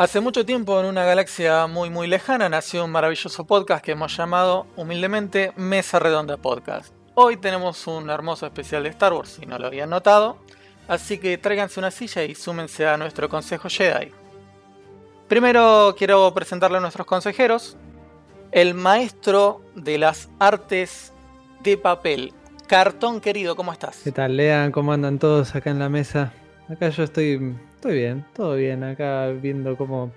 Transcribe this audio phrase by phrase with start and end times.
[0.00, 4.16] Hace mucho tiempo, en una galaxia muy muy lejana, nació un maravilloso podcast que hemos
[4.16, 6.94] llamado humildemente Mesa Redonda Podcast.
[7.14, 10.38] Hoy tenemos un hermoso especial de Star Wars, si no lo habían notado,
[10.88, 14.10] así que tráiganse una silla y súmense a nuestro consejo Jedi.
[15.28, 17.76] Primero quiero presentarle a nuestros consejeros,
[18.52, 21.12] el maestro de las artes
[21.62, 22.32] de papel,
[22.66, 24.00] Cartón querido, ¿cómo estás?
[24.02, 24.72] ¿Qué tal, Lean?
[24.72, 26.32] ¿Cómo andan todos acá en la mesa?
[26.70, 28.84] Acá yo estoy Estoy bien, todo bien.
[28.84, 30.12] Acá viendo cómo.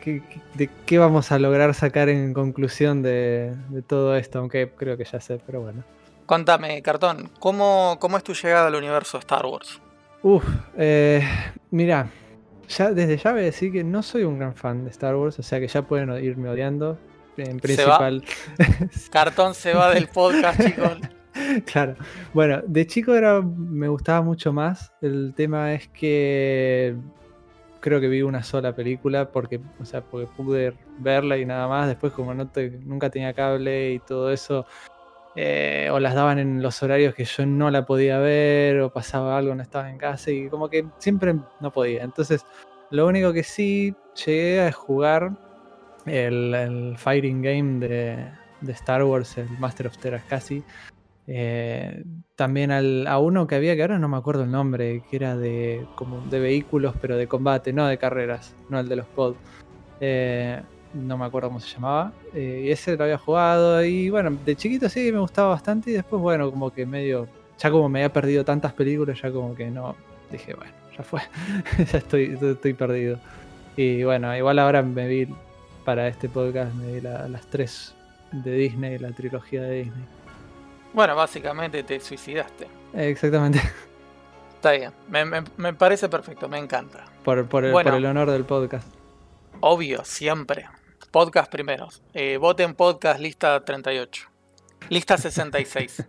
[0.00, 0.20] Qué,
[0.54, 3.54] de qué vamos a lograr sacar en conclusión de,
[3.86, 5.84] todo esto, aunque creo que ya sé, pero bueno.
[6.26, 9.80] Contame, Cartón, ¿cómo, cómo es tu llegada al universo Star Wars?
[10.24, 10.44] Uf,
[10.76, 11.22] eh,
[11.70, 12.10] mira,
[12.68, 15.38] ya, desde ya voy a decir que no soy un gran fan de Star Wars,
[15.38, 16.98] o sea que ya pueden irme odiando.
[17.36, 18.24] En principal.
[19.12, 20.98] Cartón se va del podcast, chicos.
[21.66, 21.96] claro.
[22.32, 24.92] Bueno, de chico era, me gustaba mucho más.
[25.00, 26.96] El tema es que
[27.80, 31.88] creo que vi una sola película porque, o sea, porque pude verla y nada más.
[31.88, 32.50] Después, como no
[32.84, 34.66] nunca tenía cable y todo eso,
[35.34, 39.38] eh, o las daban en los horarios que yo no la podía ver, o pasaba
[39.38, 42.04] algo, no estaba en casa, y como que siempre no podía.
[42.04, 42.44] Entonces,
[42.90, 45.32] lo único que sí llegué a jugar
[46.06, 48.28] el, fighting game de,
[48.60, 50.62] de, Star Wars, el Master of Terras casi.
[51.34, 52.04] Eh,
[52.36, 55.86] también a uno que había, que ahora no me acuerdo el nombre, que era de,
[55.94, 59.34] como de vehículos, pero de combate, no de carreras, no el de los pod.
[59.98, 60.60] Eh,
[60.92, 62.12] no me acuerdo cómo se llamaba.
[62.34, 63.82] Eh, y ese lo había jugado.
[63.82, 65.90] Y bueno, de chiquito sí me gustaba bastante.
[65.90, 67.26] Y después, bueno, como que medio.
[67.58, 69.96] Ya como me había perdido tantas películas, ya como que no.
[70.30, 71.20] Dije, bueno, ya fue.
[71.90, 73.18] ya estoy, estoy perdido.
[73.74, 75.28] Y bueno, igual ahora me vi
[75.86, 77.94] para este podcast, me vi las tres
[78.32, 80.21] de Disney, la trilogía de Disney.
[80.92, 82.68] Bueno, básicamente te suicidaste.
[82.92, 83.60] Exactamente.
[84.54, 84.92] Está bien,
[85.56, 87.04] me, parece perfecto, me encanta.
[87.24, 88.86] Por, el, honor del podcast.
[89.60, 90.68] Obvio, siempre.
[91.10, 91.88] Podcast primero.
[92.14, 94.28] Eh, voten podcast lista 38.
[94.88, 96.04] Lista 66.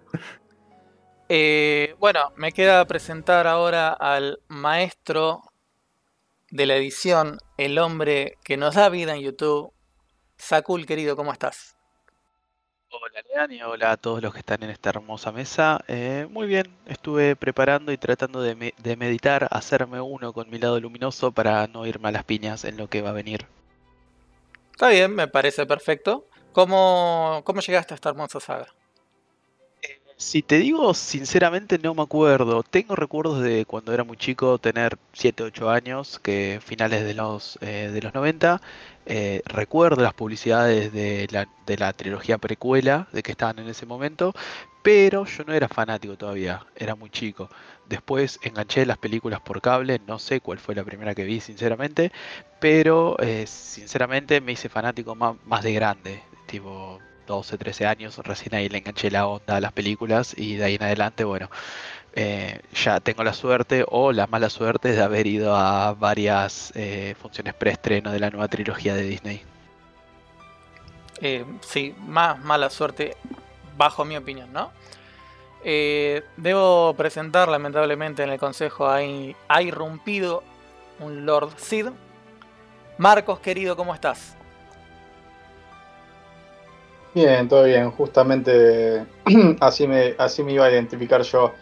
[1.30, 5.42] eh, bueno, me queda presentar ahora al maestro
[6.52, 9.74] de la edición, el hombre que nos da vida en YouTube.
[10.38, 11.76] Sakul, querido, ¿cómo estás?
[12.96, 15.84] Hola Lean y hola a todos los que están en esta hermosa mesa.
[15.88, 21.32] Eh, muy bien, estuve preparando y tratando de, meditar, hacerme uno con mi lado luminoso
[21.32, 23.48] para no irme a las piñas en lo que va a venir.
[24.74, 26.28] Está bien, me parece perfecto.
[26.52, 28.68] ¿Cómo, cómo llegaste a esta hermosa saga?
[30.26, 32.64] Si te digo sinceramente no me acuerdo.
[32.64, 37.60] Tengo recuerdos de cuando era muy chico, tener 7, 8 años, que finales de los,
[37.62, 38.62] eh, de los 90,
[39.06, 43.86] eh, recuerdo las publicidades de la, de la trilogía precuela, de que estaban en ese
[43.86, 44.34] momento,
[44.82, 47.50] pero yo no era fanático todavía, era muy chico.
[47.88, 52.12] Después enganché las películas por cable, no sé cuál fue la primera que vi sinceramente,
[52.60, 58.56] pero eh, sinceramente me hice fanático más, más de grande, tipo 12, 13 años, recién
[58.56, 61.50] ahí le enganché la onda a las películas y de ahí en adelante, bueno,
[62.16, 67.16] eh, ya tengo la suerte o la mala suerte de haber ido a varias eh,
[67.20, 69.42] funciones preestreno de la nueva trilogía de Disney.
[71.22, 73.18] Eh, sí, más mala suerte,
[73.78, 74.72] bajo mi opinión, ¿no?
[75.66, 80.44] debo presentar, lamentablemente, en el consejo hay, ha irrumpido
[81.00, 81.88] un Lord Sid.
[82.98, 84.36] Marcos, querido, ¿cómo estás?
[87.14, 87.92] Bien, todo bien.
[87.92, 89.06] Justamente
[89.60, 91.54] así me, así me iba a identificar yo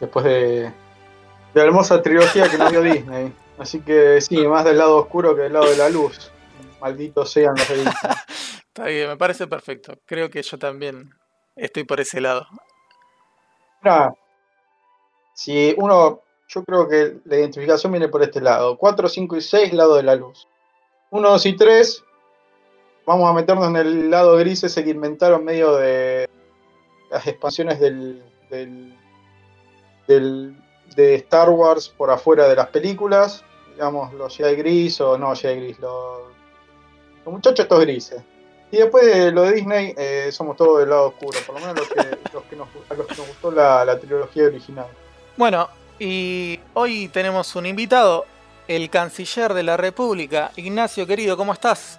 [0.00, 0.72] después de,
[1.54, 3.32] la hermosa trilogía que nos dio Disney.
[3.58, 6.32] Así que sí, más del lado oscuro que del lado de la luz.
[6.80, 7.84] Malditos sean los de
[8.74, 9.94] Está bien, me parece perfecto.
[10.06, 11.10] Creo que yo también
[11.54, 12.48] estoy por ese lado.
[13.82, 14.14] Mira,
[15.34, 18.78] si uno, yo creo que la identificación viene por este lado.
[18.78, 20.48] 4, 5 y 6, lado de la luz.
[21.10, 22.04] 1, 2 y 3,
[23.06, 26.28] vamos a meternos en el lado gris ese que inventaron medio de
[27.10, 28.22] las expansiones del
[30.96, 35.60] de Star Wars por afuera de las películas, digamos, los Jedi Gris o no Jedi
[35.60, 36.22] Gris, los,
[37.24, 38.22] los muchachos estos grises.
[38.70, 41.78] Y después de lo de Disney, eh, somos todos del lado oscuro, por lo menos
[41.78, 44.86] los que, nos, a los que nos gustó la, trilogía original.
[45.36, 45.68] Bueno,
[45.98, 48.24] y hoy tenemos un invitado,
[48.68, 51.98] el canciller de la República, Ignacio querido, ¿cómo estás?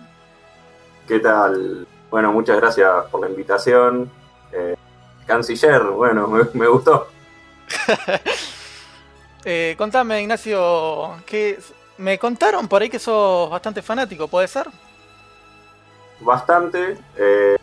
[1.08, 1.86] ¿Qué tal?
[2.10, 4.10] Bueno, muchas gracias por la invitación.
[4.52, 4.76] Eh,
[5.26, 7.08] canciller, bueno, me gustó.
[9.46, 11.60] Eh, contame, Ignacio, que
[11.98, 14.70] me contaron por ahí que sos bastante fanático, ¿puede ser?
[16.22, 16.98] Bastante.
[17.18, 17.58] Eh,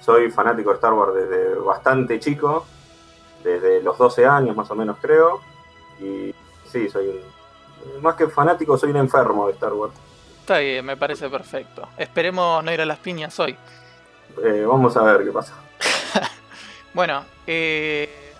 [0.00, 2.66] soy fanático de Star Wars desde bastante chico,
[3.44, 5.40] desde los 12 años más o menos creo.
[6.00, 6.34] Y
[6.66, 7.20] sí, soy
[8.00, 9.92] Más que fanático, soy un enfermo de Star Wars.
[10.42, 11.88] Está bien, me parece perfecto.
[11.96, 13.56] Esperemos no ir a las piñas hoy.
[14.44, 15.54] Eh, vamos a ver qué pasa.
[16.94, 18.34] Bueno, eh,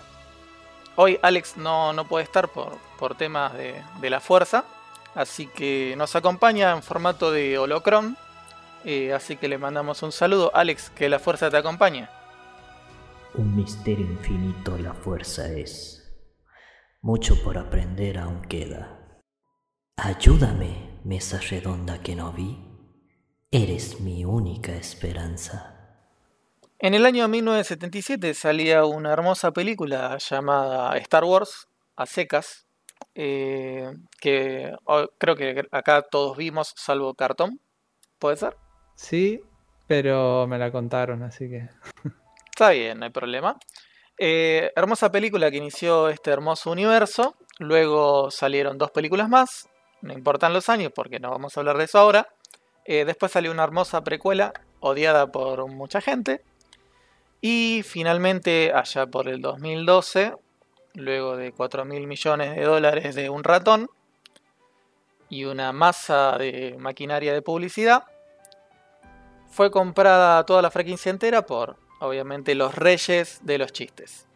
[0.95, 4.63] hoy Alex no, no puede estar por, por temas de, de la fuerza,
[5.15, 8.15] así que nos acompaña en formato de holocron.
[8.85, 10.51] eh, así que le mandamos un saludo.
[10.53, 12.07] Alex, que la fuerza te acompañe.
[13.33, 16.03] Un misterio infinito la fuerza es.
[17.01, 18.99] Mucho por aprender aún queda.
[19.97, 22.57] Ayúdame, mesa redonda que no vi.
[23.51, 25.73] Eres mi única esperanza.
[26.79, 32.67] En el año 1977 salía una hermosa película llamada Star Wars a secas,
[33.15, 37.59] eh, que oh, creo que acá todos vimos, salvo Cartón.
[38.19, 38.57] ¿Puede ser?
[38.95, 39.41] Sí,
[39.87, 41.69] pero me la contaron, así que.
[42.51, 43.57] Está bien, no hay problema.
[44.17, 47.35] Eh, hermosa película que inició este hermoso universo.
[47.59, 49.69] Luego salieron dos películas más.
[50.03, 52.27] No importan los años porque no vamos a hablar de eso ahora.
[52.83, 56.43] Eh, después salió una hermosa precuela odiada por mucha gente.
[57.39, 60.33] Y finalmente, allá por el 2012,
[60.95, 63.89] luego de 4 mil millones de dólares de un ratón
[65.29, 68.03] y una masa de maquinaria de publicidad,
[69.49, 74.27] fue comprada toda la franquicia entera por, obviamente, los reyes de los chistes.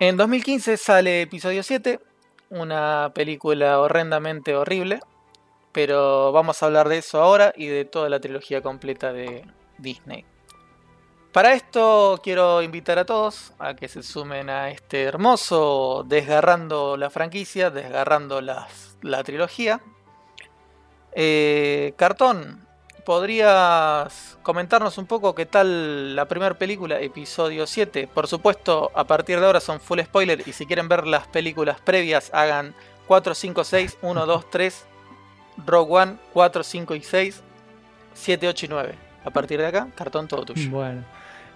[0.00, 2.00] En 2015 sale episodio 7,
[2.50, 5.00] una película horrendamente horrible,
[5.72, 9.44] pero vamos a hablar de eso ahora y de toda la trilogía completa de
[9.78, 10.24] Disney.
[11.32, 17.10] Para esto quiero invitar a todos a que se sumen a este hermoso desgarrando la
[17.10, 19.82] franquicia, desgarrando las- la trilogía.
[21.12, 22.65] Eh, Cartón,
[23.06, 28.08] ¿podrías comentarnos un poco qué tal la primera película, episodio 7?
[28.12, 31.78] Por supuesto, a partir de ahora son full spoiler y si quieren ver las películas
[31.80, 32.74] previas hagan
[33.06, 34.86] 4, 5, 6, 1, 2, 3,
[35.64, 37.42] Rogue One, 4, 5 y 6,
[38.12, 38.94] 7, 8 y 9.
[39.24, 40.68] A partir de acá, Cartón todo tuyo.
[40.70, 41.04] Bueno,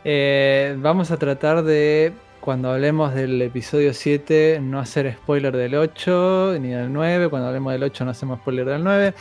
[0.05, 6.59] eh, vamos a tratar de, cuando hablemos del episodio 7, no hacer spoiler del 8
[6.61, 7.29] ni del 9.
[7.29, 9.15] Cuando hablemos del 8, no hacemos spoiler del 9.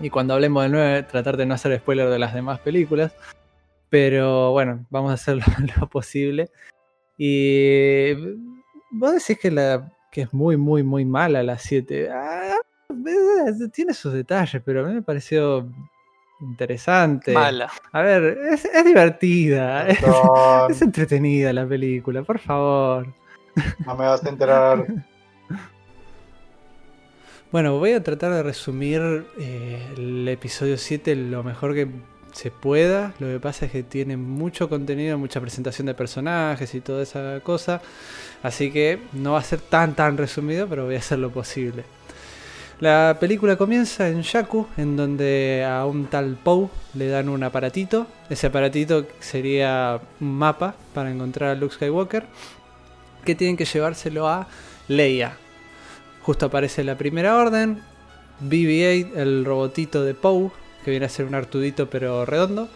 [0.00, 3.14] Y cuando hablemos del 9, tratar de no hacer spoiler de las demás películas.
[3.88, 5.44] Pero bueno, vamos a hacer lo,
[5.80, 6.50] lo posible.
[7.16, 8.14] Y
[8.90, 12.10] vos decís que, la, que es muy, muy, muy mala la 7.
[12.10, 12.56] Ah,
[13.72, 15.68] tiene sus detalles, pero a mí me pareció
[16.40, 17.32] interesante.
[17.32, 17.70] Mala.
[17.92, 19.98] A ver, es, es divertida, es,
[20.70, 23.06] es entretenida la película, por favor.
[23.86, 24.86] no me vas a enterar.
[27.54, 31.86] Bueno, voy a tratar de resumir eh, el episodio 7 lo mejor que
[32.32, 33.14] se pueda.
[33.20, 37.38] Lo que pasa es que tiene mucho contenido, mucha presentación de personajes y toda esa
[37.44, 37.80] cosa.
[38.42, 41.84] Así que no va a ser tan tan resumido, pero voy a hacer lo posible.
[42.80, 48.08] La película comienza en Jakku, en donde a un tal Poe le dan un aparatito.
[48.28, 52.26] Ese aparatito sería un mapa para encontrar a Luke Skywalker.
[53.24, 54.48] Que tienen que llevárselo a
[54.88, 55.36] Leia.
[56.24, 57.82] Justo aparece la primera orden.
[58.40, 60.50] BB-8, el robotito de Poe,
[60.84, 62.68] que viene a ser un artudito pero redondo,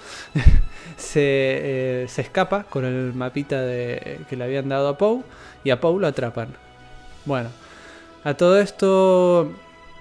[0.97, 5.23] se, eh, se escapa con el mapita de, que le habían dado a Poe
[5.65, 6.49] y a Poe lo atrapan.
[7.25, 7.49] Bueno,
[8.23, 9.51] a todo esto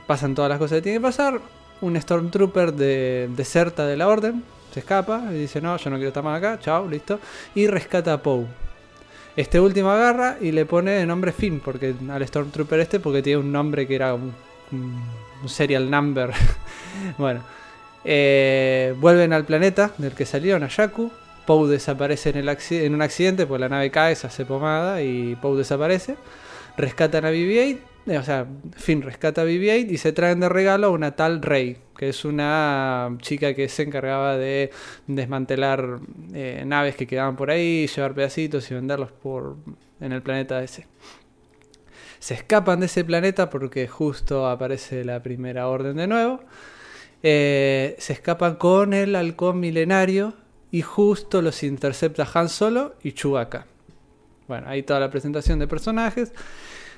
[0.08, 1.40] pasan todas las cosas que tiene que pasar.
[1.80, 6.10] Un Stormtrooper de, deserta de la orden, se escapa y dice: No, yo no quiero
[6.10, 7.20] estar más acá, chao, listo.
[7.56, 8.67] Y rescata a Poe.
[9.38, 13.38] Este último agarra y le pone de nombre Finn porque, al Stormtrooper este, porque tiene
[13.38, 14.34] un nombre que era un,
[15.46, 16.32] serial number.
[17.20, 17.44] bueno,
[18.04, 21.12] eh, vuelven al planeta del que salieron, a Jakku.
[21.46, 25.36] Poe desaparece en, el en un accidente, pues la nave cae, se hace pomada y
[25.36, 26.18] Poe desaparece.
[26.76, 27.82] Rescatan a BB-8, eh,
[28.16, 31.78] o sea, Finn rescata a BB-8 y se traen de regalo a una tal Rey,
[31.98, 34.72] que es una chica que se encargaba de
[35.08, 36.00] desmantelar
[36.34, 39.58] eh, naves que quedaban por ahí, llevar pedacitos y venderlos por
[40.00, 40.88] en el planeta ese.
[42.20, 46.40] Se escapan de ese planeta porque justo aparece la primera orden de nuevo.
[47.24, 50.34] Eh, se escapan con el halcón milenario
[50.72, 53.66] y justo los intercepta Han Solo y Chewbacca.
[54.48, 56.32] Bueno, ahí toda la presentación de personajes.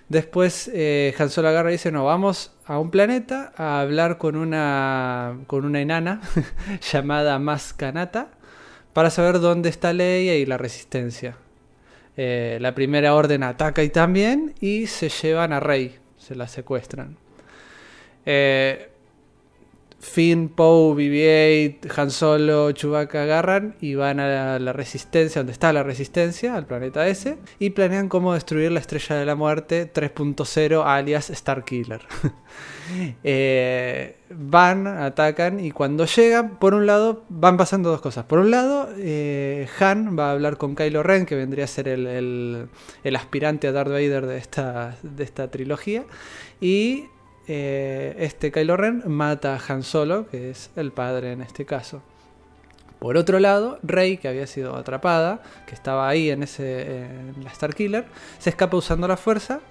[0.10, 4.36] Después eh, Han Solo agarra y dice, no, vamos a un planeta a hablar con
[4.36, 6.22] una, con una enana
[6.92, 8.30] llamada Maskanata
[8.94, 11.36] para saber dónde está Leia y la resistencia.
[12.18, 17.16] Eh, la primera orden ataca y también y se llevan a Rey, se la secuestran.
[18.26, 18.89] Eh,
[20.00, 25.84] Finn, Poe, BB-8, Han Solo, Chewbacca agarran y van a la, resistencia, donde está la
[25.84, 31.32] resistencia, al planeta ese, y planean cómo destruir la estrella de la muerte 3.0 alias
[31.34, 32.02] Starkiller.
[33.24, 38.24] eh, van, atacan y cuando llegan, por un lado, van pasando dos cosas.
[38.24, 41.90] Por un lado, eh, Han va a hablar con Kylo Ren, que vendría a ser
[41.90, 42.70] el,
[43.16, 46.06] aspirante a Darth Vader de esta, de esta trilogía,
[46.62, 47.08] y
[47.52, 52.04] eh, este Kylo Ren mata a Han Solo, que es el padre en este caso.
[53.00, 57.52] Por otro lado, Rey, que había sido atrapada, que estaba ahí en, ese, en la
[57.52, 58.06] Starkiller,
[58.38, 59.62] se escapa usando la fuerza.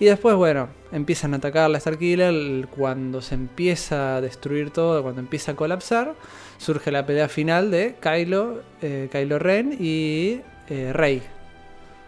[0.00, 2.66] Y después, bueno, empiezan a atacar la Starkiller.
[2.68, 6.14] Cuando se empieza a destruir todo, cuando empieza a colapsar,
[6.58, 11.22] surge la pelea final de Kylo, eh, Kylo Ren y eh, Rey.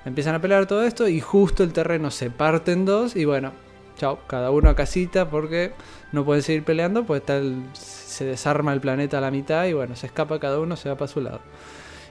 [0.05, 3.53] Empiezan a pelear todo esto y justo el terreno se parte en dos y bueno,
[3.99, 5.73] chao, cada uno a casita porque
[6.13, 9.97] no pueden seguir peleando, pues tal se desarma el planeta a la mitad y bueno,
[9.97, 11.41] se escapa cada uno, se va para su lado.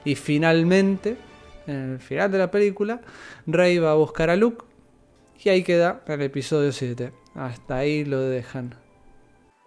[0.04, 1.16] Y finalmente,
[1.66, 3.00] en el final de la película,
[3.46, 4.64] Rey va a buscar a Luke
[5.42, 7.12] y ahí queda el episodio 7.
[7.34, 8.74] Hasta ahí lo dejan.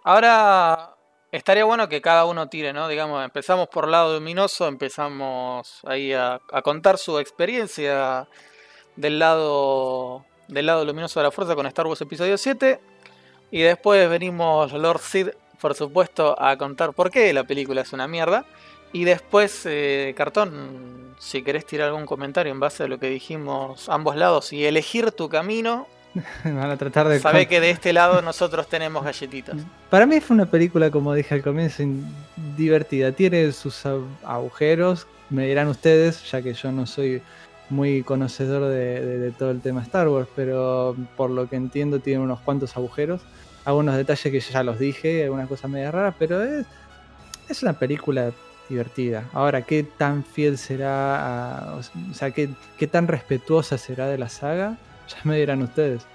[0.04, 0.94] Ahora
[1.30, 2.88] estaría bueno que cada uno tire, ¿no?
[2.88, 8.28] Digamos, empezamos por lado luminoso, empezamos ahí a, a contar su experiencia
[8.96, 12.80] del lado del lado luminoso de la fuerza con Star Wars Episodio 7.
[13.50, 15.28] Y después venimos Lord Sid,
[15.60, 18.44] por supuesto, a contar por qué la película es una mierda.
[18.92, 23.88] Y después, eh, Cartón, si querés tirar algún comentario en base a lo que dijimos
[23.88, 25.86] ambos lados y elegir tu camino,
[26.44, 27.20] Van a tratar de.
[27.20, 29.56] Sabe que de este lado nosotros tenemos galletitas.
[29.90, 31.82] Para mí fue una película, como dije al comienzo,
[32.56, 33.12] divertida.
[33.12, 33.82] Tiene sus
[34.24, 37.22] agujeros, me dirán ustedes, ya que yo no soy
[37.70, 42.40] muy conocedor de, todo el tema Star Wars, pero por lo que entiendo tiene unos
[42.40, 43.22] cuantos agujeros,
[43.64, 46.66] algunos detalles que ya los dije, algunas cosas medio raras, pero es,
[47.48, 48.32] es una película
[48.68, 49.24] divertida.
[49.32, 54.76] Ahora, ¿qué tan fiel será, o sea, ¿qué, qué tan respetuosa será de la saga?
[55.08, 56.06] Ya me dirán ustedes.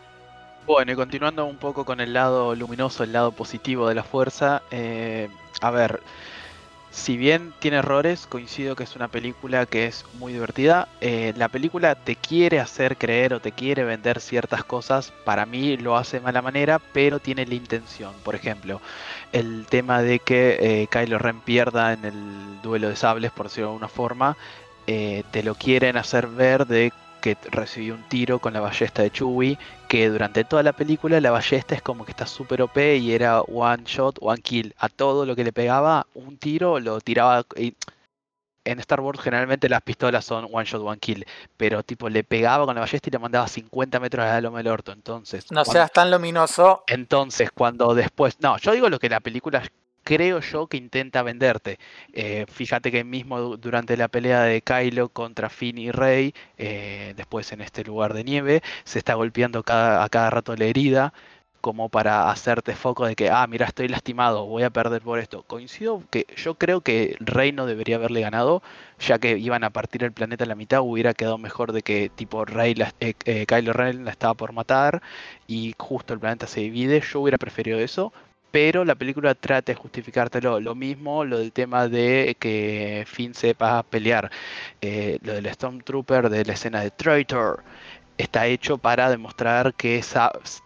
[0.66, 4.64] Bueno, y continuando un poco con el lado luminoso, el lado positivo de la fuerza,
[4.72, 5.30] eh,
[5.62, 6.02] a ver,
[6.98, 10.88] si bien tiene errores, coincido que es una película que es muy divertida.
[11.00, 15.14] Eh, la película te quiere hacer creer o te quiere vender ciertas cosas.
[15.24, 18.14] Para mí lo hace de mala manera, pero tiene la intención.
[18.24, 18.82] Por ejemplo,
[19.32, 23.68] el tema de que eh, Kylo Ren pierda en el duelo de sables, por decirlo
[23.68, 24.36] de alguna forma,
[24.88, 29.12] eh, te lo quieren hacer ver de que recibió un tiro con la ballesta de
[29.12, 33.14] Chewie, que durante toda la película la ballesta es como que está súper OP y
[33.14, 34.74] era one shot, one kill.
[34.78, 37.46] A todo lo que le pegaba, un tiro lo tiraba...
[37.56, 37.76] Y
[38.66, 41.26] en Star Wars generalmente las pistolas son one shot, one kill,
[41.56, 44.58] pero tipo le pegaba con la ballesta y le mandaba 50 metros a la loma
[44.58, 44.92] del orto.
[44.92, 46.84] Entonces, no seas tan luminoso.
[46.88, 49.64] Entonces, cuando después, no, yo digo lo que la película
[50.08, 51.80] creo yo que intenta venderte.
[52.14, 57.52] Eh, fíjate que mismo durante la pelea de Kylo contra Finn y Rey, eh, después
[57.52, 61.14] en este lugar de nieve, se está golpeando cada, a cada rato la herida
[61.60, 65.44] como para hacerte foco de que, ah, mira, estoy lastimado, voy a perder por esto.
[65.44, 68.64] Coincido que yo creo que Rey no debería haberle ganado,
[69.00, 72.10] ya que iban a partir el planeta a la mitad, hubiera quedado mejor de que
[72.16, 75.02] tipo Rey, eh, Kylo Ren la estaba por matar
[75.48, 78.14] y justo el planeta se divide, yo hubiera preferido eso,
[78.52, 80.60] pero la película trata de justificártelo.
[80.60, 84.32] Lo mismo lo del tema de que Finn sepa pelear.
[84.82, 87.64] Eh, lo del Stormtrooper de la escena de Traitor
[88.18, 90.04] está hecho para demostrar que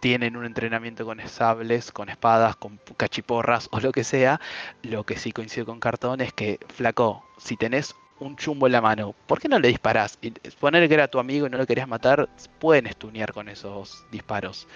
[0.00, 4.40] tienen un entrenamiento con sables, con espadas, con cachiporras o lo que sea.
[4.82, 8.80] Lo que sí coincide con Cartón es que, flaco, si tenés un chumbo en la
[8.80, 10.18] mano, ¿por qué no le disparás?
[10.22, 14.04] Y poner que era tu amigo y no lo querías matar, pueden estunear con esos
[14.10, 14.66] disparos.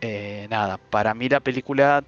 [0.00, 2.04] Eh, nada, para mí la película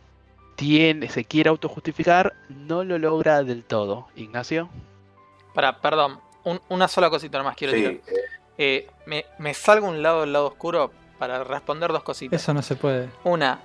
[0.56, 4.08] tiene, se quiere autojustificar, no lo logra del todo.
[4.16, 4.68] Ignacio.
[5.54, 6.20] Para, perdón,
[6.68, 8.02] una sola cosita nomás quiero decir.
[8.58, 12.40] Eh, me, me, salgo un lado del lado oscuro para responder dos cositas.
[12.42, 13.08] Eso no se puede.
[13.24, 13.60] Una,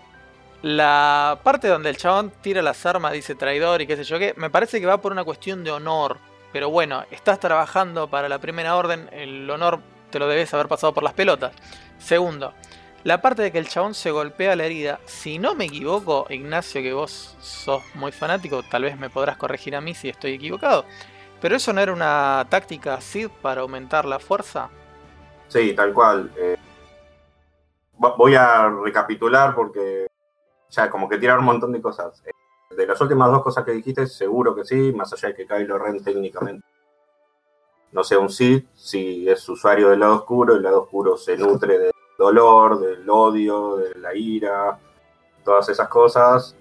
[0.62, 4.34] la parte donde el chabón tira las armas, dice traidor y qué sé yo qué,
[4.38, 6.18] me parece que va por una cuestión de honor.
[6.52, 9.80] Pero bueno, estás trabajando para la primera orden, el honor
[10.10, 11.54] te lo debes haber pasado por las pelotas.
[11.98, 12.54] Segundo,
[13.04, 16.82] la parte de que el chabón se golpea la herida, si no me equivoco, Ignacio,
[16.82, 20.86] que vos sos muy fanático, tal vez me podrás corregir a mí si estoy equivocado.
[21.42, 24.70] ¿Pero eso no era una táctica Sid para aumentar la fuerza?
[25.48, 26.32] Sí, tal cual.
[26.38, 26.58] Eh,
[27.98, 30.08] voy a recapitular porque
[30.70, 32.22] ya como que tirar un montón de cosas.
[32.26, 35.48] Eh, de las últimas dos cosas que dijiste, seguro que sí, más allá de que
[35.48, 36.66] Kylo Ren técnicamente
[37.92, 41.78] no sea un Sid, si es usuario del lado oscuro, el lado oscuro se nutre
[41.78, 41.92] de
[42.22, 44.78] dolor, del odio, de la ira,
[45.44, 46.56] todas esas cosas.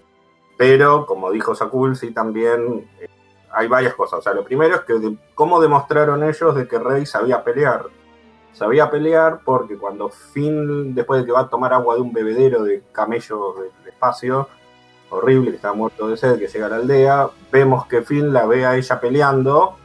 [0.59, 3.09] pero, como dijo Sakul, sí también eh,
[3.51, 4.19] hay varias cosas.
[4.19, 7.87] O sea, lo primero es que de- cómo demostraron ellos de que Rey sabía pelear.
[8.53, 12.63] Sabía pelear porque cuando Finn, después de que va a tomar agua de un bebedero
[12.63, 14.49] de camello del espacio,
[15.09, 18.45] horrible, que está muerto de sed, que llega a la aldea, vemos que Finn la
[18.47, 19.77] ve a ella peleando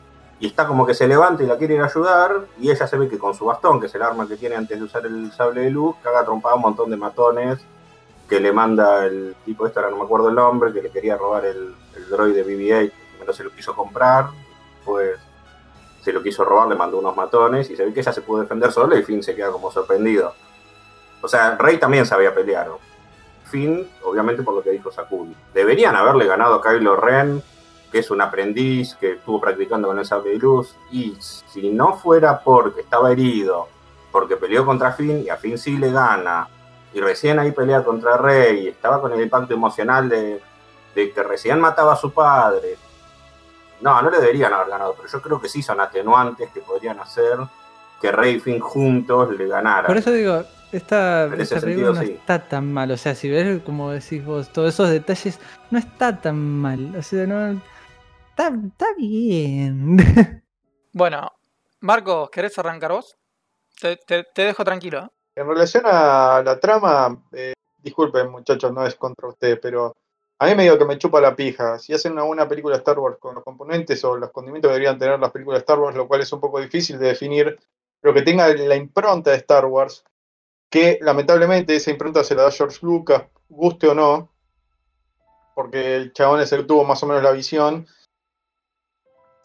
[0.45, 2.97] y está como que se levanta y la quiere ir a ayudar y ella se
[2.97, 5.31] ve que con su bastón, que es el arma que tiene antes de usar el
[5.31, 7.65] sable de luz, caga trompada un montón de matones
[8.29, 11.17] que le manda el tipo este, ahora no me acuerdo el nombre, que le quería
[11.17, 14.27] robar el, el droide BB-8, que primero se lo quiso comprar,
[14.83, 15.19] pues
[16.03, 18.41] se lo quiso robar, le mandó unos matones y se ve que ella se pudo
[18.41, 20.35] defender sola y Finn se queda como sorprendido.
[21.21, 22.67] O sea, Rey también sabía pelear.
[22.67, 22.77] ¿no?
[23.45, 25.35] Finn, obviamente por lo que dijo Sakuli.
[25.55, 27.41] Deberían haberle ganado a Kylo Ren,
[27.95, 31.93] que es un aprendiz que estuvo practicando con el sable de luz, y si no
[31.93, 33.69] fuera porque estaba herido,
[34.11, 36.45] porque peleó contra Finn y a Finn sí le gana,
[36.93, 40.41] y recién ahí pelea contra Rey, y estaba con el impacto emocional de,
[40.93, 42.75] de que recién mataba a su padre.
[43.79, 46.99] No, no le deberían haber ganado, pero yo creo que sí son atenuantes que podrían
[46.99, 47.37] hacer
[48.01, 49.85] que Rey y Finn juntos le ganaran.
[49.85, 52.11] Por eso digo, esta, En ese esta película sentido, no sí.
[52.19, 52.91] está tan mal.
[52.91, 55.39] O sea, si ves, como decís vos, todos esos detalles,
[55.71, 56.93] no está tan mal.
[56.97, 57.61] O sea, no.
[58.37, 59.97] Está, está bien.
[60.97, 61.29] Bueno,
[61.81, 63.17] Marcos, ¿querés arrancar vos?
[63.81, 64.99] Te, te- te dejo tranquilo.
[64.99, 65.09] ¿eh?
[65.35, 69.93] En relación a la trama, eh, disculpen muchachos, no es contra ustedes, pero
[70.39, 71.77] a mí me digo que me chupa la pija.
[71.79, 74.73] Si hacen una buena película de Star Wars con los componentes o los condimentos que
[74.75, 77.59] deberían tener las películas de Star Wars, lo cual es un poco difícil de definir,
[77.99, 80.05] pero que tenga la impronta de Star Wars,
[80.69, 84.29] que lamentablemente esa impronta se la da George Lucas, guste o no,
[85.53, 87.85] porque el chabón es el que tuvo más o menos la visión.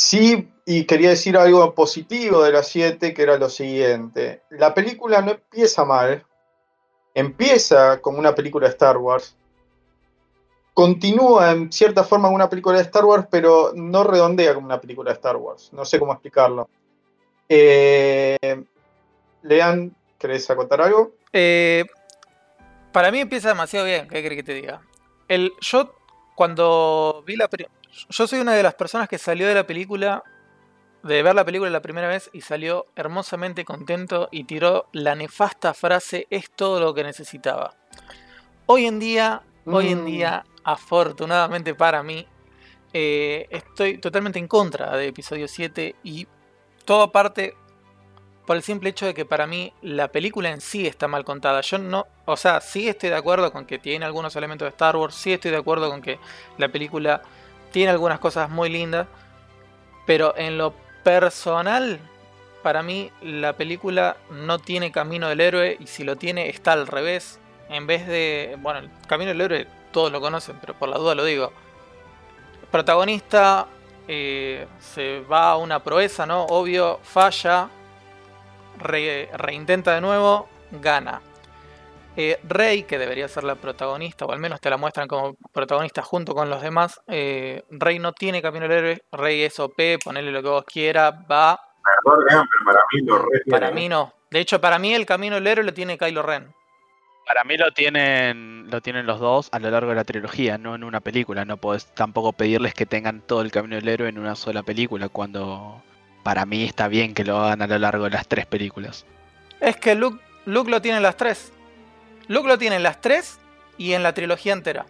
[0.03, 4.41] Sí, y quería decir algo positivo de la 7, que era lo siguiente.
[4.49, 6.25] La película no empieza mal,
[7.13, 9.37] empieza como una película de Star Wars,
[10.73, 14.81] continúa en cierta forma como una película de Star Wars, pero no redondea como una
[14.81, 15.71] película de Star Wars.
[15.75, 16.67] No sé cómo explicarlo.
[17.47, 18.39] Eh,
[19.43, 21.13] Lean, ¿querés acotar algo?
[21.31, 21.85] Eh,
[22.91, 24.81] para mí empieza demasiado bien, ¿qué querés que te diga?
[25.29, 25.93] El, yo,
[26.35, 27.69] cuando vi la pri-
[28.09, 30.23] Yo soy una de las personas que salió de la película,
[31.03, 35.75] de ver la película la primera vez y salió hermosamente contento y tiró la nefasta
[35.75, 37.75] frase: es todo lo que necesitaba.
[38.67, 40.07] Hoy en día, hoy en Mm.
[40.07, 42.27] día, afortunadamente para mí,
[42.93, 46.27] eh, estoy totalmente en contra de episodio 7 y
[46.85, 47.55] todo parte
[48.47, 51.61] por el simple hecho de que para mí la película en sí está mal contada.
[51.61, 54.97] Yo no, o sea, sí estoy de acuerdo con que tiene algunos elementos de Star
[54.97, 56.19] Wars, sí estoy de acuerdo con que
[56.59, 57.23] la película
[57.71, 59.07] tiene algunas cosas muy lindas,
[60.07, 61.99] pero en lo personal,
[62.63, 66.87] para mí la película no tiene camino del héroe y si lo tiene está al
[66.87, 67.39] revés.
[67.69, 71.15] En vez de, bueno, el camino del héroe todos lo conocen, pero por la duda
[71.15, 71.53] lo digo.
[72.71, 73.67] Protagonista
[74.09, 76.45] eh, se va a una proeza, ¿no?
[76.47, 77.69] Obvio, falla,
[78.79, 81.21] re- reintenta de nuevo, gana.
[82.23, 86.03] Eh, Rey, que debería ser la protagonista, o al menos te la muestran como protagonista
[86.03, 90.31] junto con los demás, eh, Rey no tiene camino del héroe, Rey es OP, ponele
[90.31, 91.59] lo que vos quieras, va.
[92.05, 93.81] Perdón, pero para mí lo re Para tiene.
[93.81, 94.13] mí no.
[94.31, 96.53] De hecho, para mí el camino del héroe lo tiene Kylo Ren.
[97.27, 100.75] Para mí lo tienen, lo tienen los dos a lo largo de la trilogía, no
[100.75, 101.47] en una película.
[101.47, 105.09] No podés tampoco pedirles que tengan todo el camino del héroe en una sola película,
[105.09, 105.83] cuando
[106.23, 109.07] para mí está bien que lo hagan a lo largo de las tres películas.
[109.59, 111.53] Es que Luke, Luke lo tiene en las tres.
[112.31, 113.41] Luke lo tiene en las tres
[113.77, 114.87] y en la trilogía entera.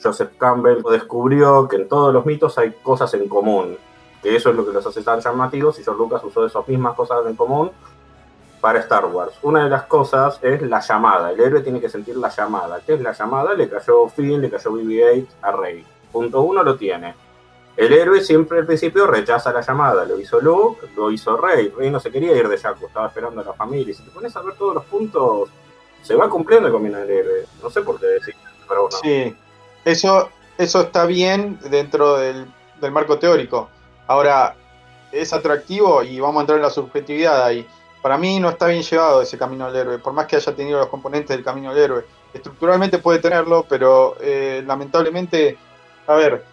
[0.00, 3.76] Joseph Campbell descubrió que en todos los mitos hay cosas en común,
[4.22, 6.94] que eso es lo que los hace tan llamativos y George Lucas usó esas mismas
[6.94, 7.72] cosas en común
[8.60, 9.34] para Star Wars.
[9.42, 12.78] Una de las cosas es la llamada, el héroe tiene que sentir la llamada.
[12.86, 13.52] ¿Qué es la llamada?
[13.54, 15.84] Le cayó Finn, le cayó BB-8 a Rey.
[16.12, 17.16] Punto uno lo tiene.
[17.76, 21.68] El héroe siempre al principio rechaza la llamada, lo hizo Luke, lo hizo Rey.
[21.76, 23.90] Rey no se quería ir de Jakku, estaba esperando a la familia.
[23.90, 25.50] Y si te pones a ver todos los puntos,
[26.06, 27.46] se va cumpliendo el camino del héroe.
[27.62, 28.34] No sé por qué decir,
[28.68, 28.88] pero.
[29.02, 29.34] Sí,
[29.84, 32.46] eso, eso está bien dentro del,
[32.80, 33.68] del marco teórico.
[34.06, 34.54] Ahora,
[35.12, 37.66] es atractivo y vamos a entrar en la subjetividad ahí.
[38.02, 40.78] Para mí no está bien llevado ese camino del héroe, por más que haya tenido
[40.78, 42.04] los componentes del camino del héroe.
[42.32, 45.56] Estructuralmente puede tenerlo, pero eh, lamentablemente,
[46.06, 46.44] a ver,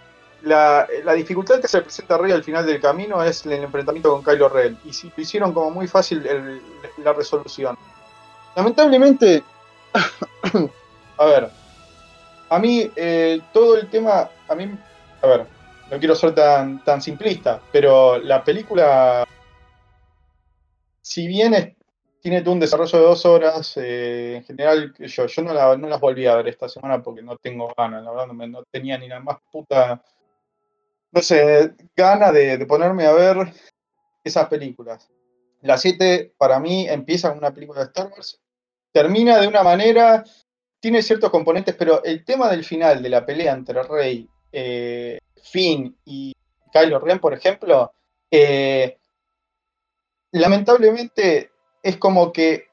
[0.43, 4.11] la, la dificultad que se presenta a Rey al final del camino es el enfrentamiento
[4.11, 4.77] con Kylo Ren.
[4.85, 6.61] Y si lo hicieron como muy fácil el-
[7.03, 7.77] la resolución.
[8.55, 9.47] Lamentablemente,
[11.17, 11.55] a ver,
[12.49, 14.65] a mí eh, todo el tema, a mí,
[15.21, 15.51] a ver,
[15.87, 19.23] no quiero ser tan, tan simplista, pero la película,
[21.01, 21.75] si bien es-
[22.21, 23.73] tiene un desarrollo de dos horas.
[23.77, 27.21] eh, en general, yo, yo no, la- no las volví a ver esta semana porque
[27.21, 30.01] no tengo ganas, la verdad, no, me- no tenía ni la más puta,
[31.11, 33.53] no sé, gana de, de ponerme a ver
[34.23, 35.09] esas películas.
[35.61, 38.41] La 7 para mí empieza con una película de Star Wars,
[38.93, 40.23] termina de una manera,
[40.79, 45.97] tiene ciertos componentes, pero el tema del final de la pelea entre Rey, eh, Finn
[46.05, 46.33] y
[46.71, 47.91] Kylo Ren, por ejemplo,
[48.31, 48.97] eh,
[50.31, 51.51] lamentablemente
[51.81, 52.65] es como que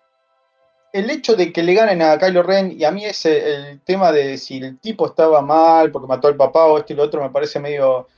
[0.92, 4.11] el hecho de que le ganen a Kylo Ren y a mí ese el tema
[4.12, 7.22] de si el tipo estaba mal porque mató al papá o esto y lo otro
[7.22, 8.09] me parece medio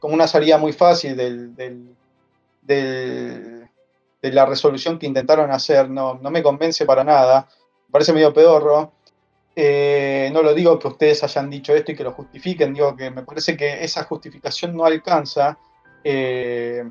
[0.00, 1.54] como una salida muy fácil del-
[2.62, 3.59] del-
[4.22, 5.88] de la resolución que intentaron hacer.
[5.90, 7.48] No, no me convence para nada.
[7.88, 8.92] Me parece medio pedorro.
[9.56, 13.10] Eh, no lo digo que ustedes hayan dicho esto y que lo justifiquen, digo que
[13.10, 15.58] me parece que esa justificación no alcanza.
[16.04, 16.88] Eh,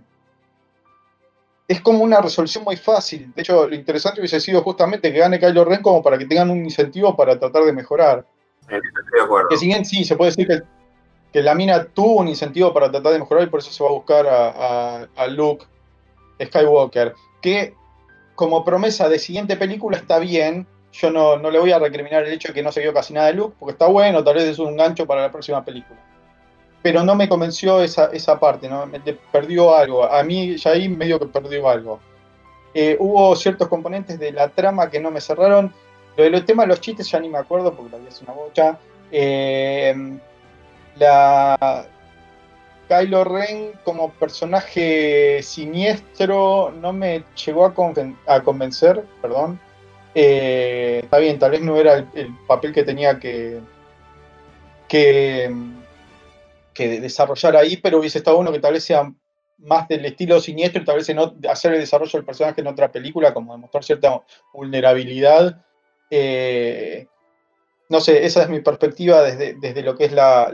[1.68, 3.32] es como una resolución muy fácil.
[3.36, 6.50] De hecho, lo interesante hubiese sido justamente que gane Kylo Ren como para que tengan
[6.50, 8.26] un incentivo para tratar de mejorar.
[8.68, 9.48] Eso estoy de acuerdo.
[9.50, 10.62] Que si bien sí, se puede decir que,
[11.32, 13.90] que la mina tuvo un incentivo para tratar de mejorar y por eso se va
[13.90, 14.50] a buscar a,
[15.04, 15.66] a- a Luke
[16.42, 17.14] Skywalker.
[17.42, 17.74] Que
[18.36, 20.66] como promesa de siguiente película está bien.
[20.92, 23.14] Yo no, no le voy a recriminar el hecho de que no se vio casi
[23.14, 26.00] nada de Luke, porque está bueno, tal vez es un gancho para la próxima película.
[26.82, 28.86] Pero no me convenció esa, esa parte, ¿no?
[28.88, 29.00] Me-
[29.32, 30.04] perdió algo.
[30.04, 32.00] A mí ya ahí medio que perdió algo.
[32.74, 35.74] Eh, hubo ciertos componentes de la trama que no me cerraron.
[36.18, 38.34] Lo del tema de los chistes ya ni me acuerdo porque la vi hace una
[38.34, 38.80] bocha.
[39.12, 40.18] Eh,
[40.98, 41.86] la
[42.90, 49.60] Kylo Ren como personaje siniestro no me llegó a, conven- a convencer, perdón.
[50.16, 53.60] Eh, está bien, tal vez no era el, el papel que tenía que,
[54.88, 55.54] que,
[56.74, 59.12] que desarrollar ahí, pero hubiese estado uno que tal vez sea
[59.60, 62.68] más del estilo siniestro y tal vez en ot- hacer el desarrollo del personaje en
[62.68, 64.22] otra película, como demostrar cierta
[64.54, 65.64] vulnerabilidad.
[66.10, 67.06] Eh,
[67.90, 70.50] no sé, esa es mi perspectiva desde, desde lo que es la,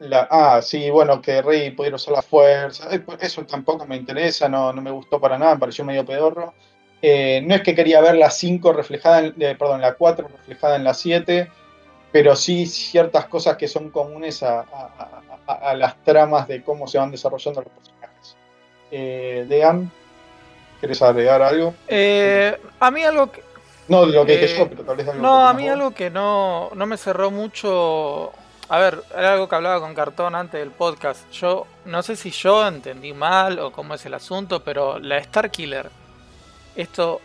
[0.00, 2.88] la- Ah, sí, bueno, que Rey pudiera usar la fuerza.
[3.04, 6.54] pues Eso tampoco me interesa, no, no me gustó para nada, me pareció medio pedorro.
[7.00, 10.76] Eh, no es que quería ver la 5 reflejada, en, eh, perdón, la 4 reflejada
[10.76, 11.50] en la 7,
[12.10, 14.64] pero sí ciertas cosas que son comunes a, a-
[14.98, 18.36] a- a- a las tramas de cómo se van desarrollando los personajes.
[18.90, 19.90] Eh, Dean,
[20.80, 21.74] ¿quieres agregar algo?
[21.86, 23.42] Eh, a mí algo que,
[23.88, 26.10] No de lo que dije yo, pero tal vez algo No, a mí algo que
[26.10, 28.32] no, no me cerró mucho.
[28.70, 31.30] A ver, era algo que hablaba con Cartón antes del podcast.
[31.30, 35.50] Yo no sé si yo entendí mal o cómo es el asunto, pero la Star
[35.50, 35.90] Killer.
[36.76, 37.22] Esto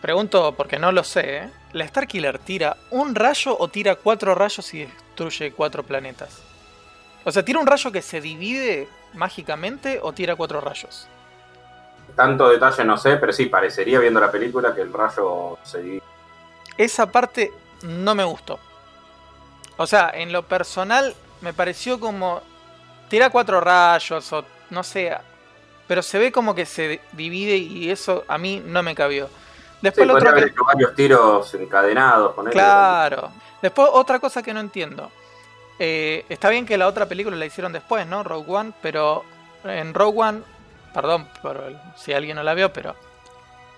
[0.00, 1.36] pregunto porque no lo sé.
[1.38, 1.50] ¿eh?
[1.72, 6.40] ¿La Star Killer tira un rayo o tira cuatro rayos y destruye cuatro planetas?
[7.24, 11.08] O sea, ¿tira un rayo que se divide mágicamente o tira cuatro rayos?
[12.14, 16.02] Tanto detalle no sé, pero sí, parecería viendo la película que el rayo se divide.
[16.78, 17.50] esa parte
[17.82, 18.60] no me gustó.
[19.76, 22.42] O sea, en lo personal me pareció como
[23.08, 25.16] tira cuatro rayos o no sé,
[25.86, 29.26] pero se ve como que se divide y eso a mí no me cabió.
[29.26, 29.32] Sí,
[29.82, 32.34] Después lo otro haber que hecho varios tiros encadenados.
[32.50, 33.30] claro.
[33.60, 35.10] Después otra cosa que no entiendo.
[35.78, 38.22] Eh, está bien que la otra película la hicieron después, ¿no?
[38.22, 39.24] Rogue One, pero
[39.64, 40.40] en Rogue One,
[40.94, 42.94] perdón por el- si alguien no la vio, pero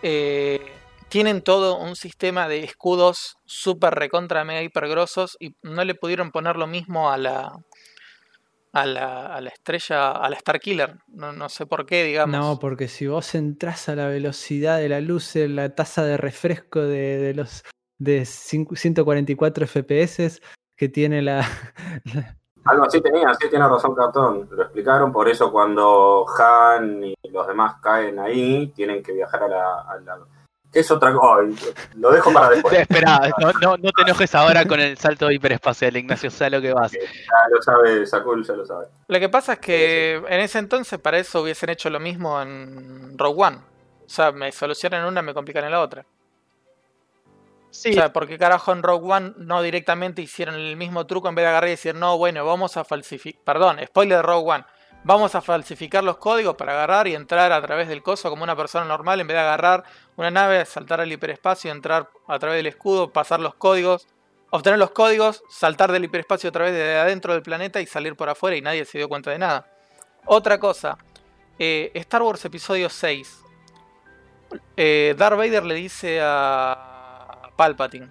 [0.02, 0.72] eh,
[1.08, 6.30] tienen todo un sistema de escudos super recontra mega hiper grosos y no le pudieron
[6.32, 7.52] poner lo mismo a la
[8.72, 10.98] a la, a la estrella, a la Star Killer.
[11.08, 12.36] No, no sé por qué, digamos.
[12.38, 16.18] No, porque si vos entras a la velocidad de la luz, en la tasa de
[16.18, 17.64] refresco de, de los
[17.98, 20.42] de cinco- 144 FPS
[20.76, 21.36] que tiene la,
[22.12, 24.46] la- Algo así tenía, sí tiene razón Cartón.
[24.50, 29.48] Lo explicaron, por eso cuando Han y los demás caen ahí, tienen que viajar a
[29.48, 29.80] la.
[29.82, 30.18] A la...
[30.72, 31.42] ¿Qué es otra cosa?
[31.94, 32.74] Lo dejo para después.
[32.78, 36.60] Espera, no, no, no te enojes ahora con el salto hiperespacial, Ignacio, sé a lo
[36.60, 36.92] que vas.
[36.92, 37.00] Ya
[37.50, 38.86] lo sabe, Sakul ya lo sabe.
[39.08, 43.16] Lo que pasa es que en ese entonces para eso hubiesen hecho lo mismo en
[43.16, 43.56] Rogue One.
[43.56, 46.04] O sea, me solucionan una, me complican en la otra.
[47.70, 51.28] Sí, O sea, ¿por qué carajo en Rogue One no directamente hicieron el mismo truco
[51.28, 53.42] en vez de agarrar y decir, no, bueno, vamos a falsificar.
[53.44, 54.64] Perdón, spoiler de Rogue One.
[55.06, 58.56] Vamos a falsificar los códigos para agarrar y entrar a través del coso como una
[58.56, 59.84] persona normal en vez de agarrar
[60.16, 64.08] una nave, saltar al hiperespacio, entrar a través del escudo, pasar los códigos,
[64.50, 68.28] obtener los códigos, saltar del hiperespacio a través de adentro del planeta y salir por
[68.28, 69.70] afuera y nadie se dio cuenta de nada.
[70.24, 70.98] Otra cosa,
[71.56, 73.44] eh, Star Wars Episodio 6.
[74.76, 78.08] Eh, Darth Vader le dice a Palpatine,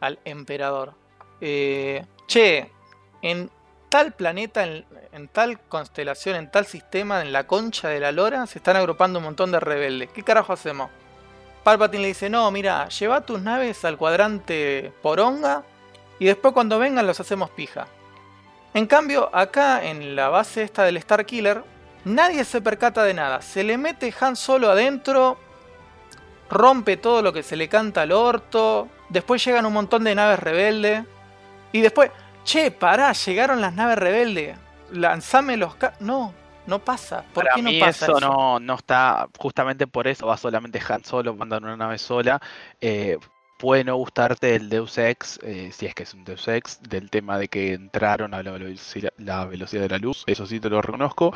[0.00, 0.94] al emperador,
[1.42, 2.72] eh, che,
[3.20, 3.50] en
[3.88, 8.58] tal planeta, en, tal constelación, en tal sistema, en la concha de la lora, se
[8.58, 10.10] están agrupando un montón de rebeldes.
[10.10, 10.90] ¿Qué carajo hacemos?
[11.64, 15.62] Palpatine le dice, no, mira, lleva tus naves al cuadrante Poronga
[16.18, 17.86] y después cuando vengan los hacemos pija.
[18.74, 21.64] En cambio, acá en la base esta del Star Killer,
[22.04, 23.42] nadie se percata de nada.
[23.42, 25.38] Se le mete Han Solo adentro,
[26.50, 30.38] rompe todo lo que se le canta al orto, después llegan un montón de naves
[30.38, 31.04] rebeldes
[31.72, 32.10] y después,
[32.48, 34.58] che, pará, llegaron las naves rebeldes,
[34.90, 35.76] lanzame los...
[35.76, 35.94] ca-".
[36.00, 36.34] No,
[36.66, 37.24] no pasa.
[37.32, 38.20] ¿Por Para qué no mí pasa eso, eso?
[38.20, 42.40] No, no está, justamente por eso va solamente Han Solo, mandan una nave sola.
[42.80, 43.18] Eh,
[43.58, 47.10] puede no gustarte el Deus Ex, eh, si es que es un Deus Ex, del
[47.10, 51.34] tema de que entraron a la velocidad, de la luz, eso sí te lo reconozco,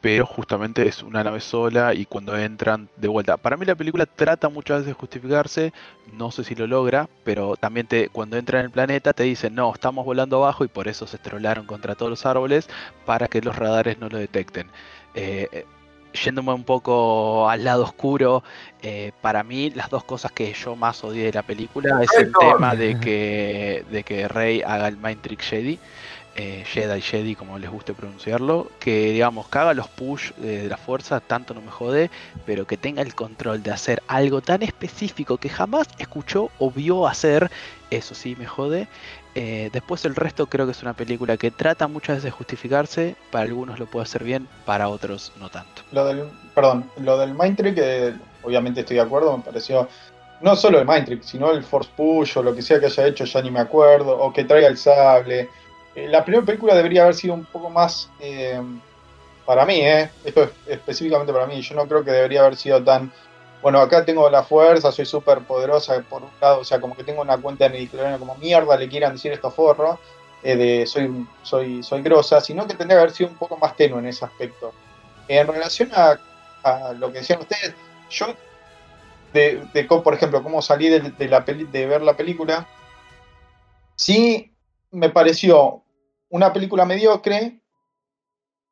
[0.00, 3.36] pero justamente es una nave sola y cuando entran de vuelta.
[3.36, 5.72] Para mí la película trata muchas veces de justificarse,
[6.12, 9.54] no sé si lo logra, pero también te, cuando entra en el planeta te dicen,
[9.54, 12.68] no, estamos volando abajo y por eso se estrolaron contra todos los árboles
[13.04, 14.70] para que los radares no lo detecten.
[15.14, 15.66] Eh, eh,
[16.12, 18.42] yéndome un poco al lado oscuro,
[18.82, 22.32] eh, para mí las dos cosas que yo más odié de la película es el
[22.38, 25.78] tema de que, de que Rey haga el Mind Trick Jedi.
[26.36, 30.68] eh, Jedi, Jedi, como les guste pronunciarlo, que digamos, que haga los push eh, de
[30.68, 32.10] la fuerza, tanto no me jode,
[32.46, 37.08] pero que tenga el control de hacer algo tan específico que jamás escuchó o vio
[37.08, 37.50] hacer,
[37.90, 38.86] eso sí me jode.
[39.34, 43.16] Eh, después el resto creo que es una película que trata muchas veces de justificarse,
[43.30, 45.82] para algunos lo puede hacer bien, para otros no tanto.
[45.92, 49.88] Lo del, perdón, lo del Mind Trick, eh, obviamente estoy de acuerdo, me pareció.
[50.40, 53.06] No solo el Mind Trick, sino el Force Push o lo que sea que haya
[53.06, 55.48] hecho, ya ni me acuerdo, o que traiga el sable.
[55.94, 58.08] Eh, la primera película debería haber sido un poco más.
[58.20, 58.60] eh,
[59.48, 62.84] para mí, eh, esto es específicamente para mí, yo no creo que debería haber sido
[62.84, 63.10] tan.
[63.60, 67.02] Bueno, acá tengo la fuerza, soy súper poderosa por un lado, o sea, como que
[67.02, 69.98] tengo una cuenta de midichloriana como mierda, le quieran decir estos forros,
[70.44, 73.74] eh, de soy, soy, soy grosa, sino que tendría que haber sido un poco más
[73.76, 74.72] tenue en ese aspecto.
[75.26, 76.18] En relación a,
[76.98, 77.74] lo que decían ustedes,
[78.10, 78.26] yo,
[79.32, 79.66] de,
[80.04, 82.66] por ejemplo, cómo salí de, la de ver la película,
[83.96, 84.54] sí
[84.90, 85.82] me pareció
[86.30, 87.60] una película mediocre,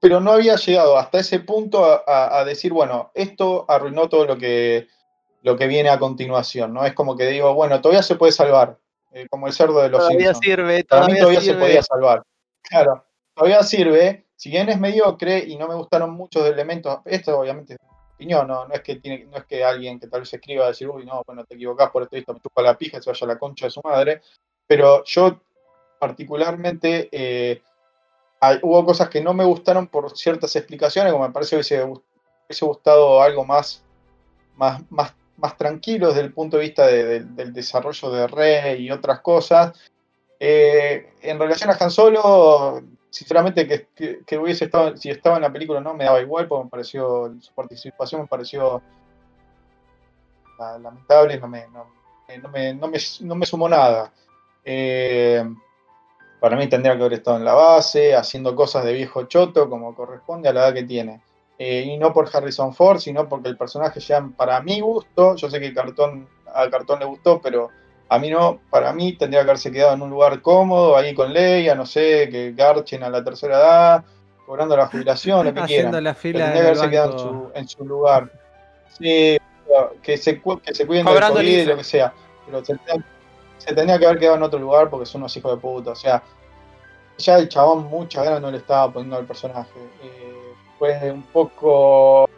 [0.07, 4.25] pero no había llegado hasta ese punto a, a- a decir, bueno, esto arruinó todo
[4.25, 4.87] lo que,
[5.43, 6.85] lo que viene a continuación, ¿no?
[6.87, 8.79] Es como que digo, bueno, todavía se puede salvar,
[9.11, 10.39] eh, como el cerdo de los Todavía Simpsons.
[10.45, 12.23] sirve, Para mí todavía, todavía se podía salvar.
[12.63, 14.27] Claro, todavía sirve.
[14.37, 17.81] Si bien es mediocre y no me gustaron muchos elementos, esto obviamente es
[18.15, 20.89] opinión, no, no es que tiene, no es que alguien que tal vez escriba decir,
[20.89, 23.29] uy, no, bueno, te equivocás por esto, esto me chupa la pija, se vaya a
[23.29, 24.21] la concha de su madre.
[24.69, 25.41] Pero yo
[25.99, 27.61] particularmente eh,
[28.63, 32.65] hubo cosas que no me gustaron por ciertas explicaciones, como me parece que hubiese, hubiese
[32.65, 33.83] gustado algo más,
[34.57, 38.85] más, más, más tranquilo desde el punto de vista de- de- del desarrollo de Rey
[38.87, 39.73] y otras cosas.
[40.39, 45.53] Eh, en relación a Han Solo, sinceramente que, que- hubiese estado, si estaba en la
[45.53, 48.83] película no, me daba igual, porque me pareció, su participación me pareció
[50.59, 51.87] la- lamentable, no me, no,
[52.29, 54.13] eh, no me, no me, no me sumó nada.
[54.65, 55.45] Eh,
[56.41, 59.95] para mí tendría que haber estado en la base, haciendo cosas de viejo choto, como
[59.95, 61.21] corresponde a la edad que tiene.
[61.59, 65.49] Eh, y no por Harrison Ford, sino porque el personaje ya, para mi gusto, yo
[65.49, 67.71] sé que cartón, al cartón le gustó, pero
[68.09, 71.33] a mí no, para mí tendría que haberse quedado en un lugar cómodo, ahí con
[71.33, 74.05] Leia, no sé, que garchen a la tercera edad,
[74.45, 76.05] cobrando la jubilación, lo que Haciendo quieran.
[76.05, 78.31] la fila tendría en que haberse quedado en su, en su lugar.
[78.99, 79.39] Sí,
[80.03, 82.13] que se, que se cuiden del COVID, lo que sea.
[82.45, 83.05] Pero tendría-
[83.67, 85.91] se tendría que haber quedado en otro lugar porque son unos hijos de puta.
[85.91, 86.23] O sea,
[87.19, 89.71] ya el chabón muchas ganas no le estaba poniendo al personaje.
[90.03, 92.29] Eh, fue un poco.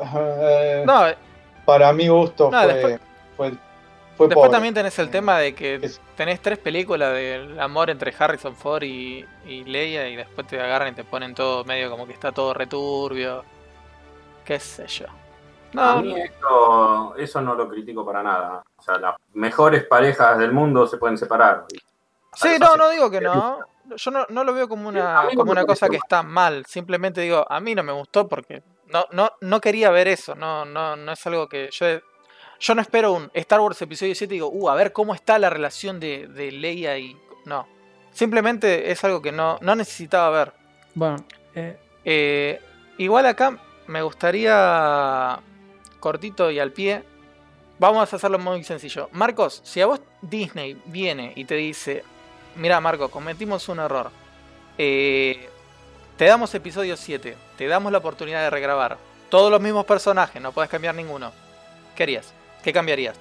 [0.00, 1.16] eh, No, eh,
[1.64, 3.00] para mi gusto No, fue, después-
[3.36, 3.52] fue,
[4.16, 8.14] fue después también tenés el tema de que Es- tenés tres películas del amor entre
[8.18, 12.06] Harrison Ford y, y Leia y después te agarran y te ponen todo medio como
[12.06, 13.44] que está todo returbio.
[14.44, 15.06] Qué sé yo.
[15.76, 18.62] A No, mí eso, eso no lo critico para nada.
[18.76, 21.66] O sea, las mejores parejas del mundo se pueden separar.
[22.34, 23.58] Sí, no, no digo que no.
[23.94, 26.64] Yo no, no lo veo como A una, como una cosa que está mal.
[26.66, 30.34] Simplemente digo, a mí no me gustó porque no, no, no quería ver eso.
[30.34, 31.86] No, no, no es algo que yo.
[32.60, 35.38] Yo no espero un Star Wars episodio 7 y digo, uh, a ver cómo está
[35.38, 37.16] la relación de, de Leia y.
[37.44, 37.66] No.
[38.12, 40.52] Simplemente es algo que no, no necesitaba ver.
[40.94, 41.16] Bueno,
[41.54, 42.60] eh, Eh,
[42.98, 43.58] igual acá
[43.88, 45.40] me gustaría
[46.02, 47.02] cortito y al pie.
[47.78, 49.08] Vamos a hacerlo muy sencillo.
[49.12, 52.04] Marcos, si a vos Disney viene y te dice,
[52.56, 54.10] mira Marcos, cometimos un error.
[54.76, 55.48] Eh,
[56.16, 58.98] te damos episodio 7, te damos la oportunidad de regrabar.
[59.30, 61.32] Todos los mismos personajes, no puedes cambiar ninguno.
[61.96, 62.32] ¿Qué harías?
[62.62, 63.16] ¿Qué cambiarías?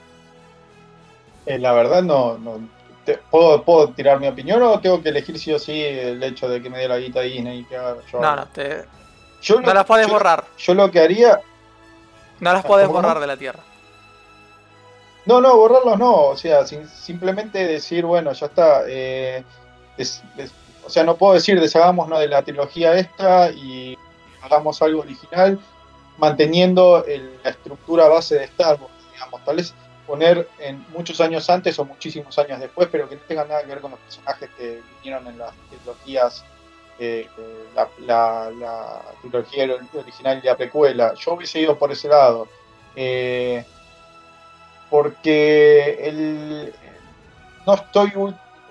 [1.46, 2.60] Eh, la verdad no, no
[3.06, 6.48] te- ¿puedo, ¿puedo tirar mi opinión o tengo que elegir sí o sí el hecho
[6.50, 8.86] de que me dé la guita Disney y que haga yo No, no, te-
[9.42, 10.44] Yo no lo- las yo- borrar.
[10.58, 11.42] Yo lo que haría,
[12.42, 13.08] No las podés ¿Cómo no?
[13.08, 13.60] borrar de la Tierra.
[15.26, 16.16] No, no, borrarlos no.
[16.26, 18.82] O sea, sin- simplemente decir, bueno, ya está.
[18.88, 19.44] eh,
[19.98, 20.52] des- des-
[20.86, 23.96] o sea, no puedo decir deshagámonos de la trilogía esta y
[24.42, 25.60] hagamos algo original,
[26.18, 29.44] manteniendo el- la estructura base de Star Wars, digamos.
[29.46, 29.74] Tal vez
[30.08, 33.68] poner en muchos años antes o muchísimos años después, pero que no tenga nada que
[33.68, 36.44] ver con los personajes que vinieron en las trilogías.
[37.04, 37.28] Eh,
[38.06, 41.16] la, trilogía original y la precuela.
[41.16, 42.48] Yo hubiese ido por ese lado.
[42.96, 43.66] Eh,
[44.88, 46.74] porque el,
[47.66, 48.14] no estoy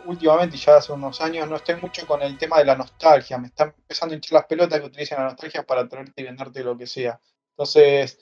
[0.04, 3.36] últimamente, ya hace unos años, no estoy mucho con el tema de la nostalgia.
[3.36, 6.62] Me están empezando a hinchar las pelotas que utilicen la nostalgia para traerte y venderte
[6.62, 7.20] lo que sea.
[7.56, 8.16] Entonces,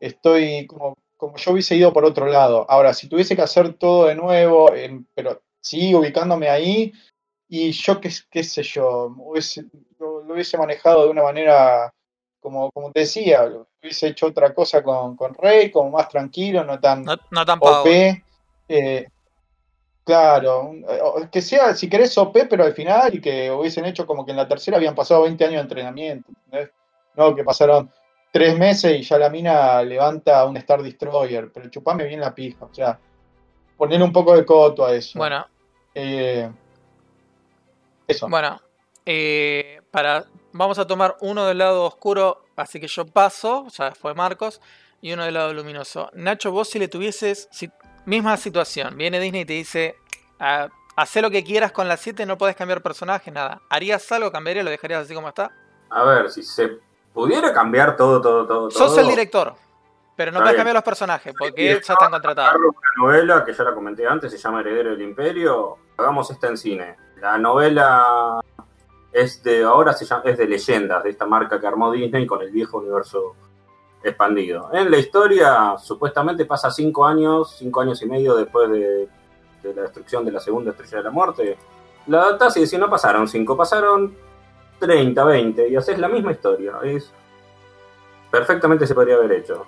[0.00, 2.66] estoy como, como yo hubiese ido por otro lado.
[2.68, 4.72] Ahora, si tuviese que hacer todo de nuevo,
[5.14, 6.92] pero sí ubicándome ahí,
[7.54, 9.66] y yo qué, qué sé yo, hubiese-
[9.98, 11.92] lo, lo hubiese manejado de una manera,
[12.40, 16.64] como, como te decía, lo hubiese hecho otra cosa con, con Rey, como más tranquilo,
[16.64, 17.58] no tan No, no tan.
[17.60, 18.24] OP.
[18.68, 19.06] eh,
[20.02, 24.24] claro, eh, que sea, si querés, OP, pero al final y que hubiesen hecho como
[24.24, 26.30] que en la tercera habían pasado 20 años de entrenamiento.
[26.46, 26.70] ¿entendés?
[27.14, 27.92] No, que pasaron
[28.32, 32.64] tres meses y ya la mina levanta un Star Destroyer, pero chupame bien la pija,
[32.64, 32.98] o sea,
[33.76, 35.18] poner un poco de coto a eso.
[35.18, 35.44] Bueno,
[35.94, 36.50] Eh,
[38.08, 38.28] eso.
[38.28, 38.60] bueno.
[39.06, 44.14] eh, para, vamos a tomar uno del lado oscuro, así que yo paso, ya fue
[44.14, 44.60] Marcos,
[45.00, 46.10] y uno del lado luminoso.
[46.14, 47.70] Nacho, vos si le tuvieses, si-
[48.06, 49.96] misma situación, viene Disney y te dice,
[50.38, 53.60] ah, hacé lo que quieras con la 7, no podés cambiar personaje, nada.
[53.68, 55.50] ¿Harías algo, cambiaría, lo dejarías así como está?
[55.90, 56.78] A ver, si se
[57.12, 58.70] pudiera cambiar todo, todo, todo.
[58.70, 59.54] Sos todo, el director,
[60.16, 60.56] pero no bien.
[60.56, 62.54] cambiar los personajes, porque ya están contratados.
[62.56, 62.72] una
[63.06, 65.78] novela que ya la comenté antes, se llama Heredero del Imperio.
[65.96, 66.96] Hagamos esta en cine.
[67.22, 68.40] La novela
[69.12, 72.42] es de ahora se llama, es de leyendas, de esta marca que armó Disney con
[72.42, 73.36] el viejo universo
[74.02, 74.70] expandido.
[74.72, 79.08] En la historia, supuestamente pasa cinco años, cinco años y medio después de,
[79.62, 81.56] la destrucción de la segunda estrella de la muerte.
[82.08, 84.16] La adaptás y decís, no pasaron cinco, pasaron
[84.80, 86.72] 30, 20, y haces la misma historia.
[88.32, 89.64] Perfectamente se podría haber hecho.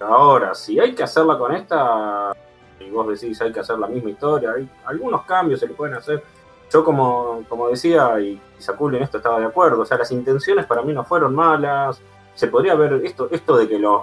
[0.00, 2.36] Ahora, si hay que hacerla con esta,
[2.78, 5.94] y vos decís hay que hacer la misma historia, hay algunos cambios se le pueden
[5.94, 6.22] hacer.
[6.70, 10.66] Yo como, como decía, y Sakul en esto estaba de acuerdo, o sea, las intenciones
[10.66, 12.00] para mí no fueron malas.
[12.34, 14.02] Se podría ver esto, esto de que los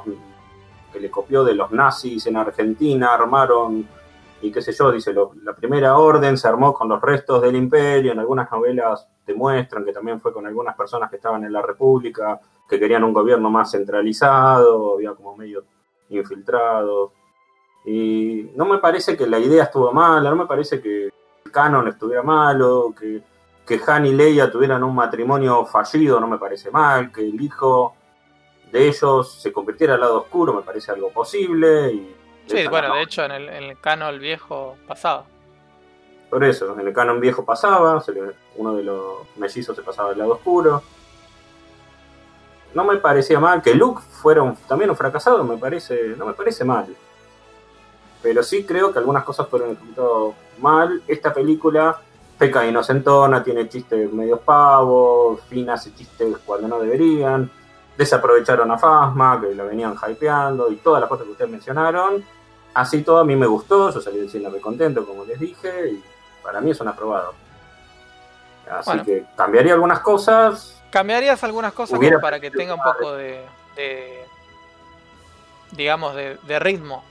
[0.91, 3.87] que le copió de los nazis en Argentina, armaron,
[4.41, 8.13] y qué sé yo, dice, la primera orden se armó con los restos del imperio,
[8.13, 12.39] en algunas novelas demuestran que también fue con algunas personas que estaban en la República,
[12.67, 15.63] que querían un gobierno más centralizado, había como medio
[16.09, 17.11] infiltrados.
[17.85, 21.09] Y no me parece que la idea estuvo mala, no me parece que
[21.55, 23.21] canon estuviera malo, que,
[23.65, 27.95] que Han y Leia tuvieran un matrimonio fallido, no me parece mal, que el hijo
[28.73, 31.91] de ellos se convirtiera al lado oscuro, me parece algo posible.
[31.93, 32.15] Y
[32.47, 35.25] Sí, bueno, no- de hecho en el, en el canon viejo pasado.
[36.29, 40.09] Por eso, en el canon viejo pasaba, se le- uno de los mellizos se pasaba
[40.11, 40.83] al lado oscuro.
[42.73, 46.33] No me parecía mal que Luke fuera un- también un fracasado, me parece, no me
[46.33, 46.85] parece mal.
[48.21, 51.01] Pero sí creo que algunas cosas fueron ejecutadas mal.
[51.07, 51.97] Esta película
[52.37, 57.49] peca inocentona, tiene chistes medios pavos, Finn hace chistes cuando no deberían.
[57.97, 62.23] Desaprovecharon a Fasma, que la venían hypeando, y todas las cosas que ustedes mencionaron.
[62.73, 66.03] Así todo a mí me gustó, yo salí del cine contento, como les dije, y
[66.43, 67.33] para mí es un aprobado.
[68.69, 69.05] Así Bueno.
[69.05, 70.81] que cambiaría algunas cosas.
[70.89, 73.45] ¿Cambiarías algunas cosas para que tenga un poco de,
[73.77, 74.25] de-
[75.71, 77.03] digamos, de, de ritmo?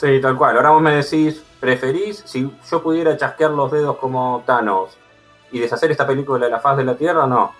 [0.00, 0.56] Sí, tal cual.
[0.56, 4.96] Ahora vos me decís, ¿preferís si yo pudiera chasquear los dedos como Thanos
[5.52, 7.26] y deshacer esta película de la faz de la Tierra?
[7.26, 7.52] No.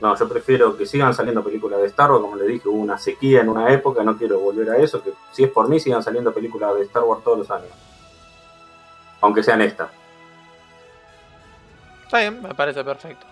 [0.00, 2.96] No, yo prefiero que sigan saliendo películas de Star Wars, como les dije, hubo una
[2.96, 6.02] sequía en una época, no quiero volver a eso, que si es por mí sigan
[6.02, 7.72] saliendo películas de Star Wars todos los años.
[9.20, 9.90] Aunque sean estas.
[12.04, 13.26] Está bien, me parece perfecto.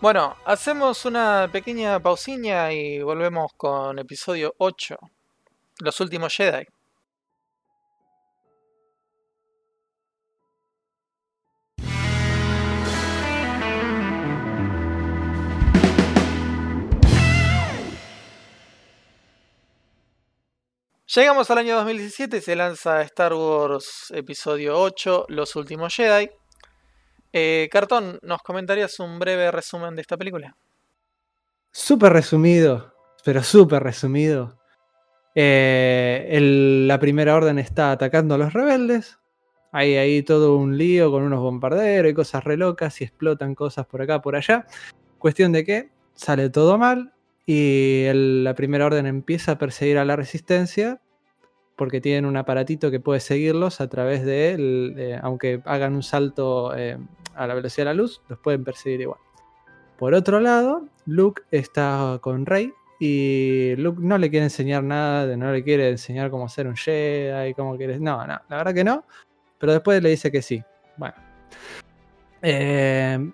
[0.00, 4.96] Bueno, hacemos una pequeña pausiña y volvemos con episodio 8.
[5.80, 6.66] Los últimos Jedi.
[21.12, 26.30] Llegamos al año 2017 y se lanza Star Wars Episodio 8, Los Últimos Jedi.
[27.32, 30.56] Eh, Cartón, ¿nos comentarías un breve resumen de esta película?
[31.72, 32.94] Súper resumido,
[33.24, 34.60] pero súper resumido.
[35.34, 36.38] Eh,
[36.86, 39.18] la primera orden está atacando a los rebeldes.
[39.72, 43.84] Hay ahí todo un lío con unos bombarderos y cosas re locas y explotan cosas
[43.84, 44.64] por acá, por allá.
[45.18, 47.12] Cuestión de que sale todo mal
[47.46, 51.00] y la primera orden empieza a perseguir a la resistencia
[51.76, 56.02] porque tienen un aparatito que puede seguirlos a través de, el- eh, aunque hagan un
[56.02, 56.98] salto eh,
[57.34, 59.18] a la velocidad de la luz, los pueden perseguir igual.
[59.98, 65.52] Por otro lado, Luke está con Rey y Luke no le quiere enseñar nada, no
[65.52, 67.98] le quiere enseñar cómo ser un Jedi, cómo quiere...
[67.98, 69.04] No, no, la verdad que no,
[69.58, 70.62] pero después le dice que sí.
[70.98, 71.14] Bueno.
[72.42, 73.30] Eh,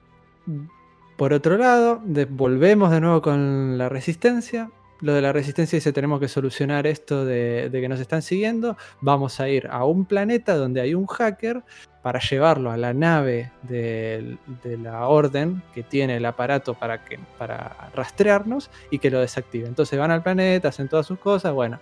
[1.17, 4.71] por otro lado, volvemos de nuevo con la resistencia.
[5.01, 8.77] Lo de la resistencia dice tenemos que solucionar esto de, que nos están siguiendo.
[9.01, 11.63] Vamos a ir a un planeta donde hay un hacker
[12.03, 14.39] para llevarlo a la nave de,
[14.83, 19.67] la orden que tiene el aparato para, que, para rastrearnos y que lo desactive.
[19.67, 21.53] Entonces van al planeta, hacen todas sus cosas.
[21.53, 21.79] Bueno,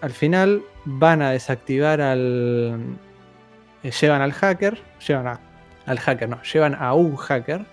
[0.00, 2.96] al final van a desactivar al...
[3.82, 5.40] llevan al hacker, llevan a-
[5.86, 7.64] al hacker, no, llevan a un hacker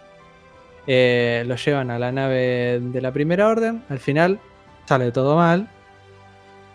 [0.85, 3.83] eh, lo llevan a la nave de la primera orden.
[3.89, 4.39] Al final
[4.85, 5.69] sale todo mal.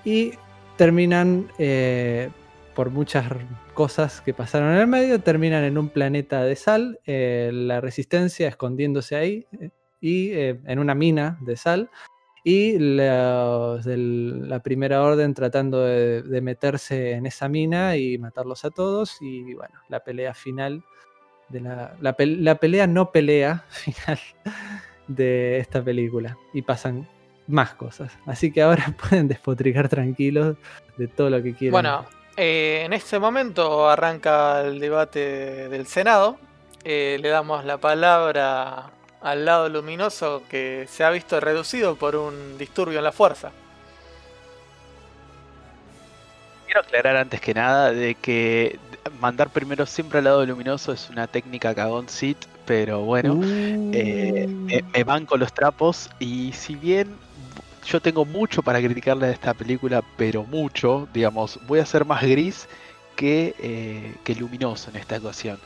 [0.05, 0.33] Y
[0.77, 2.31] terminan, eh,
[2.75, 3.27] por muchas
[3.75, 7.01] cosas que pasaron en el medio, terminan en un planeta de sal.
[7.07, 9.47] eh, la resistencia escondiéndose ahí.
[10.01, 11.91] y en una mina de sal.
[12.45, 18.65] Y los de la primera orden tratando de, de meterse en esa mina y matarlos
[18.65, 19.19] a todos.
[19.21, 20.85] Y bueno, la pelea final
[21.49, 24.19] de la, la pe- la pelea no pelea final
[25.07, 26.37] de esta película.
[26.53, 27.07] Y pasan
[27.47, 28.13] más cosas.
[28.27, 30.57] Así que ahora pueden despotricar tranquilos
[30.97, 31.73] de todo lo que quieran.
[31.73, 32.05] Bueno,
[32.37, 36.39] eh, en este momento arranca el debate del Senado.
[36.85, 38.91] Eh, le damos la palabra
[39.21, 43.51] al lado luminoso que se ha visto reducido por un disturbio en la fuerza.
[46.67, 48.79] Quiero aclarar antes que nada de que
[49.21, 54.83] mandar primero siempre al lado luminoso es una técnica cagón sit, pero bueno, eh, me,
[54.93, 57.09] me banco los trapos y si bien
[57.89, 62.23] yo tengo mucho para criticarle a esta película, pero mucho, digamos, voy a ser más
[62.23, 62.69] gris
[63.17, 65.59] que, eh, que luminoso en esta ocasión.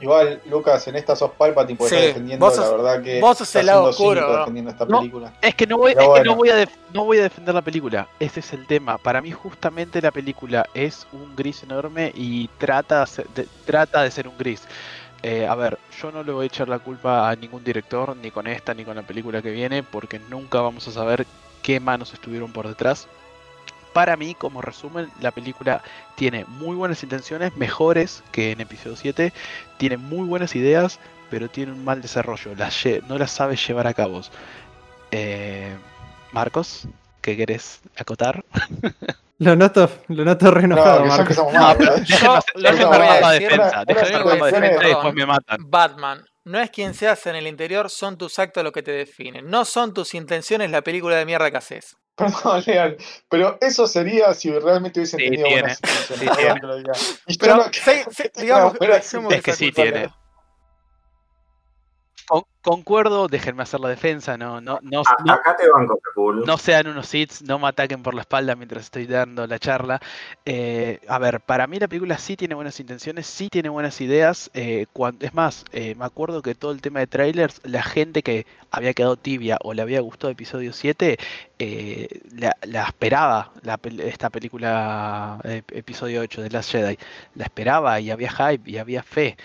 [0.00, 3.20] Igual, Lucas, en esta sos Palpatine porque Sí, estás defendiendo, vos sos- la verdad que.
[3.20, 4.98] vos sos el lado oscuro, defendiendo esta No.
[5.00, 5.32] película.
[5.42, 7.62] Es que no voy, es que no voy, a def- no voy a defender la
[7.62, 8.96] película, ese es el tema.
[8.98, 14.02] Para mí justamente la película es un gris enorme y trata, de ser- de, trata
[14.02, 14.62] de ser un gris.
[15.24, 18.30] Eh, a ver, yo no le voy a echar la culpa a ningún director, ni
[18.30, 21.26] con esta, ni con la película que viene, porque nunca vamos a saber
[21.60, 23.08] qué manos estuvieron por detrás.
[23.92, 25.82] Para mí, como resumen, la película
[26.16, 29.32] tiene muy buenas intenciones, mejores que en episodio 7,
[29.78, 33.94] tiene muy buenas ideas, pero tiene un mal desarrollo, las no las sabe llevar a
[33.94, 34.20] cabo.
[35.10, 35.74] Eh,
[36.32, 36.86] Marcos,
[37.20, 38.44] ¿qué querés acotar?
[39.40, 41.36] Lo noto, lo noto re No, enojado, Marcos.
[41.36, 42.00] No, mal, pero ¿eh?
[42.08, 45.14] déjenme hacer, lo que déjenme te voy a armar la decir- defensa, y es- después
[45.14, 45.58] me matan.
[45.70, 48.90] Batman, no es quien se hace en el interior, son tus actos lo que te
[48.90, 49.48] definen.
[49.48, 51.96] No son tus intenciones la película de mierda que haces.
[52.18, 52.96] Perdón, Lean,
[53.28, 56.60] pero eso sería si realmente hubiesen Sí, tenido tiene, buenas intenciones, sí, tiene.
[57.38, 57.56] Pero,
[58.36, 58.74] digamos,
[59.32, 60.08] Es que sí tiene.
[62.68, 66.00] Con- concuerdo, déjenme hacer la defensa, no, no, no, A- no, acá te banco,
[66.46, 70.00] no sean unos hits, no me ataquen por la espalda mientras estoy dando la charla.
[70.44, 74.50] Eh, a ver, para mí la película sí tiene buenas intenciones, sí tiene buenas ideas.
[74.54, 74.86] eh,
[75.20, 78.92] es más, eh, me acuerdo que todo el tema de trailers, la gente que había
[78.94, 81.18] quedado tibia o le había gustado episodio 7,
[81.58, 85.38] eh, la, la esperaba, la esta película
[85.72, 86.98] episodio 8 de Last Jedi.
[87.34, 89.36] La esperaba y había hype y había fe.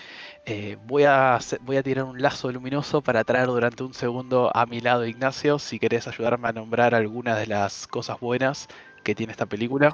[0.46, 4.66] Eh, voy, a, voy a tirar un lazo luminoso para traer durante un segundo a
[4.66, 8.68] mi lado Ignacio, si querés ayudarme a nombrar algunas de las cosas buenas
[9.04, 9.94] que tiene esta película.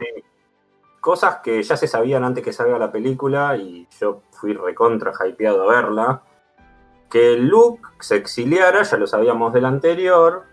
[0.99, 5.69] Cosas que ya se sabían antes que salga la película y yo fui recontra hypeado
[5.69, 6.23] a verla.
[7.11, 10.45] Que Luke se exiliara, ya lo sabíamos del anterior,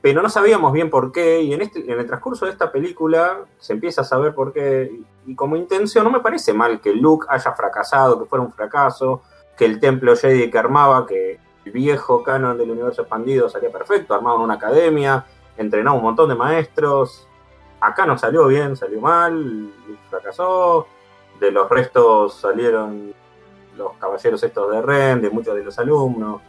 [0.00, 1.40] pero no sabíamos bien por qué.
[1.42, 5.00] Y en, este, en el transcurso de esta película se empieza a saber por qué.
[5.26, 9.22] Y como intención, no me parece mal que Luke haya fracasado, que fuera un fracaso,
[9.56, 14.14] que el templo Jedi que armaba, que el viejo canon del universo expandido salía perfecto,
[14.14, 15.24] armaban una academia,
[15.56, 17.26] entrenaba un montón de maestros.
[17.80, 19.72] Acá no salió bien, salió mal,
[20.08, 20.86] fracasó.
[21.40, 23.12] De los restos salieron
[23.76, 26.40] los caballeros estos de Ren, de muchos de los alumnos.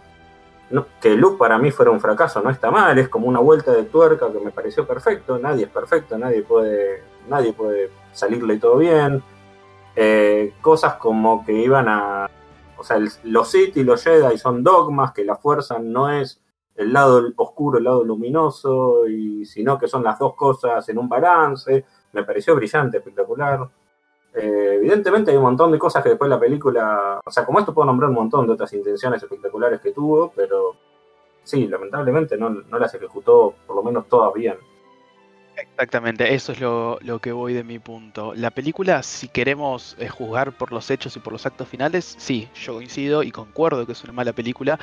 [0.69, 3.71] No, que Luke para mí fuera un fracaso no está mal, es como una vuelta
[3.71, 5.39] de tuerca que me pareció perfecto.
[5.39, 9.23] Nadie es perfecto, nadie puede, nadie puede salirle todo bien.
[9.95, 12.29] Eh, cosas como que iban a.
[12.77, 16.41] O sea, el- los Sith y los Jedi son dogmas, que la fuerza no es
[16.75, 21.09] el lado oscuro, el lado luminoso, y sino que son las dos cosas en un
[21.09, 21.85] balance.
[22.11, 23.67] Me pareció brillante, espectacular.
[24.39, 27.73] Eh, evidentemente hay un montón de cosas que después la película, o sea, como esto
[27.73, 30.75] puedo nombrar un montón de otras intenciones espectaculares que tuvo, pero
[31.43, 34.57] sí, lamentablemente no, no las ejecutó por lo menos todas bien.
[35.55, 38.35] Exactamente, eso es lo, lo que voy de mi punto.
[38.35, 42.47] La película, si queremos eh, juzgar por los hechos y por los actos finales, sí,
[42.53, 44.77] yo coincido y concuerdo que es una mala película,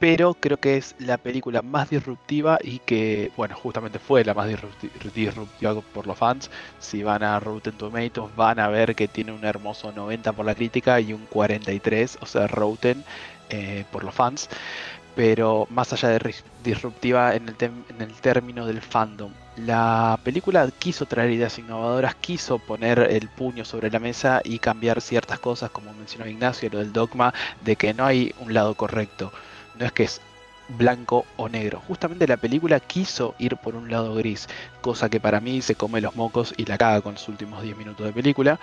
[0.00, 4.48] pero creo que es la película más disruptiva y que, bueno, justamente fue la más
[4.48, 6.50] disrupti- disruptiva por los fans.
[6.78, 10.54] Si van a Rotten Tomatoes van a ver que tiene un hermoso 90 por la
[10.56, 13.04] crítica y un 43, o sea, Rotten
[13.50, 14.48] eh, por los fans.
[15.14, 21.06] Pero más allá de disruptiva en el, en el término del fandom, la película quiso
[21.06, 25.92] traer ideas innovadoras, quiso poner el puño sobre la mesa y cambiar ciertas cosas, como
[25.94, 29.32] mencionó Ignacio, lo del dogma de que no hay un lado correcto
[29.80, 30.20] no es que es
[30.78, 31.82] blanco o negro.
[31.88, 34.48] Justamente la película quiso ir por un lado gris,
[34.80, 37.76] cosa que para mí se come los mocos y la caga con los últimos 10
[37.76, 38.60] minutos de película,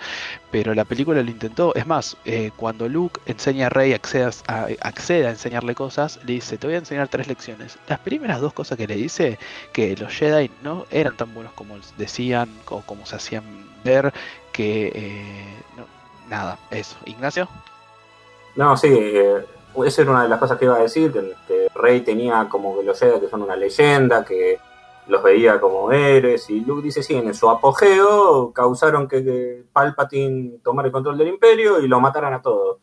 [0.50, 1.74] pero la película lo intentó.
[1.74, 6.34] Es más, eh, cuando Luke enseña a Rey, accede a, accede a enseñarle cosas, le
[6.34, 7.78] dice, te voy a enseñar tres lecciones.
[7.88, 9.38] Las primeras dos cosas que le dice,
[9.72, 13.44] que los Jedi no eran tan buenos como decían o como se hacían
[13.84, 14.14] ver,
[14.52, 14.92] que...
[14.94, 15.44] eh,
[16.28, 16.96] nada, eso.
[17.06, 17.48] Ignacio.
[18.56, 19.44] No, sí, eh,
[19.84, 21.12] esa era una de las cosas que iba a decir,
[21.46, 24.58] que, Rey tenía como que los Jedi que son una leyenda, que
[25.06, 30.58] los veía como héroes, y Luke dice, sí, en su apogeo causaron que, que Palpatine
[30.62, 32.78] tomara el control del imperio y lo mataran a todos.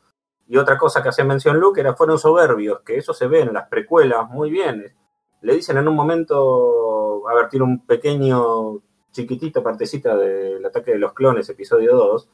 [0.48, 3.54] Y otra cosa que hacía mención Luke era fueron soberbios, que eso se ve en
[3.54, 4.96] las precuelas muy bien.
[5.42, 8.82] Le dicen en un momento, a ver, tiene un pequeño
[9.12, 12.30] chiquitita partecita del ataque de los clones, episodio 2,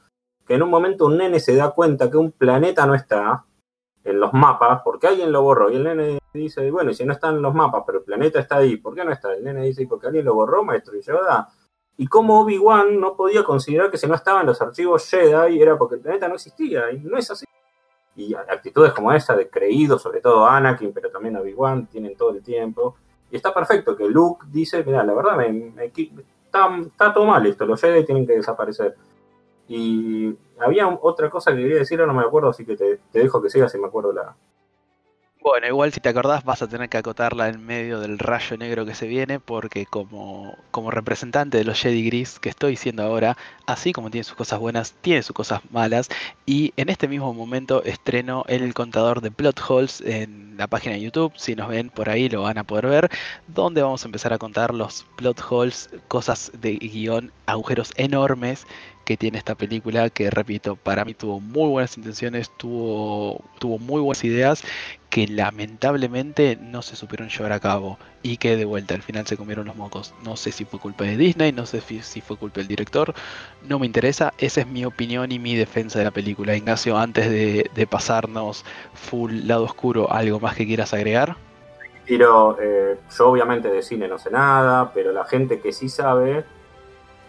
[0.46, 3.46] que en un momento un nene se da cuenta que un planeta no está
[4.04, 7.14] en los mapas, porque alguien lo borró, y el nene dice, bueno, y si no
[7.14, 9.34] está en los mapas, pero el planeta está ahí, ¿por qué no está?
[9.34, 11.50] El nene dice, porque alguien lo borró, maestro Yoda.
[11.98, 15.78] Y como Obi-Wan no podía considerar que si no estaba en los archivos Jedi era
[15.78, 17.46] porque el planeta no existía, y no es así.
[18.16, 22.42] Y actitudes como esa de creído, sobre todo Anakin, pero también Obi-Wan, tienen todo el
[22.42, 22.96] tiempo.
[23.30, 27.46] Y está perfecto que Luke dice, mira, la verdad, me, me, está, está todo mal
[27.46, 28.96] esto, los Jedi tienen que desaparecer.
[29.74, 33.50] Y había otra cosa que quería decir, no me acuerdo, así que te, dejo que
[33.50, 34.36] sigas si me acuerdo la.
[35.42, 38.86] Bueno, igual si te acordás vas a tener que acotarla en medio del rayo negro
[38.86, 43.38] que se viene, porque como, como representante de los Jedi Gris que estoy siendo ahora,
[43.66, 46.10] así como tiene sus cosas buenas, tiene sus cosas malas,
[46.46, 51.02] y en este mismo momento estreno el contador de plot holes en la página de
[51.02, 53.10] YouTube, si nos ven por ahí lo van a poder ver,
[53.48, 58.68] donde vamos a empezar a contar los plot holes, cosas de guion, agujeros enormes
[59.12, 64.00] que tiene esta película que repito para mí tuvo muy buenas intenciones tuvo tuvo muy
[64.00, 64.64] buenas ideas
[65.10, 69.36] que lamentablemente no se supieron llevar a cabo y que de vuelta al final se
[69.36, 70.14] comieron los mocos.
[70.24, 73.14] No sé si fue culpa de Disney no sé si fue culpa del director
[73.68, 74.34] no me interesa.
[74.38, 76.56] Esa es mi opinión y mi defensa de la película.
[76.56, 81.36] Ignacio antes de, pasarnos full lado oscuro algo más que quieras agregar
[82.08, 86.46] eh, yo obviamente de cine no sé nada, pero la gente que sí sabe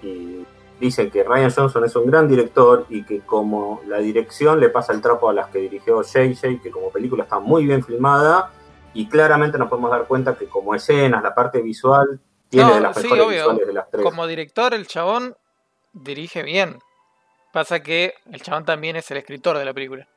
[0.02, 0.44] y
[0.82, 4.92] dicen que Ryan Johnson es un gran director y que como la dirección le pasa
[4.92, 8.50] el trapo a las que dirigió JJ, que como película está muy bien filmada
[8.92, 12.80] y claramente nos podemos dar cuenta que como escenas, la parte visual, tiene No, de
[12.80, 13.36] las sí, mejores obvio.
[13.36, 14.04] visuales de las tres.
[14.04, 15.36] Como director, el chabón
[15.92, 16.80] dirige bien.
[17.52, 20.08] Pasa que el chabón también es el escritor de la película.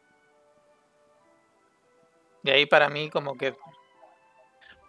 [2.44, 3.56] Y ahí para mí como que...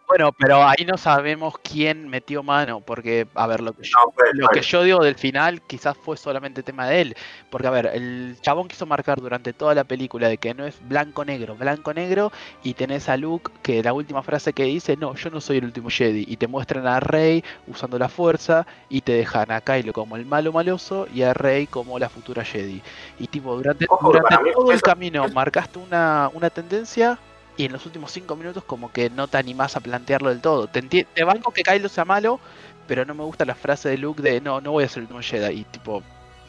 [0.09, 4.13] Bueno, pero ahí no sabemos quién metió mano, porque, a ver, lo que yo, No,
[4.13, 7.17] pues, lo que yo digo del final quizás fue solamente tema de él,
[7.51, 10.77] porque, a ver, el chabón quiso marcar durante toda la película de que no es
[10.89, 12.31] blanco-negro, blanco-negro,
[12.63, 15.65] y tenés a Luke que la última frase que dice, no, yo no soy el
[15.65, 19.93] último Jedi, y te muestran a Rey usando la fuerza, y te dejan a Kylo
[19.93, 22.81] como el malo maloso, y a Rey como la futura Jedi.
[23.19, 27.19] Y tipo, durante, Ojo, todo el eso- camino eso- marcaste una, una tendencia
[27.57, 30.69] y en los últimos cinco minutos como que no te animás a plantearlo del todo.
[30.69, 32.41] Te, te banco que Kylo sea malo,
[32.87, 35.05] pero no me gusta la frase de Luke de no, no voy a ser el
[35.05, 35.61] último Jedi.
[35.61, 36.03] Y tipo,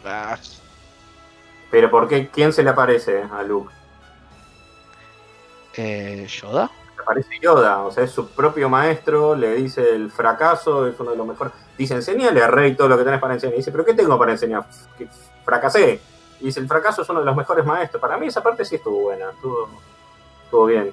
[0.05, 0.37] ah,
[1.69, 2.29] Pero ¿por qué?
[2.29, 3.73] ¿Quién se le aparece a Luke?
[5.73, 6.71] eh, ¿Yoda?
[6.95, 11.11] Le aparece Yoda, o sea, es su propio maestro, le dice el fracaso, es uno
[11.11, 11.53] de los mejores.
[11.77, 13.53] Dice, enseñale a Rey todo lo que tenés para enseñar.
[13.55, 14.65] Y dice, ¿pero qué tengo para enseñar?
[14.97, 15.07] Que
[15.45, 16.01] fracasé.
[16.39, 18.01] Y dice, el fracaso es uno de los mejores maestros.
[18.01, 19.69] Para mí esa parte sí estuvo buena, estuvo,
[20.47, 20.91] estuvo bien.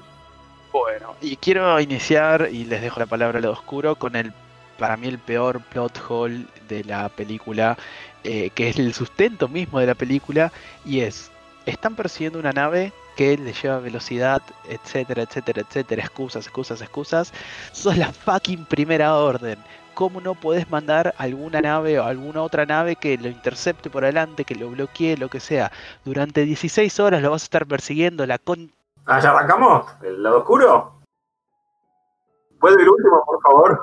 [0.72, 4.32] Bueno, y quiero iniciar, y les dejo la palabra al oscuro, con el,
[4.76, 7.78] para mí, el peor plot hole de la película,
[8.24, 10.50] eh, que es el sustento mismo de la película,
[10.84, 11.30] y es,
[11.64, 17.32] están persiguiendo una nave que les lleva velocidad, etcétera, etcétera, etcétera, excusas, excusas, excusas,
[17.70, 19.58] sos la fucking primera orden.
[19.94, 24.44] ¿Cómo no podés mandar alguna nave o alguna otra nave que lo intercepte por adelante,
[24.44, 25.70] que lo bloquee, lo que sea?
[26.04, 28.72] Durante 16 horas lo vas a estar persiguiendo, la con
[29.06, 29.86] Ah, ¿ya arrancamos?
[30.02, 31.00] ¿El lado oscuro?
[32.58, 33.80] ¿Puedo ir último, por favor?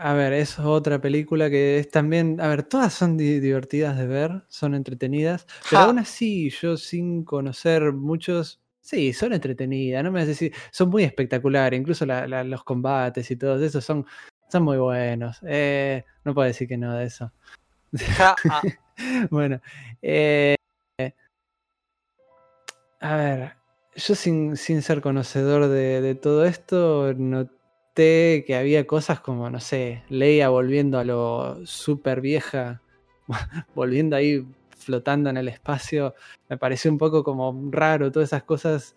[0.00, 4.06] a ver, es otra película que es también, a ver, todas son di- divertidas de
[4.06, 5.86] ver, son entretenidas, pero Ja.
[5.86, 10.90] aún así, yo sin conocer muchos, sí, son entretenidas, no me vas a decir, son
[10.90, 14.04] muy espectaculares, incluso la- la- los combates y todo eso son,
[14.52, 15.38] son muy buenos.
[15.46, 17.32] eh, no puedo decir que no de eso.
[18.18, 18.62] Ja, ah,
[19.30, 19.58] Bueno,
[20.02, 20.54] eh,
[23.00, 23.54] a ver,
[23.96, 29.60] yo sin, sin ser conocedor de, de todo esto, noté que había cosas como, no
[29.60, 32.82] sé, Leia volviendo a lo super vieja,
[33.74, 34.44] volviendo ahí
[34.76, 36.14] flotando en el espacio,
[36.48, 38.96] me pareció un poco como raro, todas esas cosas,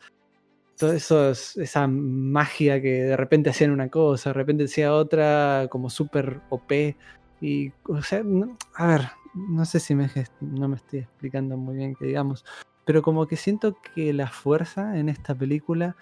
[0.77, 5.89] todo esos, esa magia que de repente hacían una cosa, de repente hacía otra, como
[5.89, 6.97] super OP,
[7.39, 9.01] y, o sea, no- a ver,
[9.33, 10.09] no sé si me,
[10.41, 12.43] no me estoy explicando muy bien que digamos,
[12.87, 15.95] pero como que siento que la fuerza en esta película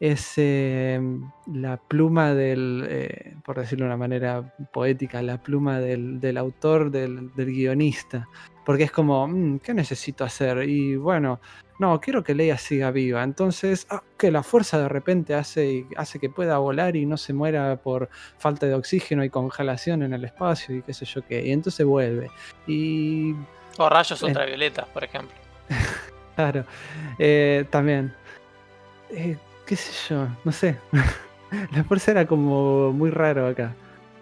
[0.00, 0.98] es eh,
[1.52, 6.90] la pluma del, eh, por decirlo de una manera poética, la pluma del, del autor,
[6.90, 8.26] del, del guionista.
[8.64, 10.66] Porque es como, "Mm, ¿qué necesito hacer?
[10.66, 11.38] Y bueno,
[11.78, 13.22] no, quiero que Leia siga viva.
[13.22, 17.34] Entonces, ah, que la fuerza de repente hace, hace que pueda volar y no se
[17.34, 21.46] muera por falta de oxígeno y congelación en el espacio y qué sé yo qué.
[21.46, 22.30] Y entonces vuelve.
[22.66, 23.34] Y
[23.76, 24.26] o rayos Eh.
[24.26, 25.36] ultravioletas, por ejemplo.
[26.40, 26.64] Claro,
[27.18, 28.14] eh, también.
[29.10, 29.36] Eh,
[29.66, 30.26] ¿Qué sé yo?
[30.42, 30.78] No sé.
[31.72, 33.74] la fuerza era como muy raro acá.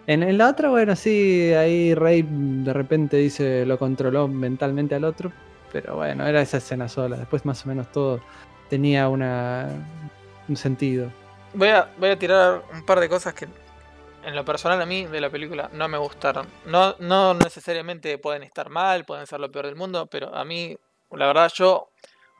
[0.05, 5.05] En, en la otra, bueno, sí, ahí Rey de repente dice lo controló mentalmente al
[5.05, 5.31] otro,
[5.71, 7.15] pero bueno, era esa escena sola.
[7.15, 8.19] Después más o menos todo
[8.69, 9.69] tenía una
[10.49, 11.09] un sentido.
[11.53, 13.47] Voy a, voy a tirar un par de cosas que
[14.25, 16.47] en lo personal a mí de la película no me gustaron.
[16.65, 20.75] No, no necesariamente pueden estar mal, pueden ser lo peor del mundo, pero a mí,
[21.11, 21.91] la verdad, yo,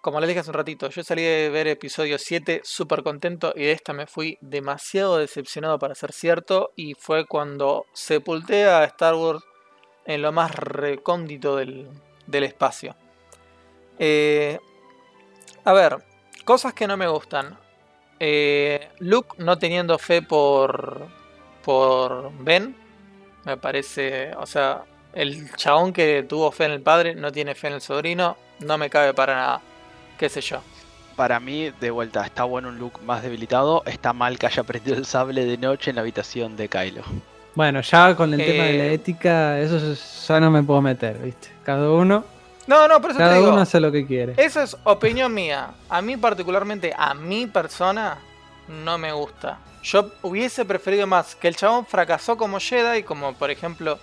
[0.01, 3.63] como les dije hace un ratito, yo salí de ver episodio 7 súper contento y
[3.63, 9.15] de esta me fui demasiado decepcionado para ser cierto y fue cuando sepulté a Star
[9.15, 9.43] Wars
[10.05, 11.89] en lo más recóndito del,
[12.27, 12.95] del espacio.
[13.97, 14.57] Eh,
[15.65, 15.97] a ver,
[16.45, 17.57] cosas que no me gustan.
[18.19, 21.07] Eh, Luke no teniendo fe por,
[21.63, 22.75] por Ben,
[23.45, 24.83] me parece, o sea,
[25.13, 28.77] el chabón que tuvo fe en el padre no tiene fe en el sobrino, no
[28.77, 29.61] me cabe para nada,
[30.19, 30.59] qué sé yo.
[31.15, 33.83] Para mí, de vuelta, está bueno un look más debilitado.
[33.85, 37.01] Está mal que haya prendido el sable de noche en la habitación de Kylo.
[37.55, 40.81] Bueno, ya con el tema de la Eh, ética, eso es- ya no me puedo
[40.81, 41.49] meter, ¿viste?
[41.63, 42.23] Cada uno,
[42.67, 44.35] No, no, por eso te cada digo, uno hace lo que quiere.
[44.37, 45.71] Eso es opinión mía.
[45.89, 48.19] A mí particularmente, a mi persona,
[48.67, 49.57] no me gusta.
[49.81, 53.97] Yo hubiese preferido más que el chabón fracasó como Jedi, como por ejemplo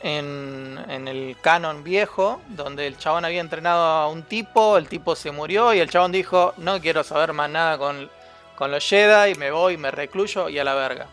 [0.00, 5.30] en, el canon viejo, donde el chabón había entrenado a un tipo, el tipo se
[5.30, 8.10] murió y el chabón dijo, no quiero saber más nada con,
[8.56, 11.06] con los Jedi, me voy, me recluyo y a la verga.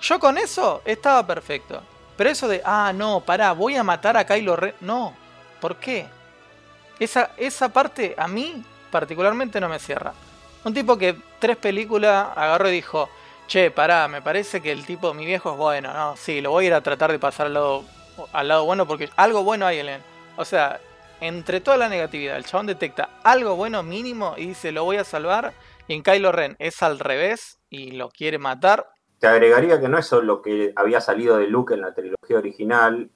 [0.00, 1.82] Yo con eso estaba perfecto.
[2.16, 4.74] Pero eso de, ah, no, pará, voy a matar a Kylo Ren.
[4.80, 5.14] No,
[5.60, 6.06] ¿por qué?
[6.98, 10.12] Esa, esa parte a mí particularmente no me cierra.
[10.64, 13.08] Un tipo que tres películas agarró y dijo,
[13.46, 16.64] che, pará, me parece que el tipo, mi viejo es bueno, no, sí, lo voy
[16.64, 17.84] a ir a tratar de pasar al lado,
[18.32, 19.88] al lado bueno porque algo bueno hay él.
[20.36, 20.80] O sea,
[21.20, 25.04] entre toda la negatividad, el chabón detecta algo bueno mínimo y dice, lo voy a
[25.04, 25.52] salvar.
[25.86, 28.86] Y en Kylo Ren es al revés y lo quiere matar.
[29.18, 33.10] Te agregaría que no es solo que había salido de Luke en la trilogía original,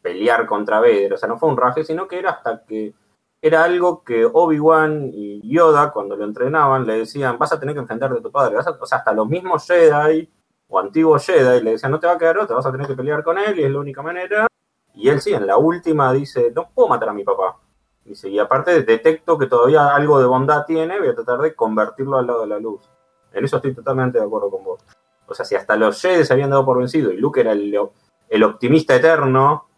[0.00, 2.94] pelear contra Vader, o sea, no fue un raje, sino que era hasta que
[3.42, 7.80] era algo que Obi-Wan y Yoda, cuando lo entrenaban, le decían, vas a tener que
[7.80, 10.28] enfrentarte a tu padre, o sea, hasta los mismos Jedi
[10.68, 12.94] o antiguos Jedi le decían, no te va a quedar otra, vas a tener que
[12.94, 14.46] pelear con él y es la única manera.
[14.94, 17.56] Y él sí, en la última dice, no puedo matar a mi papá.
[18.04, 22.18] Dice, y aparte detecto que todavía algo de bondad tiene, voy a tratar de convertirlo
[22.18, 22.88] al lado de la luz.
[23.32, 24.80] En eso estoy totalmente de acuerdo con vos.
[25.26, 28.44] O sea, si hasta los Jedi se habían dado por vencido y Luke era el,
[28.44, 29.68] optimista eterno,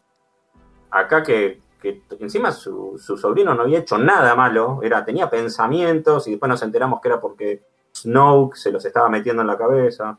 [0.90, 6.28] acá que, que encima su, su sobrino no había hecho nada malo, era, tenía pensamientos
[6.28, 10.18] y después nos enteramos que era porque Snoke se los estaba metiendo en la cabeza.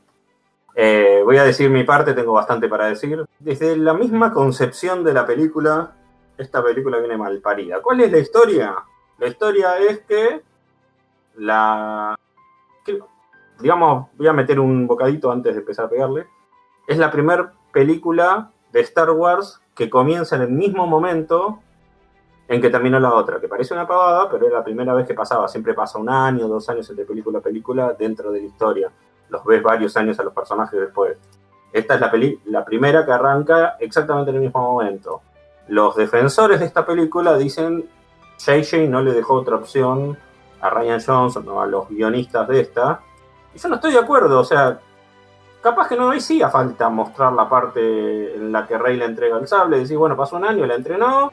[0.75, 3.25] Eh, voy a decir mi parte, tengo bastante para decir.
[3.39, 5.91] Desde la misma concepción de la película,
[6.37, 7.81] esta película viene mal parida.
[7.81, 8.75] ¿Cuál es la historia?
[9.17, 10.41] La historia es que
[11.35, 12.17] la...
[12.85, 12.99] que-
[13.59, 16.27] digamos, voy a meter un bocadito antes de empezar a pegarle.
[16.87, 21.59] Es la primera película de Star Wars que comienza en el mismo momento
[22.47, 25.13] en que terminó la otra, que parece una pavada, pero es la primera vez que
[25.13, 25.47] pasaba.
[25.47, 28.91] Siempre pasa un año, dos años entre película a película dentro de la historia.
[29.31, 31.17] Los ves varios años a los personajes después.
[31.73, 35.21] Esta es la, peli- la primera que arranca exactamente en el mismo momento.
[35.69, 37.89] Los defensores de esta película dicen
[38.37, 40.17] JJ no le dejó otra opción
[40.59, 42.99] a Ryan Johnson o a los guionistas de esta.
[43.55, 44.79] Y yo no estoy de acuerdo, o sea,
[45.61, 49.47] capaz que no hacía falta mostrar la parte en la que Rey le entrega el
[49.47, 51.31] sable, decir, bueno, pasó un año, la entrenó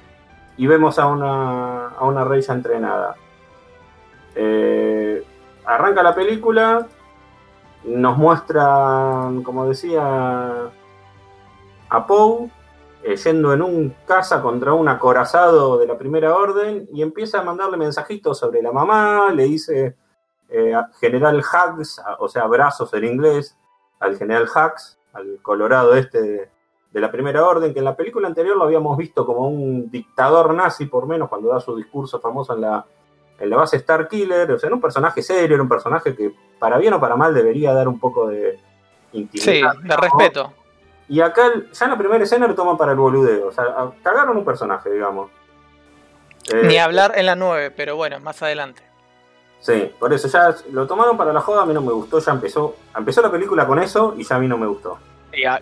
[0.57, 3.17] y vemos a una, a una Rey ya entrenada.
[4.35, 5.25] Eh,
[5.65, 6.87] arranca la película,
[7.85, 10.71] nos muestra, como decía,
[11.89, 12.51] a Poe
[13.03, 17.45] eh, yendo en un caza contra un acorazado de la primera orden y empieza a
[17.45, 19.97] mandarle mensajitos sobre la mamá, le dice
[20.49, 23.57] eh, general Hugs, o sea, brazos en inglés,
[24.01, 26.51] al general Hugs, al colorado este de,
[26.91, 30.53] de, la primera orden, que en la película anterior lo habíamos visto como un dictador
[30.53, 32.85] nazi, por menos, cuando da su discurso famoso en la,
[33.39, 36.33] en la base Star Killer, o sea, era un personaje serio, era un personaje que
[36.59, 38.59] para bien o para mal debería dar un poco de
[39.13, 39.73] intimidad.
[39.73, 40.53] Sí, de respeto.
[41.09, 43.49] Y acá, ya en la primera escena lo toman para el boludeo.
[43.49, 43.65] O sea,
[44.03, 45.31] cagaron un personaje, digamos.
[46.53, 48.83] Eh, Ni hablar en la 9, pero bueno, más adelante.
[49.61, 52.33] Sí, por eso ya lo tomaron para la joda, a mí no me gustó, ya
[52.33, 54.99] empezó, empezó la película con eso y ya a mí no me gustó.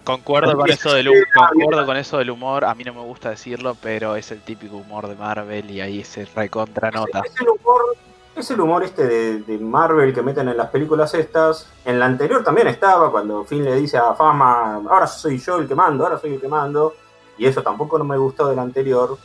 [0.04, 3.30] Concuerdo con eso del humor, concuerdo con eso del humor, a mí no me gusta
[3.30, 7.22] decirlo, pero es el típico humor de Marvel y ahí se recontra nota.
[7.24, 7.96] Es el humor,
[8.36, 11.68] es el humor este de, de, Marvel que meten en las películas estas.
[11.84, 15.66] En la anterior también estaba, cuando Finn le dice a Fama, ahora soy yo el
[15.66, 16.94] que mando, ahora soy el que mando.
[17.38, 19.18] Y eso tampoco no me gustó del anterior.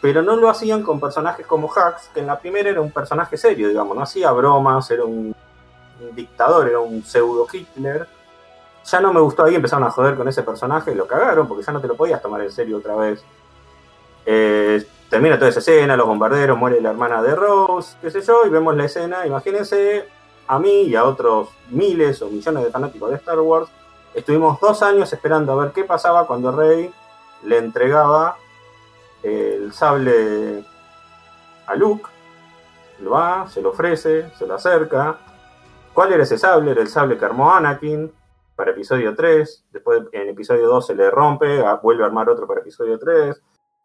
[0.00, 3.36] Pero no lo hacían con personajes como Hux, que en la primera era un personaje
[3.36, 5.34] serio, digamos, no hacía bromas, era un,
[6.00, 8.06] un dictador, era un pseudo Hitler.
[8.84, 11.72] Ya no me gustó ahí, empezaron a joder con ese personaje lo cagaron porque ya
[11.72, 13.24] no te lo podías tomar en serio otra vez.
[14.26, 18.44] Eh, termina toda esa escena, los bombarderos, muere la hermana de Rose, qué sé yo,
[18.46, 20.06] y vemos la escena, imagínense
[20.46, 23.68] a mí y a otros miles o millones de fanáticos de Star Wars,
[24.12, 26.92] estuvimos dos años esperando a ver qué pasaba cuando Rey
[27.44, 28.36] le entregaba
[29.22, 30.64] el sable
[31.66, 32.04] a Luke,
[33.00, 35.18] lo va, se lo ofrece, se lo acerca.
[35.92, 36.72] ¿Cuál era ese sable?
[36.72, 38.12] Era el sable que armó Anakin
[38.56, 42.60] para episodio 3, después en episodio 2 se le rompe, vuelve a armar otro para
[42.60, 43.42] episodio 3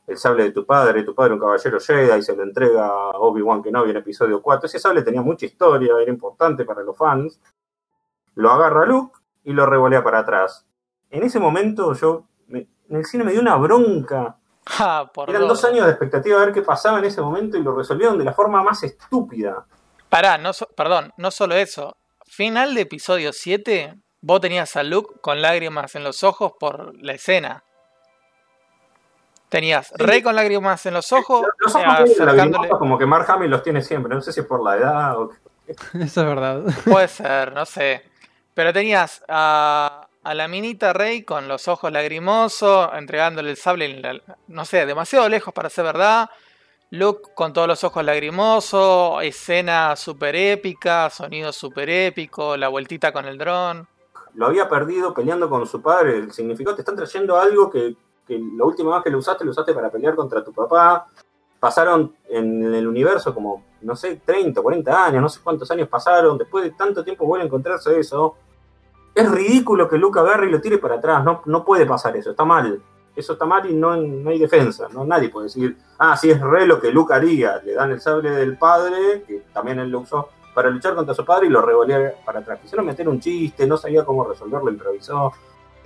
[0.10, 3.12] el sable de tu padre, tu padre un caballero Jedi, y se lo entrega a
[3.12, 4.66] Obi-Wan Kenobi en episodio 4.
[4.66, 7.40] Ese sable tenía mucha historia, era importante para los fans.
[8.34, 10.66] Lo agarra Luke y lo revolea para atrás.
[11.12, 14.36] En ese momento yo, me, en el cine me dio una bronca.
[14.82, 17.64] Ah, por Eran dos años de expectativa de ver qué pasaba en ese momento y
[17.64, 19.66] lo resolvieron de la forma más estúpida.
[20.10, 21.98] Pará, no so, perdón, no solo eso.
[22.28, 27.14] Final de episodio 7, vos tenías a Luke con lágrimas en los ojos por la
[27.14, 27.64] escena.
[29.50, 29.94] Tenías sí.
[29.98, 31.46] Rey con lágrimas en los ojos.
[31.58, 32.70] Los ojos acercándole...
[32.70, 34.14] como que Mark Hamill los tiene siempre.
[34.14, 35.32] No sé si es por la edad o.
[35.68, 36.62] Eso es verdad.
[36.86, 38.04] Puede ser, no sé.
[38.54, 44.20] Pero tenías a, a la minita Rey con los ojos lagrimosos, entregándole el sable, la,
[44.48, 46.30] no sé, demasiado lejos para ser verdad.
[46.92, 53.26] Luke con todos los ojos lagrimosos, escena super épica, sonido super épico, la vueltita con
[53.26, 53.88] el dron.
[54.40, 56.18] Lo había perdido peleando con su padre.
[56.18, 57.96] El significado te están trayendo algo que
[58.30, 61.08] que la última vez que lo usaste, lo usaste para pelear contra tu papá.
[61.60, 66.38] Pasaron en el universo como, no sé, 30, 40 años, no sé cuántos años pasaron.
[66.38, 68.36] Después de tanto tiempo vuelve a encontrarse eso.
[69.16, 71.24] Es ridículo que Luke agarre y lo tire para atrás.
[71.24, 72.80] No, no puede pasar eso, está mal.
[73.16, 74.88] Eso está mal y no, no hay defensa.
[74.94, 75.04] ¿no?
[75.04, 77.60] Nadie puede decir, ah, sí es re lo que Luke haría.
[77.66, 80.30] Le dan el sable del padre, que también él lo usó
[80.60, 82.60] para luchar contra su padre y lo revolea para atrás.
[82.62, 85.32] Quisieron meter un chiste, no sabía cómo resolverlo, improvisó.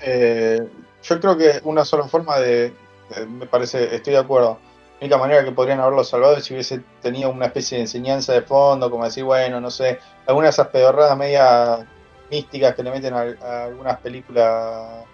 [0.02, 0.68] Eh,
[1.04, 2.74] yo creo que una sola forma de,
[3.10, 4.58] de, me parece, estoy de acuerdo.
[5.00, 8.34] La única manera que podrían haberlo salvado es si hubiese tenido una especie de enseñanza
[8.34, 11.86] de fondo, como decir, bueno, no sé, algunas de esas pedorradas medias
[12.32, 15.06] místicas que le meten a, a algunas películas,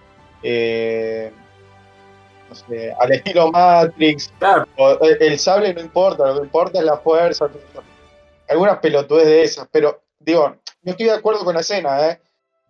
[0.41, 1.33] eh,
[2.47, 4.31] no sé, al estilo Matrix.
[4.39, 4.65] Claro.
[4.77, 7.49] O, el sable no importa, lo que importa es la fuerza.
[8.49, 12.21] Algunas pelotudes de esas, pero digo, no estoy de acuerdo con la escena, ¿eh?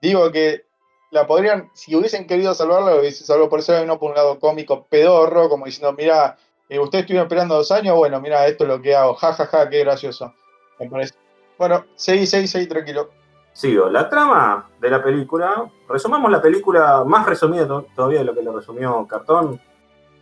[0.01, 0.65] Digo que
[1.11, 4.39] la podrían, si hubiesen querido salvarla, lo hubiesen salvado por eso, no por un lado
[4.39, 6.37] cómico pedorro, como diciendo, mira,
[6.69, 9.57] eh, ustedes estuvieron esperando dos años, bueno, mira, esto es lo que hago, jajaja, ja,
[9.63, 10.33] ja, qué gracioso.
[10.79, 11.15] Me parece.
[11.57, 13.09] Bueno, seguí, seguí, seguí, tranquilo.
[13.53, 18.43] Sigo, la trama de la película, resumamos la película más resumida todavía de lo que
[18.43, 19.59] lo resumió Cartón,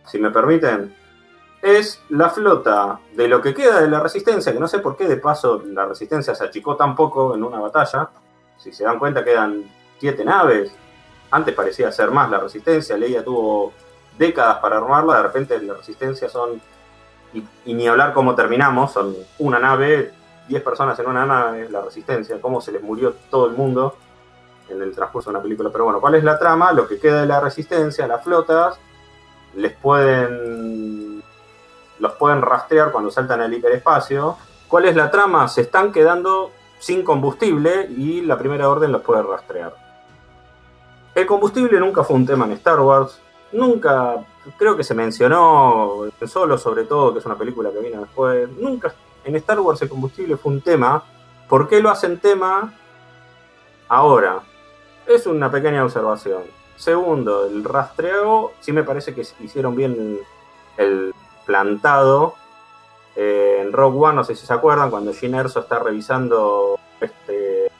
[0.06, 0.94] si me permiten,
[1.62, 5.08] es la flota de lo que queda de la resistencia, que no sé por qué
[5.08, 8.08] de paso la resistencia se achicó tan poco en una batalla,
[8.58, 9.64] si se dan cuenta quedan
[9.98, 10.72] siete naves.
[11.30, 13.72] Antes parecía ser más la resistencia, Leia tuvo
[14.16, 16.60] décadas para armarla, de repente la resistencia son,
[17.32, 20.12] y, y, ni hablar cómo terminamos, son una nave,
[20.48, 23.96] 10 personas en una nave, la resistencia, cómo se les murió todo el mundo
[24.68, 25.70] en el transcurso de una película.
[25.70, 26.72] Pero bueno, ¿cuál es la trama?
[26.72, 28.78] Lo que queda de la resistencia, las flotas,
[29.54, 31.07] les pueden,
[31.98, 34.36] los pueden rastrear cuando saltan al hiperespacio.
[34.68, 35.48] ¿Cuál es la trama?
[35.48, 39.74] Se están quedando sin combustible y la primera orden los puede rastrear.
[41.14, 43.20] El combustible nunca fue un tema en Star Wars.
[43.52, 44.24] Nunca,
[44.56, 48.48] creo que se mencionó solo, sobre todo, que es una película que vino después.
[48.50, 48.94] Nunca
[49.24, 51.02] en Star Wars el combustible fue un tema.
[51.48, 52.72] ¿Por qué lo hacen tema
[53.88, 54.40] ahora?
[55.06, 56.42] Es una pequeña observación.
[56.76, 60.20] Segundo, el rastreo, sí me parece que hicieron bien
[60.76, 61.12] el
[61.48, 62.34] plantado.
[63.16, 67.72] Eh, en Rogue One, no sé si se acuerdan, cuando Gin Erso está revisando este,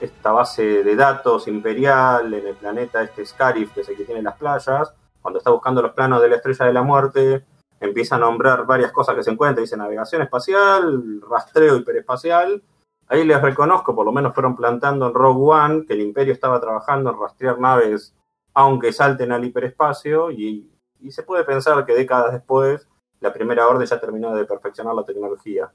[0.00, 4.20] esta base de datos imperial en el planeta este Scarif, que es el que tiene
[4.20, 7.44] las playas, cuando está buscando los planos de la Estrella de la Muerte,
[7.80, 12.62] empieza a nombrar varias cosas que se encuentran, dice navegación espacial, rastreo hiperespacial,
[13.06, 16.60] ahí les reconozco, por lo menos fueron plantando en Rogue One, que el imperio estaba
[16.60, 18.12] trabajando en rastrear naves
[18.54, 20.71] aunque salten al hiperespacio, y
[21.02, 22.88] y se puede pensar que décadas después
[23.20, 25.70] la primera orden ya terminó de perfeccionar la tecnología.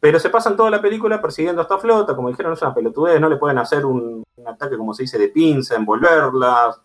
[0.00, 3.20] Pero se pasan toda la película persiguiendo a esta flota, como dijeron, es una pelotudez,
[3.20, 6.80] no le pueden hacer un, ataque, como se dice, de pinza, envolverlas,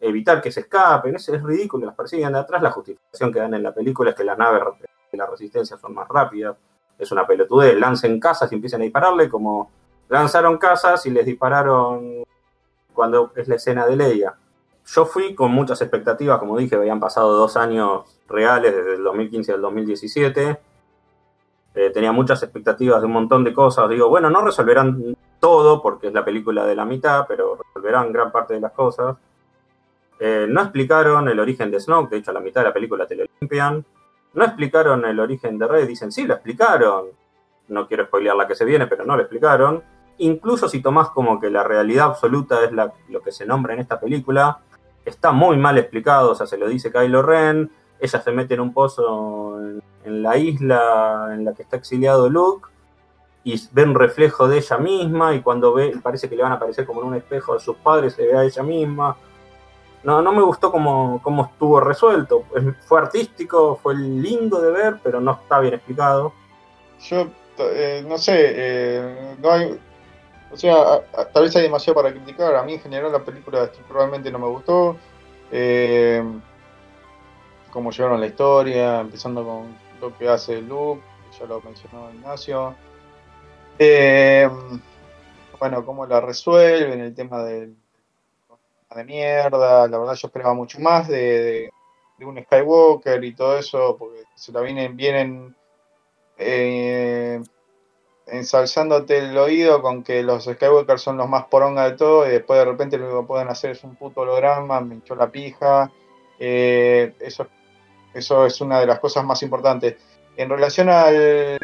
[0.00, 3.54] evitar que se escapen, es, es ridículo, las persiguen de atrás, la justificación que dan
[3.54, 4.62] en la película es que las naves
[5.12, 6.56] de la resistencia son más rápidas,
[6.98, 9.70] es una pelotudez, lancen casas y empiecen a dispararle, como
[10.08, 12.24] lanzaron casas y les dispararon
[12.94, 14.34] cuando es la escena de Leia
[14.86, 19.52] yo fui con muchas expectativas, como dije, habían pasado dos años reales desde el 2015
[19.52, 20.60] al 2017.
[21.74, 23.88] Eh, tenía muchas expectativas de un montón de cosas.
[23.88, 28.30] Digo, bueno, no resolverán todo porque es la película de la mitad, pero resolverán gran
[28.30, 29.16] parte de las cosas.
[30.20, 33.06] Eh, no explicaron el origen de Snoke, de hecho a la mitad de la película
[33.06, 33.84] te lo limpian.
[34.34, 37.06] No explicaron el origen de Rey, dicen, sí, lo explicaron.
[37.68, 39.82] No quiero spoilear la que se viene, pero no lo explicaron.
[40.18, 44.00] Incluso si tomás como que la realidad absoluta es lo que se nombra en esta
[44.00, 44.60] película,
[45.06, 48.60] está muy mal explicado, o sea, se lo dice Kylo Ren, ella se mete en
[48.60, 49.82] un pozo en,
[50.22, 52.68] la isla en la que está exiliado Luke
[53.42, 56.56] y ve un reflejo de ella misma y cuando ve, parece que le van a
[56.56, 59.16] aparecer como en un espejo de sus padres, se ve a ella misma.
[60.04, 62.44] No, no me gustó cómo, cómo estuvo resuelto.
[62.86, 66.32] Fue artístico, fue lindo de ver, pero no está bien explicado.
[67.00, 67.26] Yo,
[67.58, 69.80] eh, no sé, eh, no hay,
[70.50, 72.54] o sea, tal vez hay demasiado para criticar.
[72.54, 74.96] A mí en general la película probablemente no me gustó.
[75.50, 76.22] Eh,
[77.70, 81.02] cómo llevaron la historia, empezando con lo que hace Luke,
[81.38, 82.74] ya lo mencionó Ignacio.
[83.78, 84.48] Eh,
[85.58, 87.72] bueno, cómo la resuelven, el tema de,
[88.94, 89.86] de mierda.
[89.88, 91.70] La verdad yo esperaba mucho más de,
[92.20, 95.54] un Skywalker y todo eso, porque se la vienen, vienen
[96.38, 97.42] eh,
[98.26, 102.58] ensalzándote el oído con que los Skywalker son los más poronga de todo y después
[102.58, 105.90] de repente lo que pueden hacer es un puto holograma, me hinchó la pija.
[106.38, 107.46] Eh, eso,
[108.12, 109.96] eso es una de las cosas más importantes.
[110.36, 111.58] En relación al,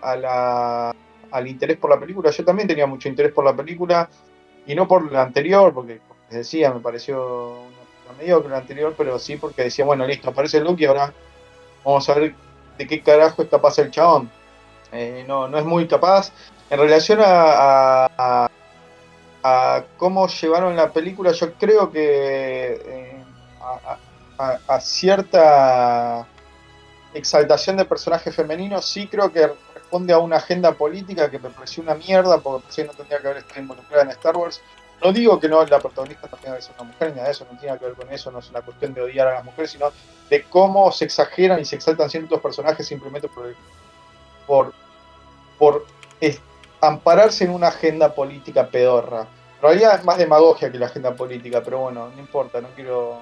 [0.00, 4.08] al interés por la película, yo también tenía mucho interés por la película
[4.66, 8.94] y no por la anterior, porque como les decía, me pareció una mediocre la anterior,
[8.96, 11.12] pero sí porque decía, bueno, listo, aparece Luke y ahora
[11.84, 12.34] vamos a ver
[12.76, 14.30] de qué carajo es capaz el chabón
[14.92, 16.32] eh, no, no es muy capaz.
[16.68, 18.48] En relación a,
[19.42, 23.24] a, cómo llevaron la película, yo creo que eh,
[24.38, 26.26] a, cierta
[27.12, 31.82] exaltación de personajes femeninos, sí creo que responde a una agenda política que me pareció
[31.82, 34.60] una mierda, porque pensé no tendría que haber estado involucrada en Star Wars.
[35.02, 37.32] No digo que no la protagonista no tenga que ser una mujer, ni nada de
[37.32, 39.44] eso, no tiene que ver con eso, no es una cuestión de odiar a las
[39.44, 39.90] mujeres, sino
[40.28, 43.56] de cómo se exageran y se exaltan ciertos personajes simplemente por el,
[45.60, 45.84] por,
[46.80, 49.28] ampararse en una agenda política pedorra.
[49.56, 53.18] En realidad es más demagogia que la agenda política, pero bueno, no importa, no quiero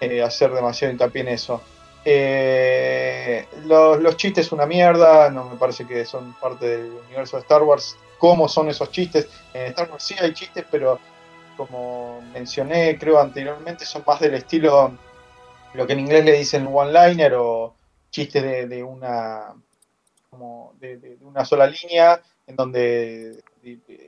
[0.00, 1.62] eh, hacer demasiado hincapié en eso.
[2.04, 7.42] Eh, los, los, chistes una mierda, no me parece que son parte del universo de
[7.42, 7.96] Star Wars.
[8.18, 9.28] ¿Cómo son esos chistes?
[9.54, 10.98] En Star Wars sí hay chistes, pero
[11.56, 14.92] como mencioné, creo anteriormente, son más del estilo,
[15.74, 17.74] lo que en inglés le dicen one-liner o
[18.10, 19.54] chistes de una
[20.36, 23.42] como de, una sola línea, en donde,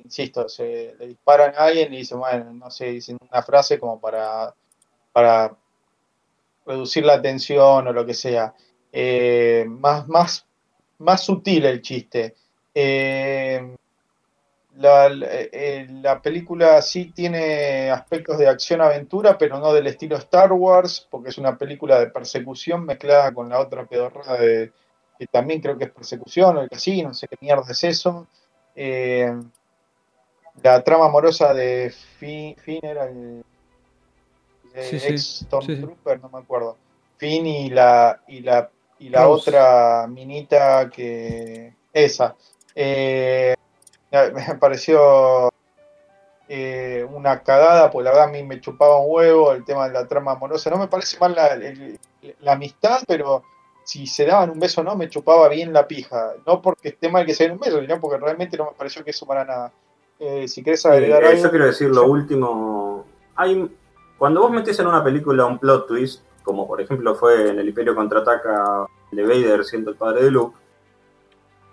[0.04, 4.00] insisto, se le disparan a alguien y dicen, bueno, no sé, dicen una frase como
[4.00, 4.54] para,
[5.12, 5.56] para
[6.66, 8.54] reducir la tensión o lo que sea.
[8.92, 10.46] Eh, más, más,
[10.98, 12.36] más sutil el chiste.
[12.74, 13.76] Eh,
[14.80, 21.30] eh, la, película sí tiene aspectos de acción-aventura, pero no del estilo Star Wars, porque
[21.30, 24.72] es una película de persecución mezclada con la otra pedorra de,
[25.18, 28.26] que también creo que es persecución o el casino, no sé qué mierda es eso.
[28.76, 29.32] Eh,
[30.62, 33.44] la trama amorosa de Finn, era el,
[34.74, 36.76] ex Stormtrooper, no me acuerdo.
[37.16, 42.36] Finn y la y la y la otra minita que esa
[42.74, 43.54] eh,
[44.10, 45.50] me pareció
[46.48, 49.94] eh, una cagada, pues la verdad a mí me chupaba un huevo el tema de
[49.94, 50.70] la trama amorosa.
[50.70, 51.36] No me parece mal
[52.40, 53.42] la amistad, pero
[53.88, 56.34] si se daban un beso o no, me chupaba bien la pija.
[56.46, 59.02] No porque esté mal que se den un beso, sino porque realmente no me pareció
[59.02, 59.72] que eso para nada.
[60.18, 61.42] Eh, si querés agregar Eh, algo.
[61.44, 63.06] yo quiero decir lo último.
[63.36, 63.74] Hay,
[64.18, 67.68] cuando vos metés en una película un plot twist, como por ejemplo fue en El
[67.68, 70.54] Imperio contraataca de Vader siendo el padre de Luke,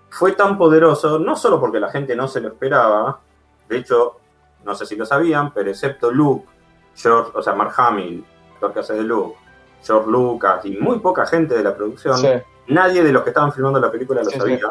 [0.09, 3.19] fue tan poderoso, no solo porque la gente no se lo esperaba,
[3.67, 4.21] de hecho,
[4.63, 6.47] no sé si lo sabían, pero excepto Luke,
[6.95, 9.37] George, o sea, Mark Hamill, actor que hace de Luke,
[9.85, 12.29] George Lucas y muy poca gente de la producción, Sí.
[12.67, 14.69] nadie de los que estaban filmando la película lo Sí, sabía.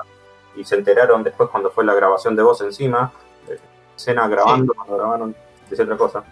[0.56, 3.12] Y se enteraron después cuando fue la grabación de voz encima.
[3.48, 3.58] de
[3.96, 5.36] Escena grabando, cuando grabaron,
[5.70, 6.24] decía otra cosa.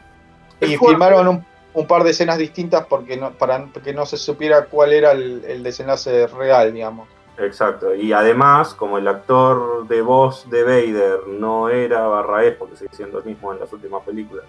[0.60, 4.64] Y filmaron un, un par de escenas distintas porque no, para que no se supiera
[4.66, 7.08] cuál era el, el desenlace real, digamos.
[7.38, 7.94] Exacto.
[7.94, 13.18] Y además, como el actor de voz de Vader no era Barraez, porque sigue siendo
[13.18, 14.48] el mismo en las últimas películas, eh,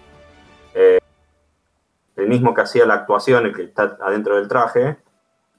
[2.16, 4.98] el mismo que hacía la actuación, el que está adentro del traje,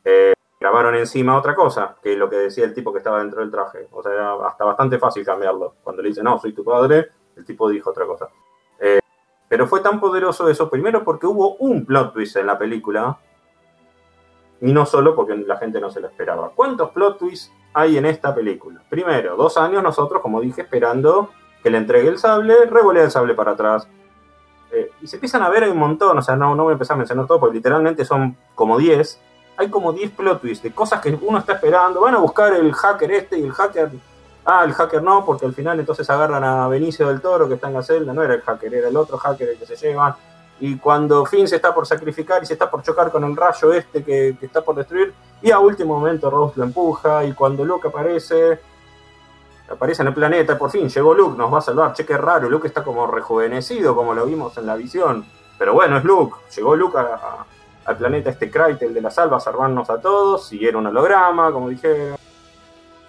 [0.03, 3.51] eh, grabaron encima otra cosa, que lo que decía el tipo que estaba dentro del
[3.51, 3.88] traje.
[3.91, 5.76] O sea, era hasta bastante fácil cambiarlo.
[5.84, 8.30] Cuando le dice, no, soy tu padre, el tipo dijo otra cosa.
[8.80, 8.99] Eh,
[9.47, 13.20] pero fue tan poderoso eso, primero porque hubo un plot twist en la película,
[14.62, 16.51] y no solo porque la gente no se lo esperaba.
[16.56, 18.82] ¿Cuántos plot twists hay en esta película?
[18.89, 21.30] Primero, dos años nosotros, como dije, esperando
[21.62, 23.88] que le entregue el sable, revolea el sable para atrás.
[24.76, 26.95] Eh, y se empiezan a ver un montón, o sea, no, no voy a empezar
[26.95, 29.19] a mencionar todo, porque literalmente son como 10.
[29.57, 32.01] Hay como 10 plot twists de cosas que uno está esperando.
[32.01, 33.89] Van a buscar el hacker este y el hacker.
[34.43, 37.67] Ah, el hacker no, porque al final entonces agarran a Benicio del Toro que está
[37.67, 38.11] en la celda.
[38.11, 40.13] No era el hacker, era el otro hacker el que se llevan.
[40.59, 43.73] Y cuando Finn se está por sacrificar y se está por chocar con el rayo
[43.73, 47.23] este que, que está por destruir, y a último momento Rose lo empuja.
[47.23, 48.59] Y cuando Luke aparece,
[49.70, 51.93] aparece en el planeta, por fin llegó Luke, nos va a salvar.
[51.93, 55.26] Che, qué raro, Luke está como rejuvenecido, como lo vimos en la visión.
[55.57, 56.38] Pero bueno, es Luke.
[56.55, 56.97] Llegó Luke
[57.86, 60.51] al planeta este Krytel de la salva a salvarnos a todos.
[60.53, 62.16] Y era un holograma, como dije.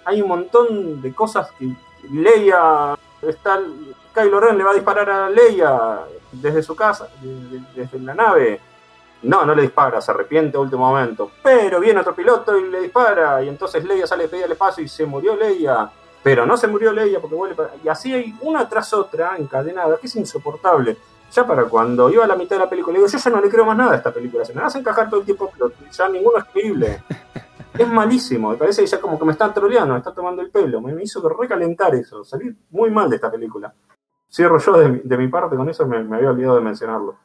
[0.04, 1.74] Hay un montón de cosas que
[2.11, 3.61] Leia está.
[4.14, 6.00] Kylo Ren le va a disparar a Leia
[6.32, 7.09] desde su casa,
[7.74, 8.61] desde, la nave.
[9.22, 11.32] No, no le dispara, se arrepiente a último momento.
[11.42, 13.42] Pero viene otro piloto y le dispara.
[13.42, 15.90] Y entonces Leia sale pedida al espacio y se murió Leia.
[16.26, 17.70] Pero no se murió Leia porque vuelve para...
[17.84, 20.96] Y así hay una tras otra encadenada, que es insoportable.
[21.30, 23.48] Ya para cuando iba a la mitad de la película, digo, yo ya no le
[23.48, 24.44] creo más nada a esta película.
[24.44, 27.00] Se me a encajar todo el tiempo, pero ya ninguno es creíble.
[27.78, 28.50] es malísimo.
[28.50, 30.80] Me parece que ya como que me están troleando, me está tomando el pelo.
[30.80, 32.24] Me, hizo recalentar eso.
[32.24, 33.72] Salí muy mal de esta película.
[34.28, 37.16] Cierro yo de, mi- de mi parte con eso, me, me había olvidado de mencionarlo.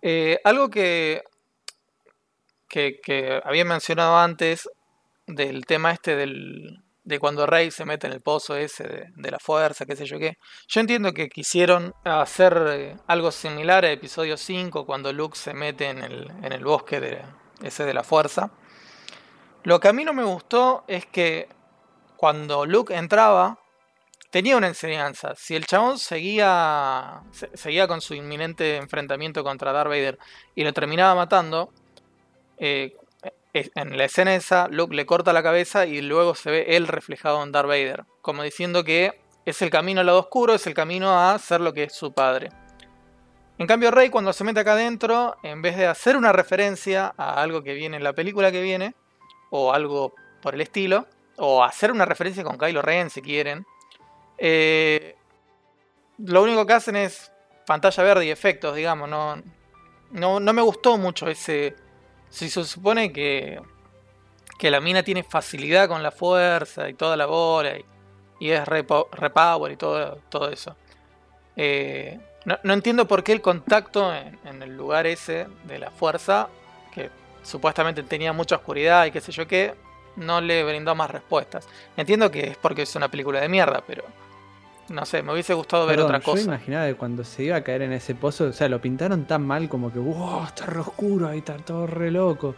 [0.00, 1.22] Eh, algo que,
[2.66, 4.66] que, que había mencionado antes
[5.26, 9.38] del tema este del, de cuando Rey se mete en el pozo ese de, la
[9.38, 10.36] fuerza, qué sé yo qué.
[10.68, 15.88] Yo entiendo que quisieron hacer eh, algo similar a episodio 5 cuando Luke se mete
[15.88, 17.22] en el, en el bosque de,
[17.62, 18.50] ese de la fuerza.
[19.62, 21.48] Lo que a mí no me gustó es que
[22.16, 23.58] cuando Luke entraba
[24.30, 25.34] tenía una enseñanza.
[25.36, 30.18] Si el chabón seguía, se- seguía con su inminente enfrentamiento contra Darth Vader
[30.54, 31.72] y lo terminaba matando,
[32.58, 32.94] eh,
[33.74, 37.42] en la escena esa, Luke le corta la cabeza y luego se ve él reflejado
[37.42, 41.18] en Darth Vader, como diciendo que es el camino al lado oscuro, es el camino
[41.18, 42.50] a ser lo que es su padre.
[43.58, 47.40] En cambio, Rey, cuando se mete acá adentro, en vez de hacer una referencia a
[47.40, 48.94] algo que viene en la película que viene,
[49.50, 51.06] o algo por el estilo,
[51.38, 53.64] o hacer una referencia con Kylo Ren si quieren,
[54.38, 55.16] eh,
[56.18, 57.32] lo único que hacen es
[57.66, 59.08] pantalla verde y efectos, digamos.
[59.08, 59.36] No,
[60.10, 61.76] no, no me gustó mucho ese.
[62.36, 63.58] Si se supone que,
[64.58, 67.84] que la mina tiene facilidad con la fuerza y toda la bola y,
[68.40, 70.76] y es repo- repower y todo, todo eso.
[71.56, 75.90] Eh, no, no entiendo por qué el contacto en, en el lugar ese de la
[75.90, 76.48] fuerza,
[76.92, 77.08] que
[77.42, 79.74] supuestamente tenía mucha oscuridad y qué sé yo qué,
[80.16, 81.66] no le brindó más respuestas.
[81.96, 84.04] Entiendo que es porque es una película de mierda, pero
[84.88, 86.42] no sé, me hubiese gustado ver Perdón, otra Yo cosa.
[86.44, 89.46] imaginaba que cuando se iba a caer en ese pozo, o sea, lo pintaron tan
[89.46, 92.54] mal como que, wow, está re oscuro, ahí está todo re loco.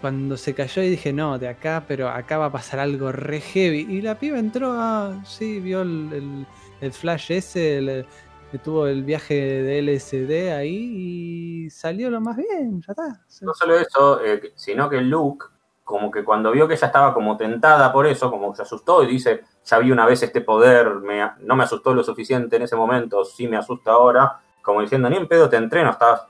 [0.00, 3.40] Cuando se cayó y dije, no, de acá, pero acá va a pasar algo re
[3.40, 3.86] heavy.
[3.88, 6.46] Y la piba entró, ah, sí, vio el, el-
[6.80, 8.06] el flash ese, el-
[8.50, 13.22] que tuvo el viaje de LSD ahí y salió lo más bien, ya está.
[13.26, 15.46] Se- No solo eso, eh, sino que Luke,
[15.84, 19.04] como que cuando vio que ella estaba como tentada por eso, como que se asustó
[19.04, 20.92] y dice, ya vi una vez este poder,
[21.40, 25.16] no me asustó lo suficiente en ese momento, sí me asusta ahora, como diciendo, ni
[25.16, 26.22] en pedo te entreno, estás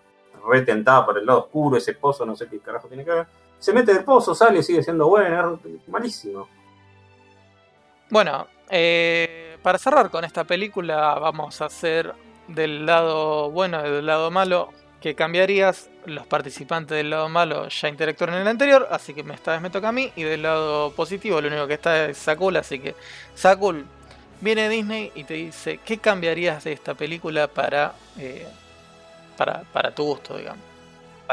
[0.47, 3.27] re tentada por el lado oscuro, ese pozo, no sé qué carajo tiene que ver.
[3.59, 6.49] Se mete del pozo, sale y sigue siendo bueno, malísimo.
[8.11, 12.15] Bueno, eh, para cerrar con esta película, vamos a hacer
[12.49, 14.71] del lado bueno y del lado malo.
[15.03, 15.91] Que cambiarías?
[16.07, 19.71] Los participantes del lado malo ya interactuaron en el anterior, así que esta vez me
[19.71, 20.11] toca a mí.
[20.17, 22.95] Y del lado positivo, lo único que está es Sakul, así que
[23.35, 23.85] Sakul
[24.41, 28.47] viene Disney y te dice: ¿Qué cambiarías de esta película para, eh,
[29.37, 30.72] para, para tu gusto, digamos?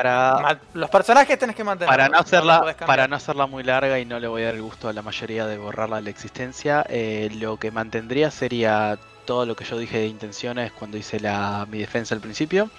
[0.04, 1.90] Para, los personajes tenés que mantener.
[1.90, 4.62] Para no, hacerla, para no hacerla muy larga y no le voy a dar el
[4.62, 9.46] gusto a la mayoría de borrarla de la existencia, eh, lo que mantendría sería todo
[9.46, 12.72] lo que yo dije de intenciones cuando hice la, mi defensa al principio.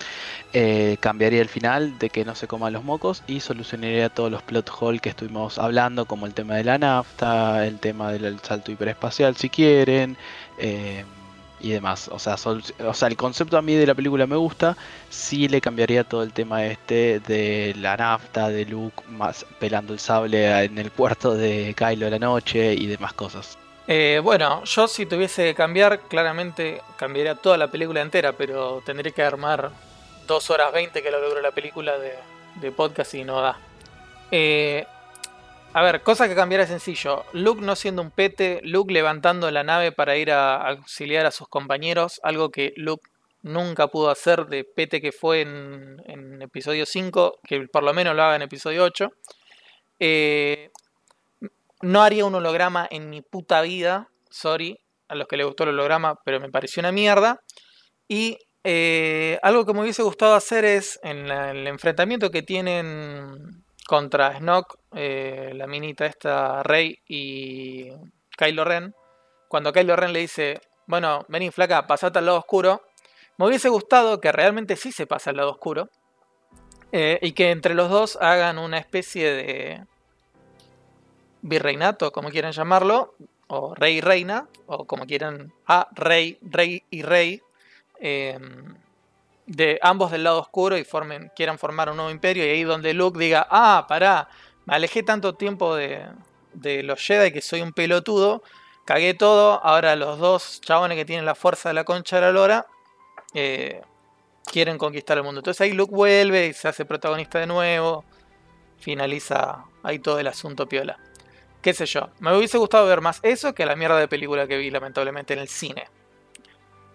[0.52, 4.42] Eh, cambiaría el final de que no se coman los mocos y solucionaría todos los
[4.42, 8.72] plot holes que estuvimos hablando, como el tema de la nafta, el tema del salto
[8.72, 10.16] hiperespacial si quieren.
[10.58, 11.04] Eh,
[11.60, 12.08] y demás.
[12.08, 14.76] O sea, o sea, el concepto a mí de la película me gusta.
[15.08, 19.98] Sí le cambiaría todo el tema este de la nafta, de Luke más pelando el
[19.98, 23.58] sable en el cuarto de Kylo de la noche y demás cosas.
[23.86, 29.10] Eh, bueno, yo si tuviese que cambiar, claramente cambiaría toda la película entera, pero tendría
[29.12, 29.70] que armar
[30.26, 32.14] 2 horas 20 que lo logró la película de,
[32.56, 33.58] de podcast y no da.
[34.30, 34.86] Eh,
[35.72, 37.24] a ver, cosa que cambiara sencillo.
[37.32, 41.48] Luke no siendo un pete, Luke levantando la nave para ir a auxiliar a sus
[41.48, 43.08] compañeros, algo que Luke
[43.42, 48.22] nunca pudo hacer de pete que fue en, episodio 5, que por lo menos lo
[48.22, 49.10] haga en episodio 8.
[50.00, 50.70] Eh,
[51.82, 54.78] no haría un holograma en mi puta vida, sorry
[55.10, 57.40] a los que les gustó el holograma, pero me pareció una mierda.
[58.06, 63.59] Y eh, algo que me hubiese gustado hacer es, en el enfrentamiento que tienen
[63.90, 67.90] contra Snoke, eh, la minita esta, Rey y
[68.38, 68.94] Kylo Ren.
[69.48, 72.82] Cuando Kylo Ren le dice, bueno, vení flaca, pasate al lado oscuro.
[73.36, 75.88] Me hubiese gustado que realmente sí se pase al lado oscuro.
[76.92, 79.84] Eh, y que entre los dos hagan una especie de
[81.42, 83.16] virreinato, como quieran llamarlo,
[83.48, 87.42] o rey y reina, o como quieran, a rey, rey y rey.
[87.98, 88.38] Eh,
[89.50, 92.46] de ambos del lado oscuro y formen, quieran formar un nuevo imperio.
[92.46, 94.28] Y ahí donde Luke diga, ah, pará,
[94.64, 96.06] me alejé tanto tiempo de,
[96.52, 98.44] de los Jedi que soy un pelotudo,
[98.84, 102.30] cagué todo, ahora los dos chabones que tienen la fuerza de la concha de la
[102.30, 102.66] lora
[103.34, 103.82] eh,
[104.44, 105.40] quieren conquistar el mundo.
[105.40, 108.04] Entonces ahí Luke vuelve y se hace protagonista de nuevo,
[108.78, 110.96] finaliza ahí todo el asunto piola.
[111.60, 114.58] Qué sé yo, me hubiese gustado ver más eso que la mierda de película que
[114.58, 115.88] vi lamentablemente en el cine.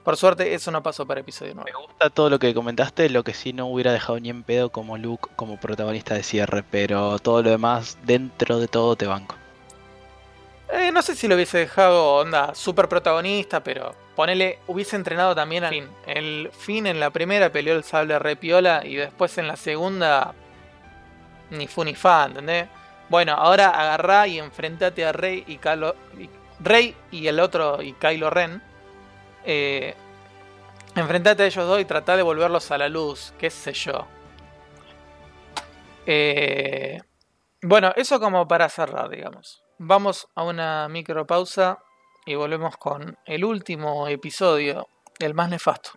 [0.05, 1.71] Por suerte, eso no pasó para episodio 9.
[1.73, 4.69] Me gusta todo lo que comentaste, lo que sí no hubiera dejado ni en pedo
[4.69, 9.33] como Luke como protagonista de cierre, pero todo lo demás, dentro de todo, te banco.
[10.71, 15.63] Eh, no sé si lo hubiese dejado onda super protagonista, pero ponele, hubiese entrenado también
[15.63, 15.87] al fin.
[16.05, 20.35] El fin en la primera peleó el sable re piola y después en la segunda
[21.49, 22.67] ni fu ni fa, ¿entendés?
[23.09, 25.95] Bueno, ahora agarrá y enfrentate a Rey y Kylo,
[26.59, 28.61] Rey y el otro y Kylo Ren
[29.45, 29.95] eh,
[30.95, 34.07] enfrentate a ellos dos y trata de volverlos a la luz, qué sé yo.
[36.05, 36.99] Eh,
[37.61, 39.63] bueno, eso como para cerrar, digamos.
[39.77, 41.79] Vamos a una micro pausa
[42.25, 44.87] y volvemos con el último episodio,
[45.19, 45.91] el más nefasto.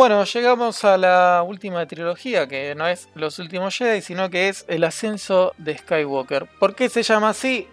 [0.00, 4.64] Bueno, llegamos a la última trilogía, que no es Los Últimos Jedi, sino que es
[4.66, 6.48] El Ascenso de Skywalker.
[6.58, 7.68] ¿Por qué se llama así?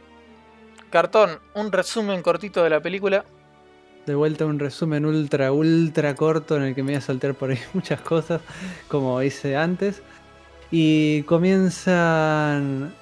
[0.89, 3.23] Cartón, un resumen cortito de la película.
[4.05, 7.51] De vuelta un resumen ultra, ultra corto en el que me voy a saltar por
[7.51, 8.41] ahí muchas cosas,
[8.89, 10.01] como hice antes.
[10.69, 12.93] Y comienzan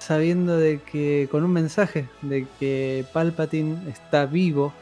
[0.00, 4.72] sabiendo de que, con un mensaje, de que Palpatine está vivo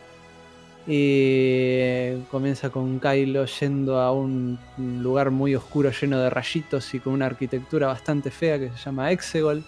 [0.87, 7.13] y comienza con Kylo yendo a un lugar muy oscuro lleno de rayitos y con
[7.13, 9.63] una arquitectura bastante fea que se llama Exegol.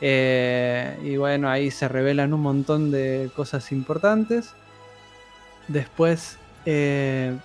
[0.00, 4.54] Eh, y bueno, ahí se revelan un montón de cosas importantes.
[5.68, 7.36] Después eh,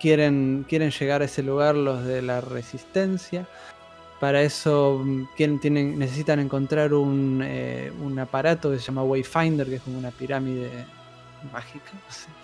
[0.00, 3.46] quieren, quieren llegar a ese lugar los de la resistencia.
[4.18, 9.76] Para eso mm, tienen, necesitan encontrar un, eh, un aparato que se llama Wayfinder, que
[9.76, 10.70] es como una pirámide
[11.52, 11.90] mágica,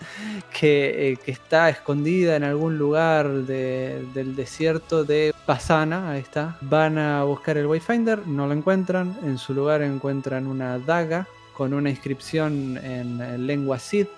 [0.59, 6.57] que, eh, que, está escondida en algún lugar del desierto de Pasana, ahí está.
[6.61, 11.75] Van a buscar el Wayfinder, no lo encuentran, en su lugar encuentran una daga con
[11.75, 14.09] una inscripción en lengua Sith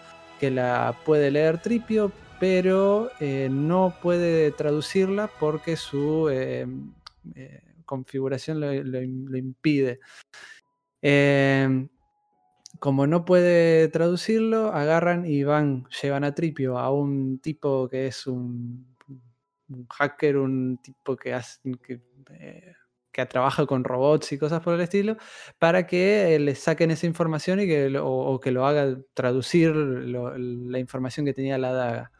[0.40, 6.66] que la puede leer Tripio, pero eh, no puede traducirla porque su eh,
[7.84, 10.00] configuración lo impide
[12.80, 18.26] como no puede traducirlo, agarran y van, llevan a Tripio a un tipo que es
[18.26, 18.96] un
[19.90, 21.60] hacker, un tipo que, hace,
[22.30, 22.72] eh,
[23.12, 25.16] que trabaja con robots y cosas por el estilo,
[25.58, 31.26] para que le saquen esa información y que o, que lo haga traducir la información
[31.26, 32.12] que tenía la daga.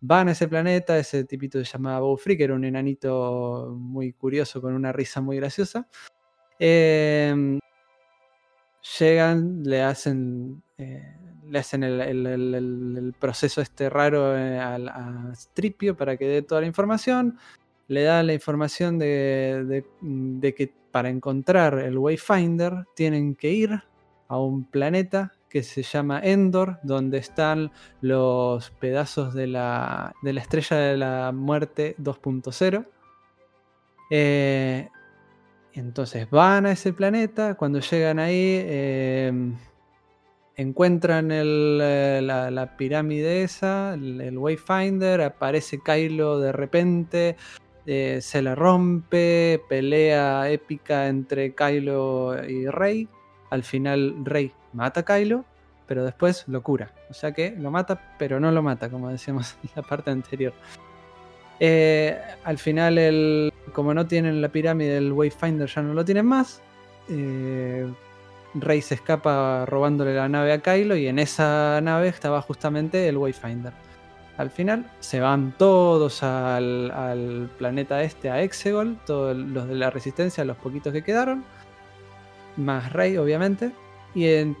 [0.00, 4.60] Van a ese planeta, ese tipito se llamaba Bow que era un enanito muy curioso
[4.60, 5.86] con una risa muy graciosa.
[6.58, 7.60] Em,
[8.98, 11.16] llegan, le hacen, eh,
[11.48, 16.66] le hacen el, proceso este raro eh, al- a, Stripio para que dé toda la
[16.66, 17.38] información.
[17.88, 23.82] Le dan la información de, de- que para encontrar el Wayfinder tienen que ir
[24.28, 30.96] a un planeta que se llama Endor, donde están los pedazos de la, estrella de
[30.96, 32.86] la muerte 2.0.
[34.10, 34.88] Eh,
[35.74, 39.32] entonces van a ese planeta, cuando llegan ahí eh,
[40.56, 47.36] encuentran eh, la, pirámide esa, el, el Wayfinder, aparece Kylo de repente,
[47.84, 53.08] eh, se la rompe, pelea épica entre Kylo y Rey.
[53.50, 55.44] Al final Rey mata a Kylo,
[55.86, 56.92] pero después lo cura.
[57.10, 60.52] O sea que lo mata, pero no lo mata, como decíamos en la parte anterior.
[61.60, 66.26] Eh, al final, el, como no tienen la pirámide, el Wayfinder ya no lo tienen
[66.26, 66.60] más.
[67.08, 67.86] eh,
[68.54, 73.16] Rey se escapa robándole la nave a Kylo y en esa nave estaba justamente el
[73.16, 73.72] Wayfinder.
[74.36, 80.44] Al final se van todos al, planeta este, a Exegol, todos los de la resistencia,
[80.44, 81.44] los poquitos que quedaron,
[82.58, 83.70] más Rey obviamente,
[84.14, 84.56] y en-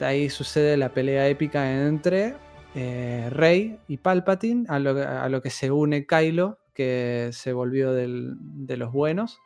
[0.00, 2.34] ahí sucede la pelea épica entre
[2.78, 8.92] eh, Rey y Palpatine, a lo, que se une Kylo, que se volvió de los
[8.92, 9.40] buenos.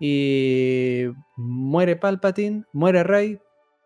[0.00, 1.04] Y
[1.36, 3.38] muere Palpatine, muere Rey,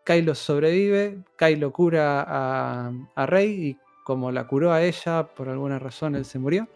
[0.06, 5.78] Kylo sobrevive, Kylo cura a, a Rey y como la curó a ella, por alguna
[5.78, 6.66] razón él se murió.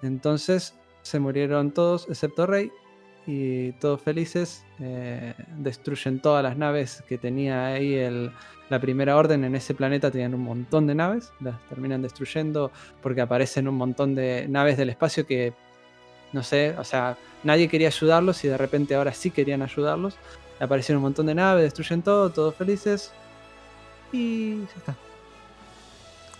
[0.00, 2.72] Entonces se murieron todos excepto Rey
[3.26, 8.30] y todos felices eh, destruyen todas las naves que tenía ahí el,
[8.68, 12.70] la primera orden en ese planeta tenían un montón de naves, las terminan destruyendo
[13.02, 15.52] porque aparecen un montón de naves del espacio que
[16.32, 20.16] no sé, o sea, nadie quería ayudarlos y de repente ahora sí querían ayudarlos.
[20.58, 23.12] Aparecieron un montón de naves, destruyen todo, todos felices
[24.12, 25.05] y ya está.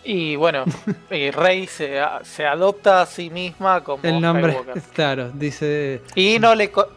[0.09, 0.65] Y bueno,
[1.11, 4.83] y Rey se, se adopta a sí misma como El nombre, Skywalker.
[4.95, 6.71] claro, dice Y no le...
[6.71, 6.89] co-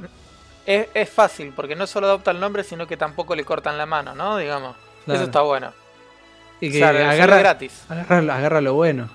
[0.66, 3.86] Es, es fácil, porque no solo adopta el nombre, sino que tampoco le cortan la
[3.88, 4.38] mano, ¿no?
[4.38, 4.76] Digamos.
[5.06, 5.72] claro, Eso está bueno.
[6.62, 7.84] y O que sea, sale agarra, gratis.
[7.90, 9.10] agarra, agarra lo bueno.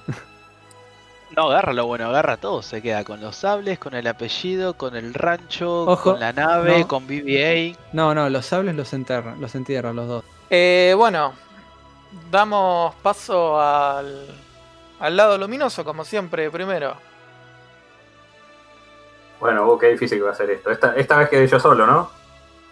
[1.36, 2.62] No, agarra lo bueno, agarra todo.
[2.62, 6.80] Se queda con los sables, con el apellido, con el rancho, Ojo, con la nave,
[6.80, 6.88] no.
[6.88, 7.76] con BB-8.
[7.92, 10.24] No, no, los sables los enterran, los entierran los dos.
[10.50, 11.32] Eh, bueno,
[12.30, 14.26] damos paso al,
[15.00, 16.96] al lado luminoso, como siempre, primero.
[19.40, 20.70] Bueno, oh, qué difícil que va a ser esto.
[20.70, 22.10] Esta, esta vez quedé yo solo, ¿no?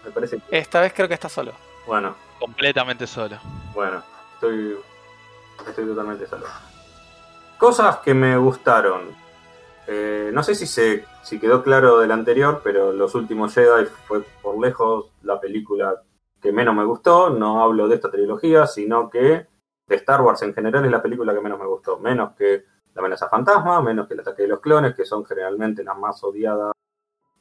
[0.03, 0.57] Me parece que.
[0.57, 1.51] Esta vez creo que está solo.
[1.85, 3.37] Bueno, Completamente solo.
[3.73, 4.03] bueno,
[4.33, 4.77] estoy.
[5.67, 6.45] Estoy totalmente solo.
[7.57, 9.15] Cosas que me gustaron.
[9.87, 14.21] Eh, no sé si se si quedó claro del anterior, pero Los últimos Jedi fue
[14.41, 16.01] por lejos la película
[16.43, 17.29] que menos me gustó.
[17.29, 19.47] No hablo de esta trilogía, sino que
[19.87, 21.97] de Star Wars en general es la película que menos me gustó.
[21.97, 25.83] Menos que La amenaza fantasma, menos que El ataque de los clones, que son generalmente
[25.83, 26.73] las más odiadas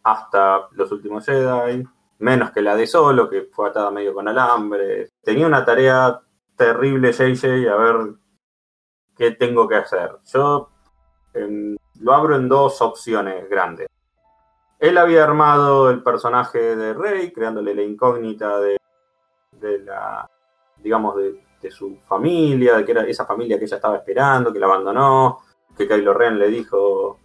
[0.05, 1.85] hasta Los últimos Jedi.
[2.21, 5.09] Menos que la de Solo, que fue atada medio con alambre.
[5.21, 6.21] Tenía una tarea
[6.57, 7.97] terrible JJ a ver
[9.17, 10.19] qué tengo que hacer.
[10.33, 10.71] Yo
[11.35, 13.89] em, lo abro en dos opciones grandes.
[14.79, 18.77] Él había armado el personaje de Rey, creándole la incógnita de,
[19.63, 20.29] de la,
[20.77, 21.41] digamos, de,
[21.71, 25.39] su familia, de que era esa familia que ella estaba esperando, que la abandonó,
[25.77, 27.19] que Kylo Ren le dijo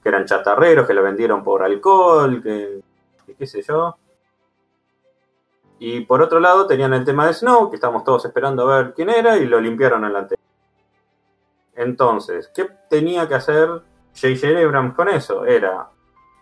[0.00, 2.80] que eran chatarreros, que la vendieron por alcohol, que,
[3.26, 3.96] que qué sé yo.
[5.80, 8.94] Y por otro lado tenían el tema de Snow, que estábamos todos esperando a ver
[8.94, 10.28] quién era, y lo limpiaron en la.
[11.74, 13.66] Entonces, ¿qué tenía que hacer
[14.14, 14.46] J.J.
[14.62, 15.44] Abrams con eso?
[15.46, 15.88] Era,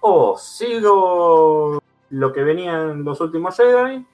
[0.01, 1.81] o sigo
[2.11, 4.05] lo que venía en los últimos Jedi,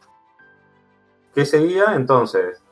[1.34, 1.94] ¿qué seguía?
[1.94, 2.62] Entonces,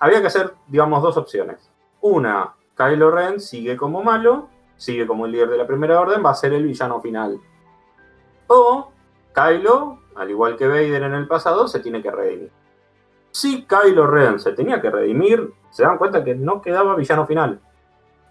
[0.00, 1.70] había que hacer, digamos, dos opciones.
[2.00, 6.30] Una, Kylo Ren sigue como malo, sigue como el líder de la primera orden, va
[6.30, 7.40] a ser el villano final.
[8.48, 8.90] O
[9.34, 12.50] Kylo, al igual que Vader en el pasado, se tiene que redimir.
[13.30, 17.60] Si Kylo Ren se tenía que redimir, se dan cuenta que no quedaba villano final.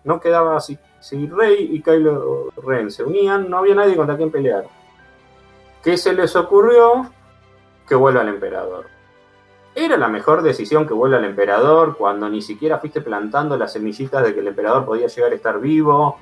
[0.03, 4.31] No quedaba si, si Rey y Kylo Ren se unían, no había nadie contra quien
[4.31, 4.65] pelear.
[5.84, 7.10] ¿Qué se les ocurrió?
[7.88, 8.93] Que vuelva el emperador.
[9.75, 14.23] ¿Era la mejor decisión que vuelva el emperador cuando ni siquiera fuiste plantando las semillitas
[14.23, 16.17] de que el emperador podía llegar a estar vivo?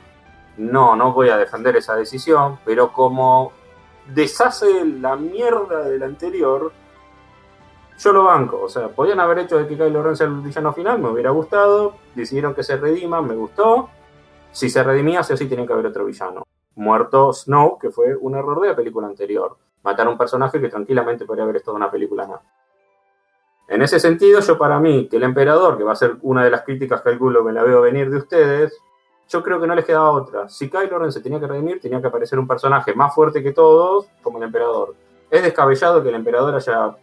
[0.58, 3.52] no, no voy a defender esa decisión, pero como
[4.14, 6.72] deshace la mierda del anterior,
[7.98, 8.62] yo lo banco.
[8.62, 11.32] O sea, podían haber hecho de que Kylo Ren sea el villano final, me hubiera
[11.32, 11.96] gustado.
[12.16, 13.90] Decidieron que se redima, me gustó.
[14.52, 16.44] Si se redimía, sí o sí tenía que haber otro villano.
[16.76, 19.58] Muerto Snow, que fue un error de la película anterior.
[19.84, 22.42] Matar a un personaje que tranquilamente podría haber estado en una película más.
[23.72, 26.52] En ese sentido, yo para mí, que el emperador, que va a ser una de
[26.52, 28.78] las críticas, calculo, me la veo venir de ustedes,
[29.30, 30.50] yo creo que no les quedaba otra.
[30.50, 33.54] Si Kylo Ren se tenía que redimir, tenía que aparecer un personaje más fuerte que
[33.54, 34.94] todos, como el emperador.
[35.30, 36.98] Es descabellado que el emperador haya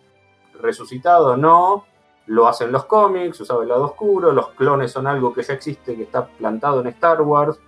[0.61, 1.87] resucitado, no.
[2.27, 5.97] Lo hacen los cómics, usaba el lado oscuro, los clones son algo que ya existe,
[5.97, 7.59] que está plantado en Star Wars.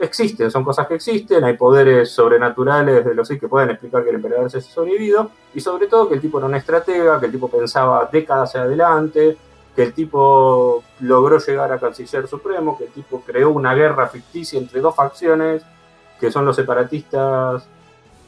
[0.00, 4.10] Existen, son cosas que existen, hay poderes sobrenaturales de los sí que pueden explicar que
[4.10, 7.26] el emperador se ha sobrevivido, y sobre todo que el tipo era un estratega, que
[7.26, 9.36] el tipo pensaba décadas adelante,
[9.74, 14.58] que el tipo logró llegar a Canciller Supremo, que el tipo creó una guerra ficticia
[14.58, 15.64] entre dos facciones,
[16.20, 17.68] que son los separatistas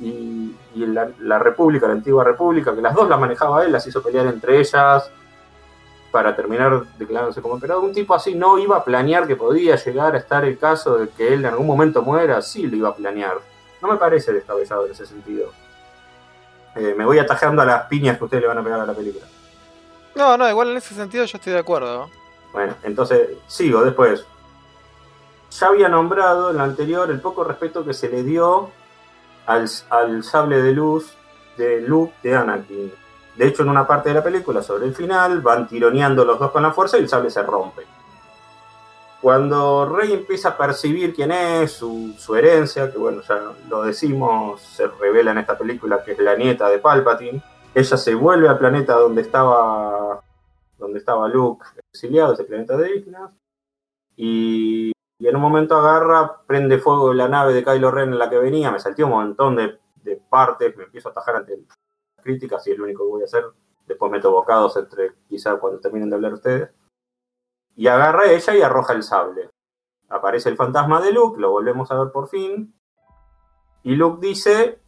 [0.01, 4.27] y, la, República, la antigua República, que las dos las manejaba él, las hizo pelear
[4.27, 5.11] entre ellas
[6.11, 7.85] para terminar declarándose como emperador.
[7.85, 11.09] Un tipo así no iba a planear que podía llegar a estar el caso de
[11.09, 13.39] que él en algún momento muera, sí lo iba a planear.
[13.81, 15.51] No me parece descabellado en ese sentido.
[16.77, 18.95] Eh, me voy atajando a las piñas que ustedes le van a pegar a la
[18.95, 19.27] película.
[20.15, 22.11] No, no, igual en ese sentido yo estoy de acuerdo.
[22.53, 24.25] Bueno, entonces sigo después.
[25.51, 28.71] Ya había nombrado en la anterior el poco respeto que se le dio
[29.47, 29.69] al,
[30.23, 31.15] sable de luz
[31.57, 32.93] de Luke de Anakin.
[33.41, 36.51] De hecho, en una parte de la película, sobre el final, van tironeando los dos
[36.51, 37.87] con la fuerza y el sable se rompe.
[39.23, 43.41] Cuando Rey empieza a percibir quién es, su, su, herencia, que bueno, ya
[43.71, 47.43] lo decimos, se revela en esta película que es la nieta de Palpatine,
[47.75, 50.21] ella se vuelve al planeta donde estaba
[50.77, 51.65] donde estaba Luke
[51.95, 53.33] exiliado, ese planeta de islas,
[54.17, 58.37] y, en un momento agarra, prende fuego la nave de Kylo Ren en la que
[58.37, 59.79] venía, me salté un montón de,
[60.29, 61.80] partes, me empiezo a atajar ante las
[62.21, 63.45] críticas y es lo único que voy a hacer,
[63.87, 66.71] después meto bocados entre quizá cuando terminen de hablar ustedes,
[67.77, 69.51] y agarra ella y arroja el sable.
[70.09, 72.75] Aparece el fantasma de Luke, lo volvemos a ver por fin,
[73.83, 74.81] y Luke dice,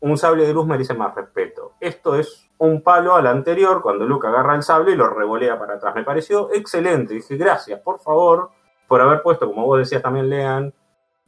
[0.00, 1.74] un sable de luz merece más respeto.
[1.80, 5.74] Esto es un palo al anterior, cuando Luke agarra el sable y lo revolea para
[5.74, 5.94] atrás.
[5.94, 7.14] Me pareció excelente.
[7.14, 8.50] Dije, gracias, por favor,
[8.88, 10.72] por haber puesto, como vos decías también, Lean.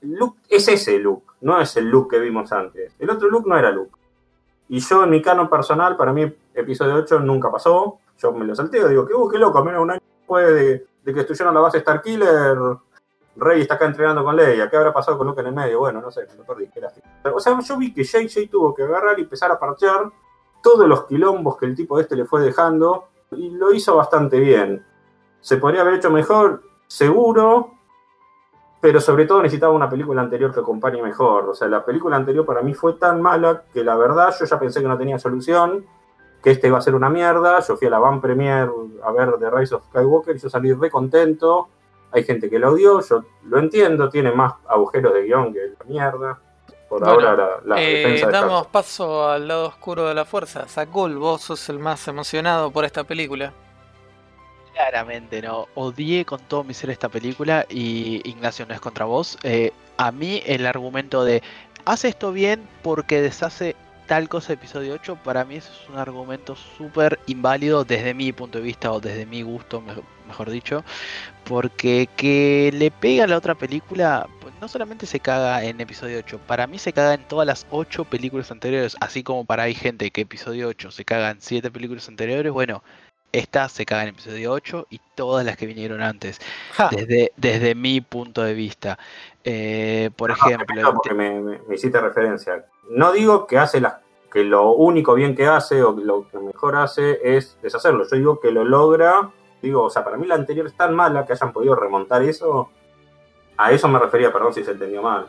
[0.00, 2.94] Luke es ese Luke, no es el Luke que vimos antes.
[2.98, 3.98] El otro Luke no era Luke.
[4.72, 7.98] Y yo, en mi canon personal, para mí, episodio 8 nunca pasó.
[8.16, 11.20] Yo me lo salteo, digo, que, uh, qué loco, menos un año después de, que
[11.20, 12.56] estuvieron la base Starkiller
[13.36, 15.80] Rey está acá entrenando con Leia, ¿qué habrá pasado con Luke en el medio?
[15.80, 16.80] Bueno, no sé, me perdí, qué
[17.28, 20.10] O sea, yo vi que JJ tuvo que agarrar y empezar a parchear
[20.62, 24.86] todos los quilombos que el tipo este le fue dejando y lo hizo bastante bien.
[25.42, 26.62] ¿Se podría haber hecho mejor?
[26.86, 27.74] Seguro,
[28.82, 31.48] pero sobre todo necesitaba una película anterior que acompañe mejor.
[31.48, 34.58] O sea, la película anterior para mí fue tan mala que la verdad yo ya
[34.58, 35.86] pensé que no tenía solución,
[36.42, 37.60] que este iba a ser una mierda.
[37.60, 38.68] Yo fui a la van premier
[39.02, 41.68] a ver The Rise of Skywalker y yo salí re contento
[42.12, 45.84] hay gente que lo odió, yo lo entiendo, tiene más agujeros de guion que la
[45.86, 46.38] mierda.
[46.88, 50.68] Por ahora la, eh, Damos paso al lado oscuro de la fuerza.
[50.68, 53.54] Sakul, vos sos el más emocionado por esta película.
[54.74, 55.68] Claramente no.
[55.74, 59.38] Odié con todo mi ser esta película y Ignacio no es contra vos.
[59.42, 61.42] Eh, a mí el argumento de
[61.84, 63.76] hace esto bien porque deshace
[64.06, 68.64] tal cosa episodio 8, para mí es un argumento súper inválido desde mi punto de
[68.64, 69.82] vista o desde mi gusto,
[70.26, 70.84] mejor dicho,
[71.44, 76.18] porque que le pega a la otra película, pues no solamente se caga en episodio
[76.18, 79.74] 8, para mí se caga en todas las 8 películas anteriores, así como para hay
[79.74, 82.82] gente que episodio 8 se caga en 7 películas anteriores, bueno,
[83.32, 86.40] esta se caga en episodio 8 y todas las que vinieron antes,
[86.90, 88.98] desde, desde mi punto de vista.
[89.44, 90.92] Eh, por ejemplo...
[90.92, 92.64] Porque me, me, hiciste referencia.
[92.90, 93.94] No digo que hace las
[94.32, 98.08] que lo único bien que hace o lo que mejor hace es deshacerlo.
[98.08, 99.30] Yo digo que lo logra
[99.62, 102.70] Digo, o sea, para mí la anterior es tan mala que hayan podido remontar eso.
[103.56, 105.28] A eso me refería, perdón si se entendió mal.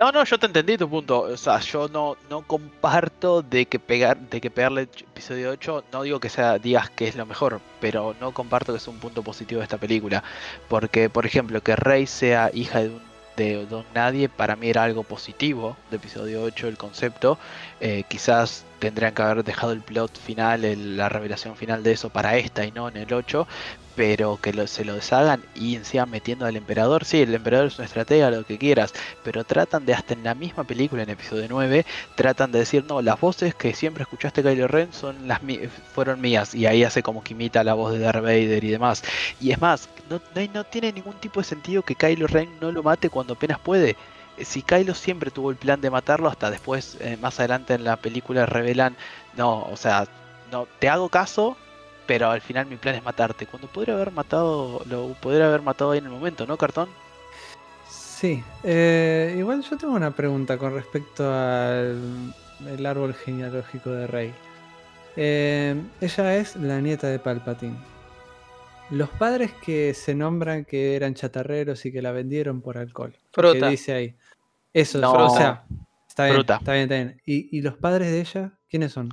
[0.00, 1.22] No, no, yo te entendí tu punto.
[1.22, 6.02] O sea, yo no, no comparto de que pegar, de que pegarle episodio 8, no
[6.02, 9.24] digo que sea digas que es lo mejor, pero no comparto que es un punto
[9.24, 10.22] positivo de esta película.
[10.68, 13.08] Porque, por ejemplo, que Rey sea hija de un
[13.38, 17.38] de Don Nadie para mí era algo positivo de episodio 8 el concepto.
[17.80, 22.36] Eh, quizás tendrían que haber dejado el plot final, la revelación final de eso para
[22.36, 23.46] esta y no en el 8,
[23.98, 27.04] pero que se lo deshagan y encima metiendo al emperador.
[27.04, 28.94] Sí, el emperador es una estratega, lo que quieras,
[29.24, 31.84] pero tratan de, hasta en la misma película, en episodio 9,
[32.14, 35.40] tratan de decir, no, las voces que siempre escuchaste Kylo Ren son las
[35.92, 39.02] fueron mías, y ahí hace como que imita la voz de Darth Vader y demás.
[39.40, 42.70] Y es más, no, no, no tiene ningún tipo de sentido que Kylo Ren no
[42.70, 43.96] lo mate cuando apenas puede
[44.40, 47.96] si Kylo siempre tuvo el plan de matarlo, hasta después, eh, más adelante en la
[47.96, 48.96] película revelan,
[49.36, 50.06] no, o sea,
[50.52, 51.56] no, te hago caso,
[52.08, 53.46] pero al final mi plan es matarte.
[53.46, 56.88] Cuando podría haber matado, lo podría haber matado ahí en el momento, ¿no, Cartón?
[57.88, 62.34] Sí, eh, igual yo tengo una pregunta con respecto al
[62.66, 64.32] el árbol genealógico de Rey.
[65.16, 67.76] Eh, ella es la nieta de Palpatine.
[68.90, 73.14] Los padres que se nombran que eran chatarreros y que la vendieron por alcohol.
[73.32, 73.60] Fruta.
[73.66, 74.16] ¿Qué dice ahí?
[74.72, 75.12] Eso, No.
[75.12, 75.64] o sea,
[76.08, 76.56] está bien, Fruta.
[76.56, 77.20] está bien, está bien.
[77.26, 78.52] ¿Y, y los padres de ella?
[78.68, 79.10] ¿Quiénes son?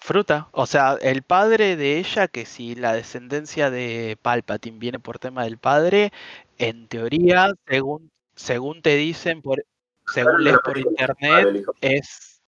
[0.00, 0.48] Fruta.
[0.52, 5.44] O sea, el padre de ella, que si la descendencia de Palpatine viene por tema
[5.44, 6.12] del padre,
[6.58, 9.64] en teoría, según, según te dicen, por,
[10.12, 12.42] según lees por internet, es...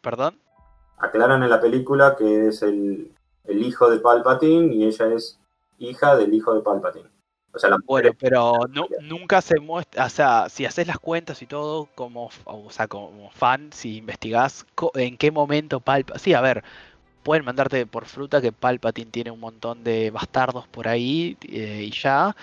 [0.00, 0.40] ¿Perdón?
[0.98, 3.12] Aclaran en la película que es el,
[3.44, 5.38] el hijo de Palpatine y ella es
[5.78, 7.10] hija del hijo de Palpatine.
[7.56, 11.40] O sea, la Bueno, pero nu- nunca se muestra, o sea, si haces las cuentas
[11.40, 16.18] y todo, como, o sea, como fan, si investigás en qué momento Palpatine...
[16.22, 16.62] Sí, a ver,
[17.22, 21.92] pueden mandarte por fruta que Palpatine tiene un montón de bastardos por ahí eh, y
[21.92, 22.36] ya,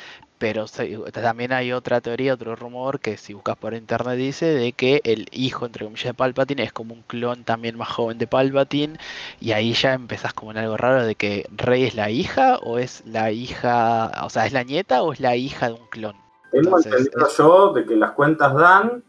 [0.43, 0.65] pero
[1.13, 5.29] también hay otra teoría, otro rumor que si buscas por internet dice de que el
[5.31, 8.99] hijo, entre comillas, de Palpatine es como un clon también más joven de Palpatine
[9.39, 12.77] y ahí ya empezás como en algo raro de que Rey es la hija o
[12.77, 16.15] es la hija, o sea, es la nieta o es la hija de un clon.
[16.51, 19.01] Tengo entendido es- yo de que las cuentas dan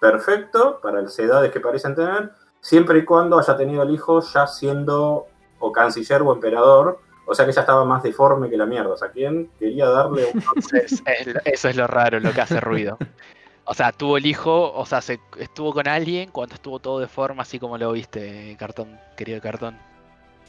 [0.00, 4.48] perfecto para las edades que parecen tener, siempre y cuando haya tenido el hijo ya
[4.48, 5.26] siendo
[5.60, 6.98] o canciller o emperador,
[7.28, 8.90] o sea que ya estaba más deforme que la mierda.
[8.90, 10.42] O sea, ¿quién quería darle un...
[10.74, 12.98] Es- es- eso es lo raro, lo que hace ruido.
[13.64, 17.06] O sea, tuvo el hijo, o sea, se, estuvo con alguien cuando estuvo todo de
[17.06, 19.76] forma así como lo viste, cartón, querido cartón.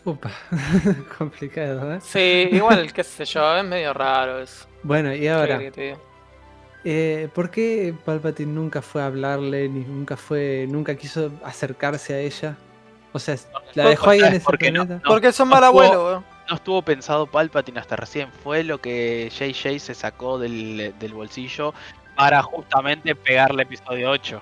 [0.05, 0.31] Upa,
[1.17, 1.99] complicado, ¿eh?
[2.01, 4.65] Sí, igual, qué sé yo, es medio raro eso.
[4.83, 5.59] Bueno, y ¿Qué ahora,
[6.85, 12.19] eh, ¿por qué Palpatine nunca fue a hablarle, ni nunca fue, nunca quiso acercarse a
[12.19, 12.55] ella?
[13.11, 13.35] O sea,
[13.73, 14.95] la dejó ahí en ese porque planeta.
[15.03, 16.25] no- Porque son no mal abuelos, weón.
[16.49, 21.73] No estuvo pensado Palpatine hasta recién, fue lo que JJ se sacó del, del bolsillo
[22.15, 24.41] para justamente pegarle episodio 8.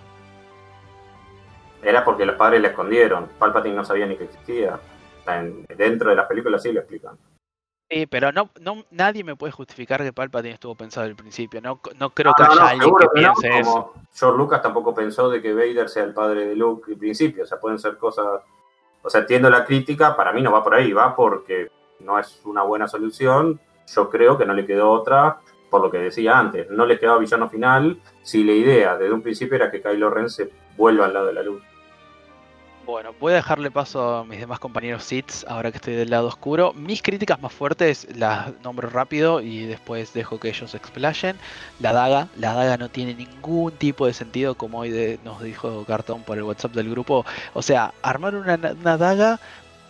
[1.83, 3.27] Era porque los padres le escondieron.
[3.37, 4.79] Palpatine no sabía ni que existía.
[5.27, 7.17] En- dentro de las películas sí lo explican.
[7.89, 11.61] Sí, pero no, no, nadie me puede justificar que Palpatine estuvo pensado al principio.
[11.61, 13.93] No, no creo que No, haya no, alguien que que no, piense eso.
[14.13, 17.43] George Lucas tampoco pensó de que Vader sea el padre de Luke al principio.
[17.43, 18.25] O sea, pueden ser cosas.
[19.03, 21.69] O sea, entiendo la crítica, para mí no va por ahí, va porque
[21.99, 23.59] no es una buena solución.
[23.93, 26.69] Yo creo que no le quedó otra, por lo que decía antes.
[26.69, 30.29] No le quedaba villano final si la idea desde un principio era que Kylo Ren
[30.29, 31.61] se vuelva al lado de la luz.
[32.87, 36.29] Bueno, voy a dejarle paso a mis demás compañeros Siths ahora que estoy del lado
[36.29, 36.71] oscuro.
[36.71, 41.35] Mis críticas más fuertes las nombro rápido y después dejo que ellos explayen.
[41.81, 46.23] La daga, la daga no tiene ningún tipo de sentido como hoy nos dijo Cartón
[46.23, 47.25] por el WhatsApp del grupo.
[47.53, 49.41] O sea, armar una, una daga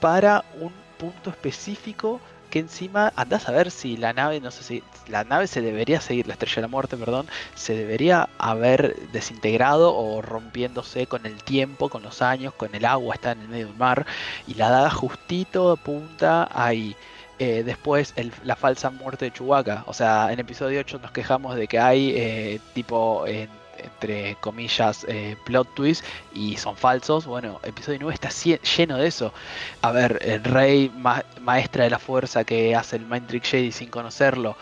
[0.02, 2.20] para un punto específico
[2.50, 6.00] que encima andás a ver si la nave, no sé si la nave se debería
[6.00, 11.44] seguir, la estrella de la muerte, perdón, se debería haber desintegrado o rompiéndose con el
[11.44, 14.06] tiempo, con los años, con el agua, está en el medio del mar
[14.48, 16.96] y la daga justito apunta ahí.
[17.40, 21.56] Eh, después el- la falsa muerte de Chewbacca, o sea, en episodio 8 nos quejamos
[21.56, 23.50] de que hay eh, tipo en-
[23.84, 27.26] entre comillas eh, plot twist y son falsos.
[27.26, 29.34] Bueno, episodio 9 está lleno de eso.
[29.82, 33.72] A ver, el rey ma- maestra de la fuerza que hace el Mind Trick Jedi
[33.72, 34.56] sin conocerlo.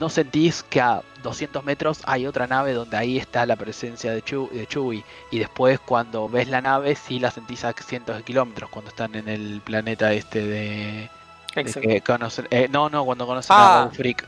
[0.00, 4.22] ¿No sentís que a 200 metros hay otra nave donde ahí está la presencia de,
[4.24, 5.04] Chew- de Chewie?
[5.30, 9.14] Y después cuando ves la nave sí la sentís a cientos de kilómetros cuando están
[9.14, 11.08] en el planeta este de...
[11.54, 11.88] de Exacto.
[11.88, 13.82] que conocen, eh, no, no, cuando conocen Ah.
[13.84, 14.26] a Freak.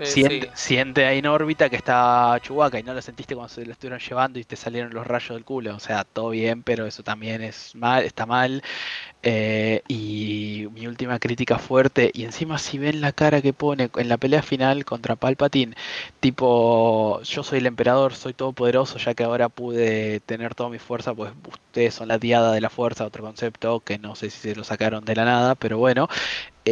[0.00, 0.52] Eh, Siente, sí.
[0.54, 4.00] siente ahí en órbita que está Chewbacca y no lo sentiste cuando se lo estuvieron
[4.00, 5.76] llevando y te salieron los rayos del culo.
[5.76, 8.62] O sea, todo bien, pero eso también es mal, está mal.
[9.22, 14.08] Eh, y mi última crítica fuerte, y encima si ven la cara que pone en
[14.08, 15.76] la pelea final contra Palpatine,
[16.20, 21.14] tipo, yo soy el emperador, soy todopoderoso, ya que ahora pude tener toda mi fuerza,
[21.14, 24.56] pues ustedes son la diada de la fuerza, otro concepto que no sé si se
[24.56, 26.08] lo sacaron de la nada, pero bueno.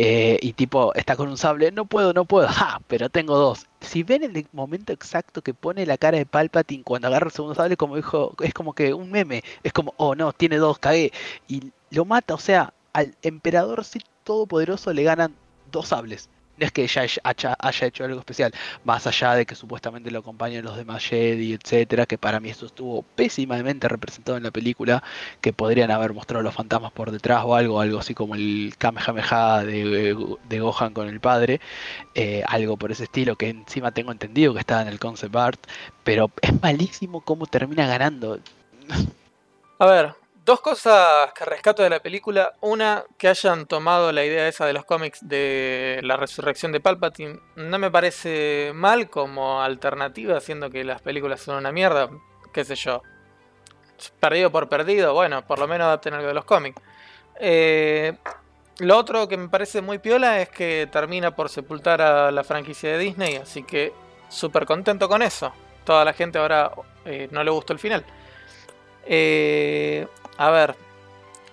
[0.01, 3.67] Eh, y tipo, está con un sable, no puedo, no puedo, ja, pero tengo dos.
[3.81, 7.57] Si ven el momento exacto que pone la cara de Palpatine cuando agarra el segundo
[7.57, 11.13] sable, como dijo, es como que un meme, es como, oh no, tiene dos, cagué.
[11.49, 15.35] Y lo mata, o sea, al emperador sí todopoderoso le ganan
[15.73, 16.29] dos sables.
[16.59, 18.53] No es que ella haya, haya hecho algo especial,
[18.85, 22.67] más allá de que supuestamente lo acompañan los demás Jedi, etcétera, que para mí esto
[22.67, 25.03] estuvo pésimamente representado en la película,
[25.41, 29.65] que podrían haber mostrado los fantasmas por detrás o algo, algo así como el Kamehameha
[29.65, 30.17] de,
[30.49, 31.61] de Gohan con el padre,
[32.15, 35.61] eh, algo por ese estilo, que encima tengo entendido que está en el concept art,
[36.05, 38.41] pero es malísimo cómo termina ganando.
[39.79, 40.15] A ver,
[40.49, 42.55] Dos cosas que rescato de la película.
[42.63, 47.39] Una, que hayan tomado la idea esa de los cómics de la resurrección de Palpatine.
[47.57, 52.09] No me parece mal como alternativa, siendo que las películas son una mierda.
[52.51, 53.03] Qué sé yo.
[54.21, 56.81] Perdido por perdido, bueno, por lo menos adapten algo de los cómics.
[57.39, 58.17] Eh,
[58.79, 62.93] lo otro que me parece muy piola es que termina por sepultar a la franquicia
[62.93, 63.93] de Disney, así que
[64.31, 65.53] súper contento con eso.
[65.85, 66.73] Toda la gente ahora
[67.05, 68.03] eh, no le gustó el final.
[69.05, 70.07] Eh,
[70.39, 70.77] a ver,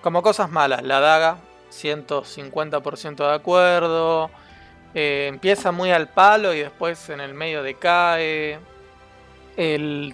[0.02, 1.38] como cosas malas, la daga,
[1.72, 4.30] 150% de acuerdo.
[4.94, 8.60] Eh, empieza muy al palo y después en el medio decae.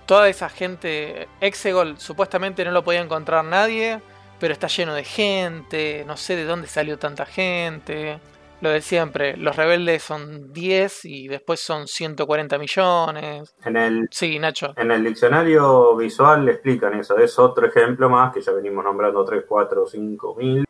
[0.05, 3.99] Toda esa gente, Exegol supuestamente no lo podía encontrar nadie,
[4.39, 8.19] pero está lleno de gente, no sé de dónde salió tanta gente.
[8.61, 13.55] Lo de siempre, los rebeldes son 10 y después son 140 millones.
[13.65, 14.73] En el, sí, Nacho.
[14.77, 17.17] En el diccionario visual le explican eso.
[17.17, 20.65] Es otro ejemplo más, que ya venimos nombrando 3, 4, 5 mil,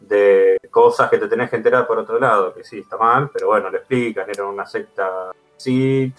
[0.00, 3.46] de cosas que te tenés que enterar por otro lado, que sí, está mal, pero
[3.46, 6.18] bueno, le explican, era una secta Sith,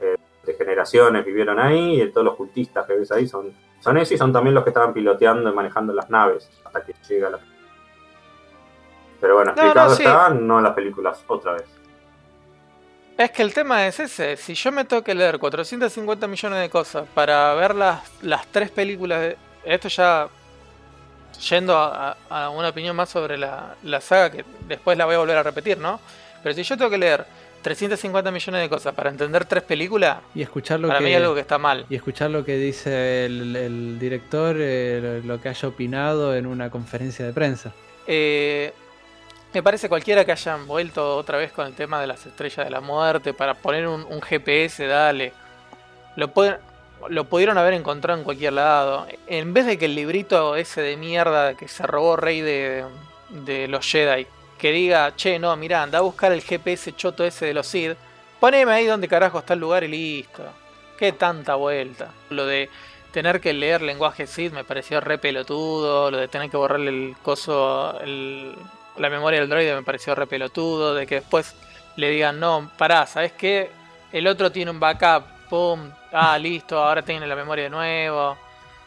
[0.00, 4.12] eh, de generaciones vivieron ahí, y todos los cultistas que ves ahí son, son esos
[4.12, 7.38] y son también los que estaban piloteando y manejando las naves hasta que llega la
[9.20, 11.64] pero bueno, explicado no, está, no las películas, otra vez.
[13.16, 16.70] Es que el tema es ese, si yo me tengo que leer 450 millones de
[16.70, 19.34] cosas para ver las, las tres películas,
[19.64, 20.28] esto ya
[21.50, 22.16] yendo a,
[22.50, 25.78] una opinión más sobre la, la, saga, que después la voy a volver a repetir,
[25.78, 25.98] ¿no?
[26.42, 27.26] Pero si yo tengo que leer
[27.62, 31.16] 350 millones de cosas para entender tres películas, y escuchar lo para que, mí hay
[31.16, 31.86] algo que está mal.
[31.90, 37.26] Y escuchar lo que dice el, director, eh, lo que haya opinado en una conferencia
[37.26, 37.72] de prensa.
[38.06, 38.72] Eh,
[39.52, 42.70] me parece cualquiera que hayan vuelto otra vez con el tema de las estrellas de
[42.70, 45.32] la muerte para poner un, GPS, dale.
[46.16, 46.32] Lo,
[47.08, 49.06] lo pudieron haber encontrado en cualquier lado.
[49.26, 52.84] En vez de que el librito ese de mierda que se robó Rey de,
[53.30, 54.26] de los Jedi,
[54.58, 57.96] que diga, che, no, mira, anda a buscar el GPS choto ese de los Sith,
[58.40, 60.44] poneme ahí donde carajo está el lugar y listo.
[60.98, 62.10] Qué tanta vuelta.
[62.28, 62.68] Lo de
[63.12, 66.10] tener que leer lenguaje Sith me pareció re pelotudo.
[66.10, 68.54] Lo de tener que borrarle el coso, el,
[68.98, 71.54] la memoria del droide me pareció re pelotudo, de que después
[71.96, 73.70] le digan, no, pará, ¿sabes qué?
[74.12, 78.36] El otro tiene un backup, pum, ah, listo, ahora tiene la memoria de nuevo.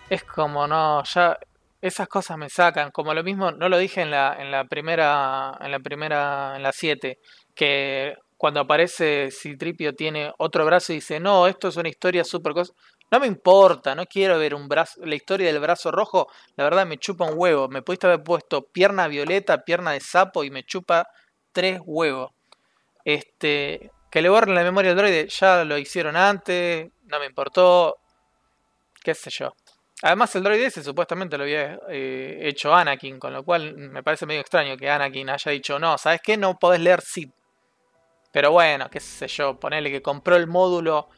[0.10, 1.38] Es como, no, ya
[1.82, 5.58] esas cosas me sacan, como lo mismo, no lo dije en la, en la primera,
[5.60, 7.20] en la primera, en la 7,
[7.56, 12.54] que cuando aparece Citripio tiene otro brazo y dice, no, esto es una historia súper
[12.54, 12.74] cosa.
[13.12, 16.88] No me importa, no quiero ver un brazo, la historia del brazo rojo, la verdad
[16.88, 17.68] me chupa un huevo.
[17.68, 21.10] Me pudiste haber puesto pierna violeta, pierna de sapo y me chupa
[21.52, 22.32] tres huevos.
[23.04, 27.98] Este, que le borren la memoria al droide, ya lo hicieron antes, no me importó,
[29.04, 29.54] qué sé yo.
[30.04, 34.26] Además el droide ese supuestamente lo había eh, hecho Anakin, con lo cual me parece
[34.26, 36.38] medio extraño que Anakin haya dicho, no, ¿sabes qué?
[36.38, 37.34] No podés leer Sith.
[38.32, 41.10] Pero bueno, qué sé yo, ponele que compró el módulo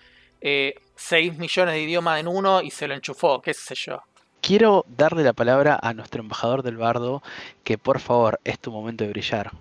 [0.41, 4.01] eh, 6 millones de idiomas en uno y se lo enchufó, qué sé yo.
[4.41, 7.23] Quiero darle la palabra a nuestro embajador del bardo,
[7.63, 9.51] que por favor es tu momento de brillar.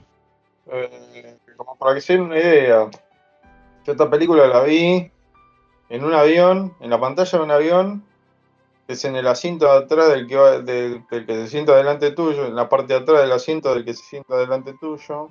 [0.72, 2.90] Eh, como para que se den una idea,
[3.84, 5.10] yo esta película la vi
[5.88, 8.04] en un avión, en la pantalla de un avión,
[8.88, 12.56] es en el asiento de atrás del que, del que se sienta delante tuyo, en
[12.56, 15.30] la parte de atrás del asiento del que se sienta delante tuyo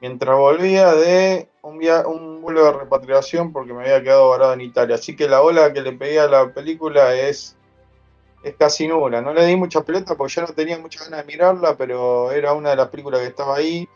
[0.00, 4.94] mientras volvía de un, vuelo de repatriación porque me había quedado varado en Italia.
[4.96, 7.56] Así que la ola que le pedí a la película es,
[8.42, 9.20] es casi nula.
[9.20, 12.52] No le di mucha pelota porque ya no tenía muchas ganas de mirarla, pero era
[12.52, 13.88] una de las películas que estaba ahí.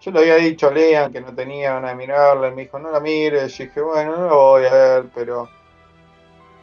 [0.00, 2.78] Yo le había dicho a Lean que no tenía ganas de mirarla, y me dijo,
[2.78, 3.58] no la mires.
[3.58, 5.48] Y dije, bueno, no la voy a ver, pero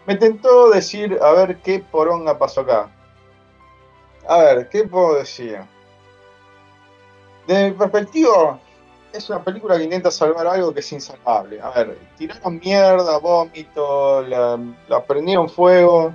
[0.06, 2.90] me tentó decir, a ver qué poronga pasó acá.
[4.28, 5.60] A ver, ¿qué puedo decir?
[7.46, 8.60] De mi perspectiva,
[9.18, 11.62] es una película que intenta salvar algo que es insalvable.
[11.62, 16.14] A ver, tiraron mierda, vómito, la, prendieron fuego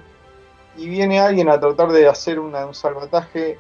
[0.77, 3.59] y viene alguien a tratar de hacer un salvataje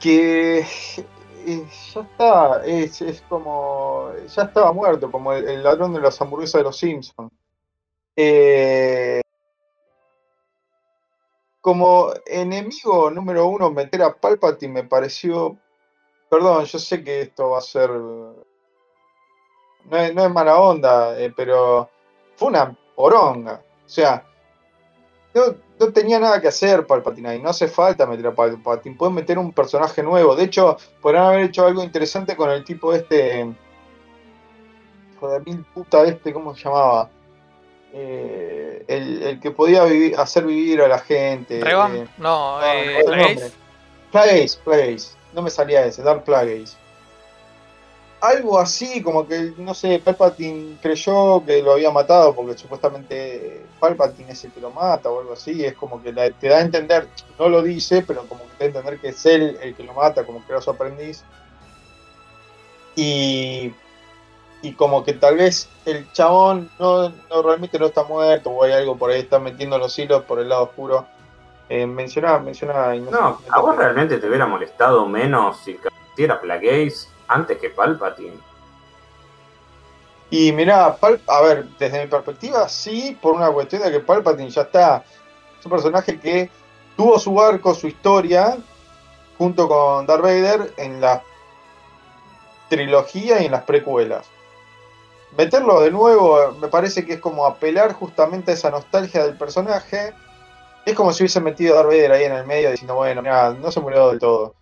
[0.00, 6.60] que eh, ya está, es, como, ya estaba muerto, como el, ladrón de las hamburguesas
[6.60, 7.32] de los Simpsons.
[8.14, 9.20] Eh,
[11.60, 15.58] como enemigo número uno, meter a Palpatine me pareció
[16.28, 18.34] Perdón, yo sé que esto va a ser no
[19.96, 21.88] es, no es mala onda, eh, pero
[22.36, 23.62] fue una poronga.
[23.84, 24.24] O sea,
[25.32, 25.42] no,
[25.78, 29.38] no tenía nada que hacer Palpatine ahí, no hace falta meter a Palpatine, pueden meter
[29.38, 30.34] un personaje nuevo.
[30.34, 33.46] De hecho, podrían haber hecho algo interesante con el tipo este.
[35.14, 37.08] Hijo de mil puta este, ¿cómo se llamaba?
[37.92, 41.60] Eh, el, el que podía vivir- hacer vivir a la gente.
[41.60, 41.62] Eh,
[42.18, 43.40] no, no, eh, no, el Plagueis.
[43.40, 43.50] nombre.
[45.36, 46.76] No me salía ese, Dark Plagueis.
[48.22, 54.32] Algo así, como que, no sé, Palpatine creyó que lo había matado porque supuestamente Palpatine
[54.32, 55.62] es el que lo mata o algo así.
[55.62, 57.06] Es como que te da a entender,
[57.38, 59.84] no lo dice, pero como que te da a entender que es él el que
[59.84, 61.22] lo mata, como que era su aprendiz.
[62.96, 63.74] Y,
[64.62, 68.72] y como que tal vez el chabón no, no realmente no está muerto o hay
[68.72, 71.06] algo por ahí, está metiendo los hilos por el lado oscuro.
[71.68, 72.94] Eh, mencionaba, mencionaba.
[72.94, 75.78] y No, sé, me a vos realmente te hubiera molestado menos si
[76.12, 78.38] hiciera Plagueis antes que Palpatine.
[80.30, 84.50] Y mirá, Pal- a ver, desde mi perspectiva, sí, por una cuestión de que Palpatine
[84.50, 85.04] ya está.
[85.58, 86.50] Es un personaje que
[86.96, 88.56] tuvo su arco, su historia,
[89.38, 91.22] junto con Darth Vader en la
[92.68, 94.26] trilogía y en las precuelas.
[95.36, 99.36] Meterlo de nuevo eh, me parece que es como apelar justamente a esa nostalgia del
[99.36, 100.14] personaje.
[100.86, 103.52] Es como si hubiese metido a Darth Vader ahí en el medio diciendo, bueno, mirá,
[103.52, 104.54] no se murió del todo.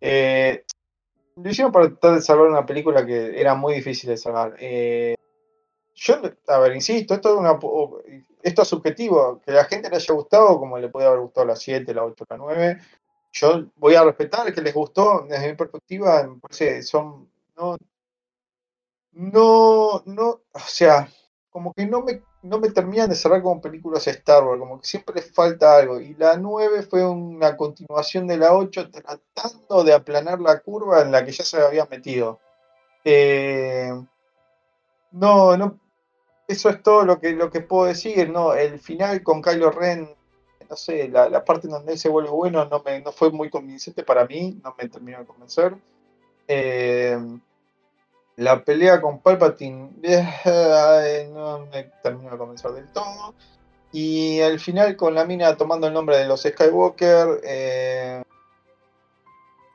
[0.00, 0.64] Eh,
[1.36, 4.56] lo hicieron para tratar de salvar una película que era muy difícil de salvar.
[4.58, 5.14] Eh,
[5.94, 6.14] yo,
[6.48, 7.58] a ver, insisto, esto es, una,
[8.42, 9.42] esto es subjetivo.
[9.44, 12.24] Que la gente le haya gustado, como le puede haber gustado la 7, la 8,
[12.30, 12.78] la 9.
[13.32, 15.26] Yo voy a respetar que les gustó.
[15.28, 17.30] Desde mi perspectiva, me parece son.
[17.58, 17.76] No,
[19.12, 21.06] no, no, o sea,
[21.50, 24.86] como que no me, no me terminan de cerrar como películas Star Wars, como que
[24.86, 26.00] siempre les falta algo.
[26.00, 31.12] Y la 9 fue una continuación de la 8 tratando de aplanar la curva en
[31.12, 32.40] la que ya se había metido.
[33.04, 33.90] Eh,
[35.12, 35.80] no, no,
[36.48, 38.54] eso es todo lo que, lo que puedo decir, ¿no?
[38.54, 40.08] El final con Kylo Ren,
[40.68, 43.30] no sé, la, la parte en donde él se vuelve bueno no, me, no fue
[43.30, 45.76] muy convincente para mí, no me terminó de convencer.
[46.48, 47.18] Eh,
[48.36, 53.34] la pelea con Palpatine eh, no me terminó de convencer del todo.
[53.92, 58.22] Y al final con la mina tomando el nombre de los Skywalker, eh,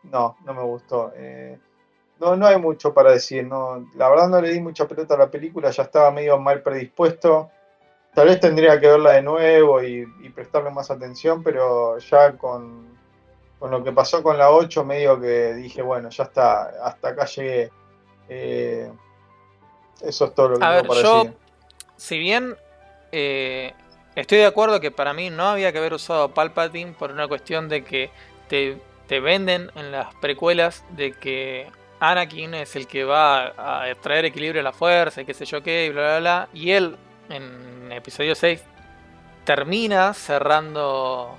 [0.04, 1.12] no, no me gustó.
[1.16, 1.60] Eh,
[2.20, 3.46] no, no hay mucho para decir.
[3.46, 6.64] No, la verdad no le di mucha pelota a la película, ya estaba medio mal
[6.64, 7.52] predispuesto.
[8.14, 12.98] Tal vez tendría que verla de nuevo y, y prestarle más atención, pero ya con,
[13.60, 17.26] con lo que pasó con la 8, medio que dije, bueno, ya está, hasta acá
[17.26, 17.72] llegué.
[18.30, 18.92] Eh,
[20.02, 21.34] eso es todo lo que A tengo ver, para yo, decir.
[21.98, 22.56] si bien
[23.12, 23.74] eh,
[24.16, 27.70] estoy de acuerdo que para mí no había que haber usado Palpatine por una cuestión
[27.70, 28.12] de que
[28.48, 28.78] te,
[29.08, 31.68] te venden en las precuelas de que
[32.00, 35.64] Anakin es el que va a traer equilibrio a la fuerza y qué sé yo
[35.64, 36.50] qué, y bla bla bla.
[36.54, 36.96] Y él
[37.30, 38.64] en episodio 6
[39.46, 41.36] termina cerrando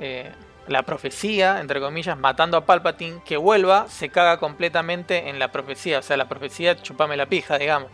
[0.00, 0.32] eh,
[0.68, 5.98] la profecía, entre comillas, matando a Palpatine, que vuelva, se caga completamente en la profecía.
[5.98, 7.90] O sea, la profecía chupame la pija, digamos.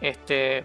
[0.00, 0.64] Este,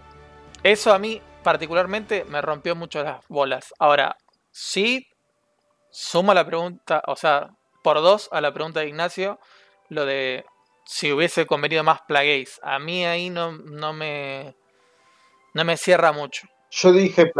[0.62, 3.74] eso a mí particularmente me rompió mucho las bolas.
[3.78, 4.16] Ahora,
[4.50, 5.06] sí,
[5.90, 7.50] suma la pregunta, o sea,
[7.82, 9.38] por dos a la pregunta de Ignacio,
[9.88, 10.44] lo de
[10.84, 12.60] si hubiese convenido más Plagueis.
[12.62, 14.56] A mí ahí no, no me
[15.54, 16.46] no me cierra mucho.
[16.70, 17.32] Yo dije,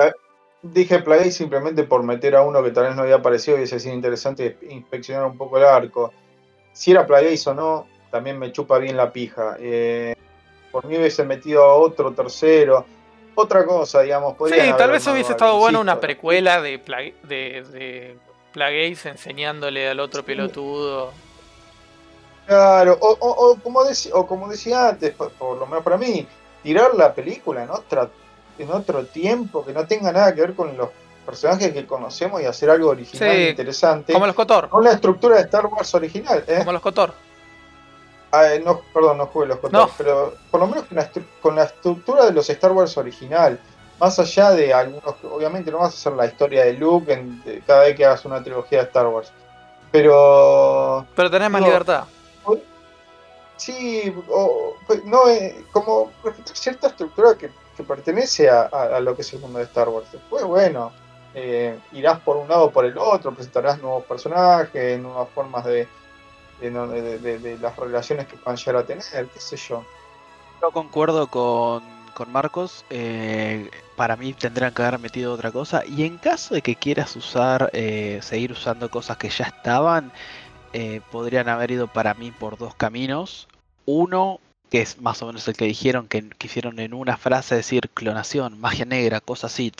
[0.73, 3.81] dije Plagueis simplemente por meter a uno que tal vez no había aparecido y hubiese
[3.81, 6.13] sido interesante inspeccionar un poco el arco.
[6.73, 9.57] Si era Plagueis o no, también me chupa bien la pija.
[9.59, 10.15] Eh,
[10.71, 12.85] por mí hubiese metido a otro tercero.
[13.35, 14.35] Otra cosa, digamos.
[14.49, 15.81] Sí, tal vez hubiese algo, estado bueno insisto.
[15.83, 18.17] una precuela de, de
[18.53, 21.13] Plagueis enseñándole al otro pelotudo.
[22.47, 25.97] Claro, o, o- o como, deci- o como decía antes, por, por lo menos para
[25.97, 26.27] mí,
[26.63, 28.09] tirar la película en, otra,
[28.59, 30.89] en otro tiempo que no tenga nada que ver con los
[31.25, 34.13] personajes que conocemos y hacer algo original Sí, e interesante.
[34.13, 34.69] Como los Kotor.
[34.69, 36.45] Con la estructura de Star Wars original.
[36.47, 36.59] ¿eh?
[36.59, 37.13] Como los Kotor.
[38.33, 39.91] Ah, eh, no, perdón, no jugué los Kotor, No.
[39.97, 43.59] pero por lo menos con la, estru- con la estructura de los Star Wars original.
[43.99, 47.61] Más allá de algunos, obviamente no vas a hacer la historia de Luke en- de
[47.67, 49.33] cada vez que hagas una trilogía de Star Wars.
[49.91, 51.67] Pero Pero tenés más No.
[51.69, 52.05] libertad.
[53.57, 56.11] Sí, o, pues, no, eh, como
[56.53, 60.11] cierta estructura que, que pertenece a, lo que es el mundo de Star Wars.
[60.11, 60.93] Después, bueno,
[61.35, 65.89] eh, irás por un lado o por el otro, presentarás nuevos personajes, nuevas formas de
[66.63, 69.85] las relaciones que puedan llegar a tener, qué sé yo.
[70.63, 71.83] Yo concuerdo con,
[72.15, 72.85] con Marcos.
[72.91, 75.83] eh, para mí tendrán que haber metido otra cosa.
[75.87, 80.13] Y en caso de que quieras usar, eh, seguir usando cosas que ya estaban,
[80.73, 83.49] eh, podrían haber ido para mí por dos caminos.
[83.87, 84.41] Uno,
[84.71, 88.59] que es más o menos el que dijeron que quisieron en una frase decir clonación,
[88.61, 89.73] magia negra, cosas así.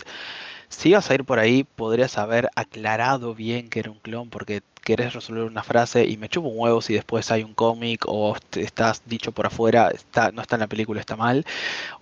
[0.69, 4.63] Si ibas a ir por ahí, podrías haber aclarado bien que era un clon porque
[4.87, 8.37] querés resolver una frase y me chupo un huevo si después hay un cómic o
[8.55, 11.45] estás dicho por afuera, está, no está en la película, está mal.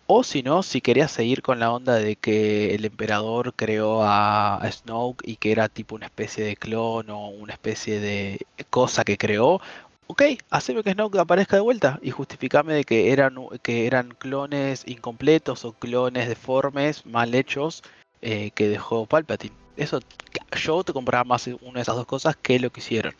[0.06, 4.56] O si no, si querías seguir con la onda de que el emperador creó a,
[4.56, 9.02] a Snoke y que era tipo una especie de clon o una especie de cosa
[9.04, 9.62] que creó,
[10.06, 14.86] ok, haceme que Snoke aparezca de vuelta y justificame de que eran, que eran clones
[14.86, 17.82] incompletos o clones deformes, mal hechos,
[18.22, 19.54] eh, que dejó Palpatine.
[19.76, 20.00] Eso,
[20.52, 23.12] yo te compraba más una de esas dos cosas que lo que hicieron.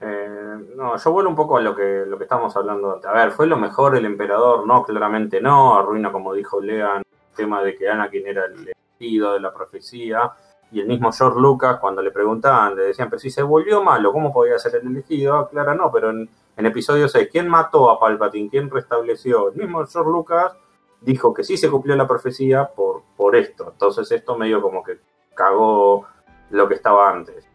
[0.00, 3.10] Eh, no, yo vuelvo un poco a lo que, lo que estábamos hablando antes.
[3.10, 4.66] A ver, ¿fue lo mejor el emperador?
[4.66, 5.76] No, claramente no.
[5.76, 10.32] Arruina, como dijo Lean, el tema de que Anakin era el elegido de la profecía.
[10.70, 14.12] Y el mismo George Lucas, cuando le preguntaban, le decían, pero si se volvió malo,
[14.12, 15.48] ¿cómo podía ser el elegido?
[15.48, 18.50] Clara, no, pero en, episodio 6, ¿quién mató a Palpatine?
[18.50, 19.48] ¿Quién restableció?
[19.50, 20.52] El mismo George Lucas
[21.00, 23.70] dijo que sí se cumplió la profecía por, por esto.
[23.72, 24.98] Entonces esto medio como que
[25.34, 26.06] cagó
[26.50, 27.48] lo que estaba antes.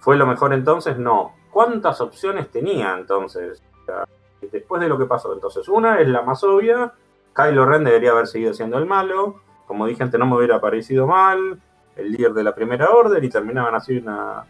[0.00, 0.96] ¿Fue lo mejor entonces?
[0.96, 1.34] No.
[1.50, 3.62] ¿Cuántas opciones tenía entonces?
[4.40, 5.34] después de lo que pasó.
[5.34, 6.94] Entonces, una es la más obvia.
[7.34, 9.42] Kylo Ren debería haber seguido siendo el malo.
[9.66, 11.60] Como dije antes, no me hubiera parecido mal
[11.96, 14.44] el líder de la primera orden y terminaban así una,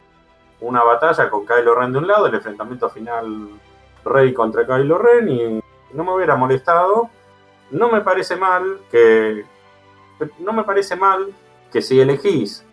[0.61, 3.49] una batalla con Kylo Ren de un lado, el enfrentamiento final
[4.05, 5.61] Rey contra Kylo Ren y
[5.93, 7.11] no me hubiera molestado.
[7.71, 9.45] No me parece mal que
[10.39, 11.33] no me parece mal
[11.73, 12.65] que si elegís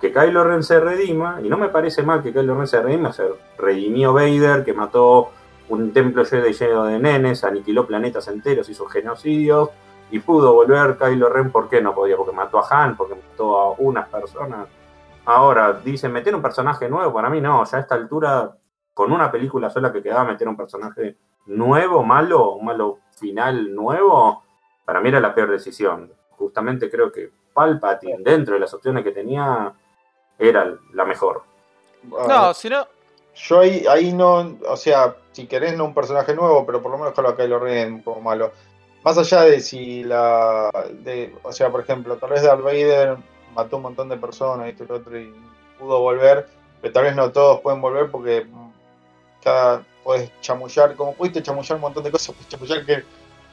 [0.00, 3.12] que Kylo Ren se redima, y no me parece mal que Kylo Ren se redima,
[3.12, 3.24] se
[3.58, 5.30] redimió Vader, que mató
[5.68, 9.68] un templo lleno de nenes, aniquiló planetas enteros, hizo genocidios,
[10.10, 12.16] y pudo volver Kylo Ren, ¿por qué no podía?
[12.16, 14.68] Porque mató a Han, porque mató a unas personas.
[15.24, 18.56] Ahora, dicen, meter un personaje nuevo, para mí no, ya a esta altura,
[18.92, 21.16] con una película sola que quedaba meter un personaje
[21.46, 24.42] nuevo, malo, un malo final nuevo,
[24.84, 26.12] para mí era la peor decisión.
[26.30, 29.72] Justamente creo que Palpatine, dentro de las opciones que tenía,
[30.38, 31.42] era la mejor.
[32.02, 32.86] No, si no...
[33.32, 36.98] Yo ahí, ahí no, o sea, si querés no un personaje nuevo, pero por lo
[36.98, 38.50] menos a Kylo Ren como malo
[39.02, 40.70] más allá de si la.
[41.02, 43.16] De, o sea, por ejemplo, tal vez Darth Vader
[43.54, 45.32] mató un montón de personas, esto y lo otro, y
[45.78, 46.48] pudo volver,
[46.80, 48.46] pero tal vez no todos pueden volver porque
[49.42, 49.82] cada.
[50.04, 53.04] puedes chamullar, como pudiste chamullar un montón de cosas, puedes chamullar que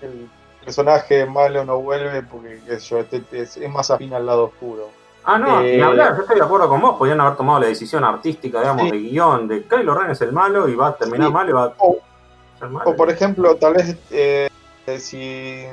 [0.02, 0.30] el
[0.64, 4.90] personaje malo no vuelve porque yo, este, este, es, más afín al lado oscuro.
[5.24, 7.68] Ah, no, ni eh, hablar, yo estoy de acuerdo con vos, podían haber tomado la
[7.68, 11.32] decisión artística, digamos, de guion, de Kylo Ren es el malo y va a terminar
[11.32, 11.98] mal y va a o.
[12.86, 14.50] O por ejemplo, tal vez eh,
[14.98, 15.66] si,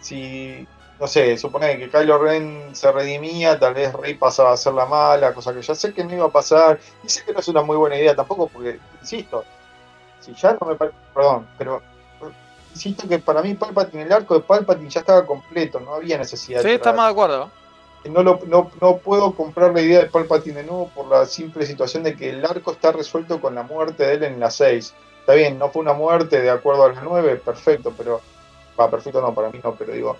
[0.00, 0.66] si,
[0.98, 4.86] no sé, supone que Kylo Ren se redimía, tal vez Rey pasaba a ser la
[4.86, 7.48] mala, cosa que ya sé que no iba a pasar, y sé que no es
[7.48, 9.44] una muy buena idea tampoco, porque, insisto,
[10.20, 11.80] si ya no me parece, perdón, pero
[12.72, 16.62] insisto que para mí Palpatine, el arco de Palpatine ya estaba completo, no había necesidad.
[16.62, 17.50] Sí, estamos de acuerdo.
[18.04, 21.66] No, lo, no, no puedo comprar la idea de Palpatine de nuevo por la simple
[21.66, 24.94] situación de que el arco está resuelto con la muerte de él en la 6
[25.28, 28.22] está bien, no fue una muerte de acuerdo a las 9, perfecto, pero.
[28.90, 30.16] Perfecto no, para mí no, pero digo.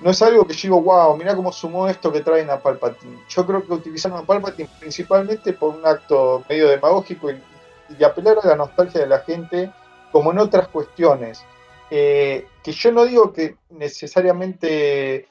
[0.00, 3.18] No es algo que yo digo, wow, mira cómo sumó esto que traen a Palpatine.
[3.28, 8.46] Yo creo que utilizaron a Palpatine principalmente por un acto medio demagógico y, apelar a
[8.46, 9.70] la nostalgia de la gente,
[10.10, 11.44] como en otras cuestiones.
[11.90, 15.26] Eh, que yo no digo que necesariamente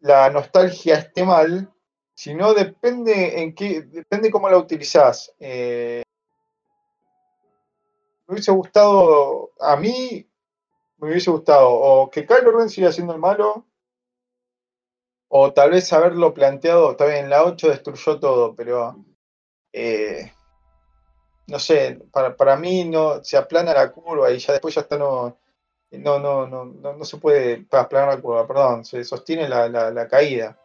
[0.00, 1.70] la nostalgia esté mal,
[2.12, 5.32] sino depende en qué, depende cómo la utilizás.
[5.38, 6.02] Eh,
[8.28, 10.28] me hubiese gustado, a mí
[10.98, 13.66] me hubiese gustado o que Kylo Ren siga siendo el malo,
[15.28, 19.02] o tal vez haberlo planteado, está bien, la 8 destruyó todo, pero
[19.72, 20.32] eh,
[21.46, 24.98] no sé, para, para, mí no se aplana la curva y ya después ya está
[24.98, 25.38] no
[25.90, 30.58] no no no no, se puede aplanar la curva, perdón, se sostiene la, la caída.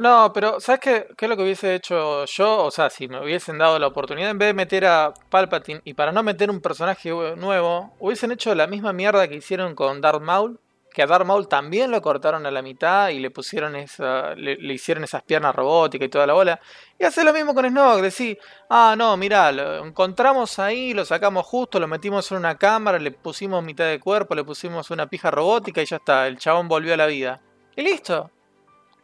[0.00, 2.64] No, pero ¿sabes qué, qué, es lo que hubiese hecho yo?
[2.64, 5.92] O sea, si me hubiesen dado la oportunidad, en vez de meter a Palpatine y
[5.92, 10.22] para no meter un personaje nuevo, hubiesen hecho la misma mierda que hicieron con Darth
[10.22, 10.58] Maul,
[10.90, 14.54] que a Darth Maul también lo cortaron a la mitad y le pusieron esa, le,
[14.72, 16.60] hicieron esas piernas robóticas y toda la bola.
[16.98, 18.38] Y hacer lo mismo con Snoke, decir,
[18.70, 23.10] ah, no, mirá, lo encontramos ahí, lo sacamos justo, lo metimos en una cámara, le
[23.10, 26.94] pusimos mitad de cuerpo, le pusimos una pija robótica y ya está, el chabón volvió
[26.94, 27.42] a la vida.
[27.76, 28.30] Y listo,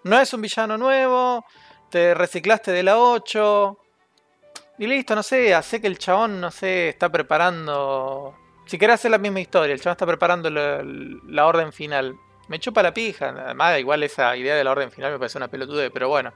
[0.06, 1.44] no es un villano nuevo,
[1.90, 3.78] te reciclaste de la 8.
[4.78, 8.34] Y listo, no sé, hace que el chabón, no sé, está preparando...
[8.66, 12.14] Si querés hacer la misma historia, el chabón está preparando la, orden final.
[12.48, 15.48] Me chupa la pija, además igual esa idea de la orden final me parece una
[15.48, 16.32] pelotude, pero bueno.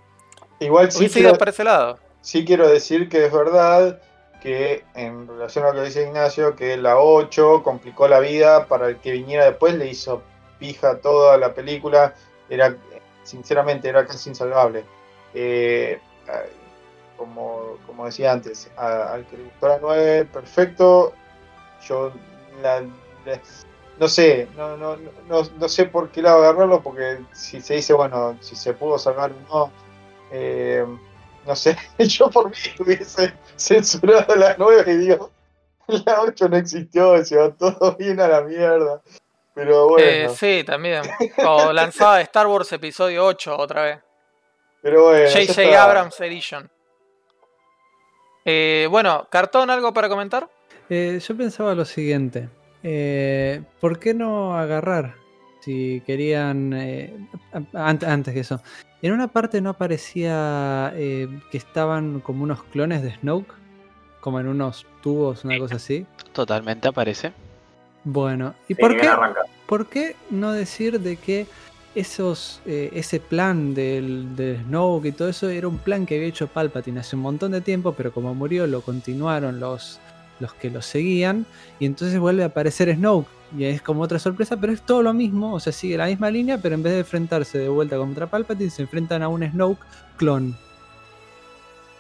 [0.59, 1.98] Igual sí quiero, para ese lado.
[2.20, 4.01] sí quiero decir que es verdad
[4.42, 8.88] que en relación a lo que dice Ignacio, que la 8 complicó la vida para
[8.88, 10.22] el que viniera después, le hizo
[10.59, 12.14] pija toda la película,
[12.48, 12.76] era
[13.31, 14.85] sinceramente era casi insalvable.
[15.35, 16.01] Eh,
[17.16, 21.12] como, como decía antes, al que le gustó la 9, perfecto.
[21.86, 22.12] Yo
[22.62, 22.82] la,
[23.98, 24.97] no sé, no, no,
[25.28, 28.98] no, no, sé por qué lado agarrarlo, porque si se dice, bueno, si se pudo
[28.98, 29.73] salvar o no,
[30.32, 30.85] eh,
[31.47, 35.31] no sé, yo por mí hubiese censurado la 9 y digo,
[36.07, 39.02] la 8 no existió, se va todo bien a la mierda.
[39.60, 40.06] Pero bueno.
[40.06, 41.02] Eh, sí, también.
[41.46, 43.98] O lanzaba Star Wars Episodio 8 otra vez.
[44.80, 45.28] Pero bueno.
[45.30, 45.82] J.J.
[45.82, 46.70] Abrams Edition.
[48.46, 50.48] Eh, bueno, ¿cartón algo para comentar?
[50.88, 52.48] Eh, yo pensaba lo siguiente.
[52.82, 55.16] Eh, ¿Por qué no agarrar?
[55.60, 56.72] Si querían...
[57.74, 58.62] antes que eso.
[59.02, 63.52] En una parte no aparecía que estaban como unos clones de Snoke.
[64.20, 66.06] Como en unos tubos, una cosa así.
[66.32, 67.34] Totalmente aparece.
[68.05, 69.09] Bueno, ¿y por, qué,
[69.66, 71.47] por qué no decir de que
[71.94, 76.28] esos, eh, ese plan del, del, Snoke y todo eso era un plan que había
[76.28, 79.98] hecho Palpatine hace un montón de tiempo, pero como murió lo continuaron los,
[80.39, 81.44] los que lo seguían
[81.78, 83.28] y entonces vuelve a aparecer Snoke
[83.59, 86.31] y es como otra sorpresa, pero es todo lo mismo, o sea, sigue la misma
[86.31, 89.85] línea, pero en vez de enfrentarse de vuelta contra Palpatine, se enfrentan a un Snoke
[90.16, 90.56] clon.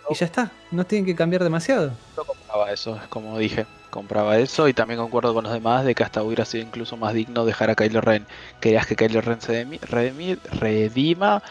[0.08, 1.92] Y ya está, no tienen que cambiar demasiado.
[2.16, 5.94] No compraba eso, es como dije compraba eso y también concuerdo con los demás de
[5.94, 8.26] que hasta hubiera sido incluso más digno dejar a Kylo Ren.
[8.60, 11.42] Querías que Kylo Ren se redima,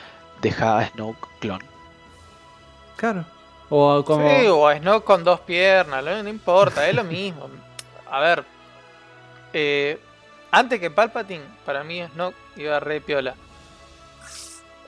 [0.42, 1.62] deja a Snoke clon.
[2.96, 3.26] Claro.
[3.70, 4.28] O como...
[4.30, 7.50] Sí, o a Snoke con dos piernas, no, importa, es lo mismo.
[8.10, 8.44] A ver,
[9.54, 10.00] eh,
[10.52, 13.36] antes que Palpatine, para mí Snoke iba re piola.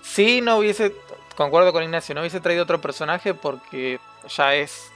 [0.02, 0.94] Si no hubiese,
[1.36, 4.92] concuerdo con Ignacio, no hubiese traído otro personaje porque ya es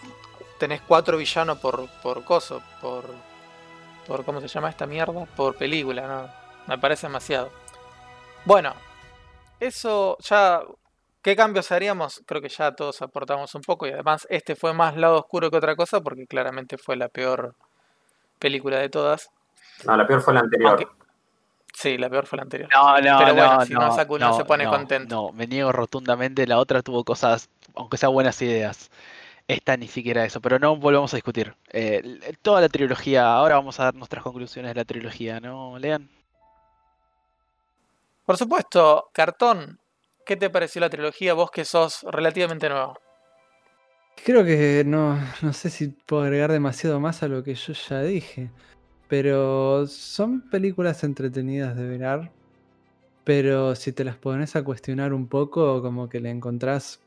[0.58, 3.06] tenés cuatro villanos por, por coso, por,
[4.08, 4.26] por.
[4.26, 5.26] ¿Cómo se llama esta mierda?
[5.36, 6.30] Por película, ¿no?
[6.68, 7.52] Me parece demasiado.
[8.46, 8.74] Bueno,
[9.60, 10.62] eso ya.
[11.22, 12.22] ¿Qué cambios haríamos?
[12.28, 15.58] Creo que ya todos aportamos un poco y además este fue más lado oscuro que
[15.58, 17.56] otra cosa porque claramente fue la peor
[18.38, 19.32] película de todas.
[19.86, 20.88] No, la peor fue la anterior.
[21.74, 22.70] Sí, la peor fue la anterior.
[22.74, 25.16] No, no, Pero bueno, no, si no, Saku no, se pone contento.
[25.16, 26.48] No, me niego rotundamente.
[26.48, 28.92] La otra tuvo cosas, aunque sean buenas ideas.
[29.48, 31.56] Esta ni siquiera eso, pero no volvamos a discutir.
[31.72, 32.02] Eh,
[32.42, 36.10] toda la trilogía, ahora vamos a dar nuestras conclusiones de la trilogía, ¿no, Lean?
[38.26, 39.80] Por supuesto, Cartón,
[40.26, 42.98] ¿qué te pareció la trilogía vos que sos relativamente nuevo?
[44.24, 48.02] Creo que no, no sé si puedo agregar demasiado más a lo que yo ya
[48.02, 48.50] dije,
[49.08, 52.32] pero son películas entretenidas de ver,
[53.24, 57.02] pero si te las pones a cuestionar un poco, como que le encontrás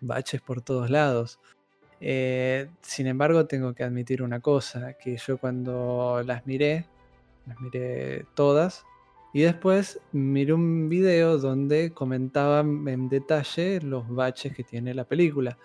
[0.00, 1.38] baches por todos lados.
[2.04, 6.86] Eh, sin embargo, tengo que admitir una cosa, que yo cuando las miré,
[7.46, 8.84] las miré todas,
[9.32, 15.56] y después miré un video donde comentaban en detalle los baches que tiene la película.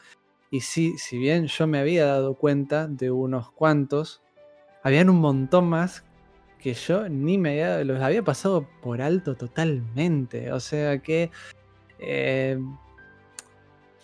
[0.52, 4.22] Y sí, si bien yo me había dado cuenta de unos cuantos,
[4.84, 6.06] habían un montón más
[6.60, 10.52] que yo ni me había, los había pasado por alto totalmente.
[10.52, 11.32] O sea que
[12.00, 12.60] eh,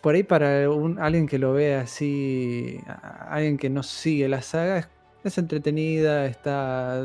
[0.04, 2.78] por ahí para un, alguien que lo ve así,
[3.30, 4.90] alguien que no sigue la saga,
[5.24, 7.02] es, entretenida, está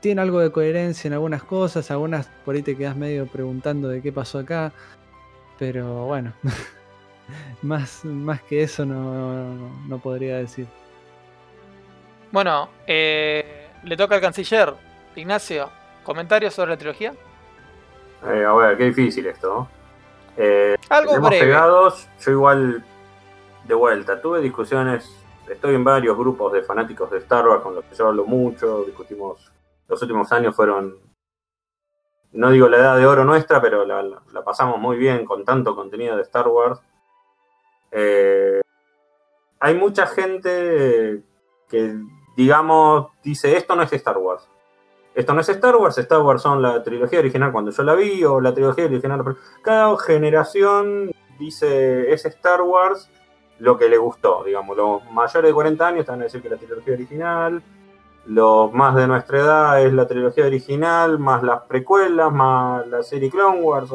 [0.00, 4.02] tiene algo de coherencia en algunas cosas, algunas por ahí te quedas medio preguntando de
[4.02, 4.72] qué pasó acá,
[5.60, 6.32] pero bueno,
[7.62, 10.66] más, más que eso no, no, podría decir.
[12.32, 14.74] Bueno, eh, le toca al canciller,
[15.14, 15.70] Ignacio,
[16.02, 17.14] ¿comentarios sobre la trilogía?
[18.26, 19.75] Eh, a ver, qué difícil esto, ¿no?
[20.36, 21.44] Eh, Algo breve.
[21.44, 22.84] pegados, yo igual
[23.64, 25.10] de vuelta, tuve discusiones,
[25.48, 28.84] estoy en varios grupos de fanáticos de Star Wars con los que yo hablo mucho,
[28.84, 29.50] discutimos,
[29.88, 30.98] los últimos años fueron,
[32.32, 36.16] no digo la edad de oro nuestra, pero la, pasamos muy bien con tanto contenido
[36.16, 36.80] de Star Wars.
[37.90, 38.60] Eh,
[39.58, 41.22] hay mucha gente
[41.68, 41.96] que,
[42.36, 44.46] digamos, dice, esto no es Star Wars.
[45.16, 48.22] Esto no es Star Wars, Star Wars son la trilogía original cuando yo la vi,
[48.22, 49.24] o la trilogía original.
[49.62, 53.10] Cada generación dice es Star Wars
[53.58, 54.44] lo que le gustó.
[54.44, 57.62] Digamos, los mayores de 40 años están a decir que la trilogía original,
[58.26, 63.30] los más de nuestra edad es la trilogía original, más las precuelas, más la serie
[63.30, 63.88] Clone Wars.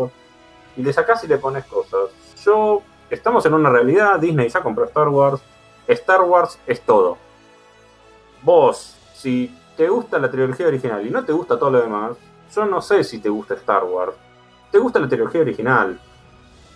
[0.76, 2.10] y le sacás y le pones cosas.
[2.43, 2.81] Yo,
[3.11, 5.39] estamos en una realidad, Disney ya compró Star Wars,
[5.85, 7.19] Star Wars es todo.
[8.41, 12.18] Vos, si te gusta la trilogía original y no te gusta todo lo demás,
[12.53, 14.14] yo no sé si te gusta Star Wars.
[14.72, 15.99] Te gusta la trilogía original.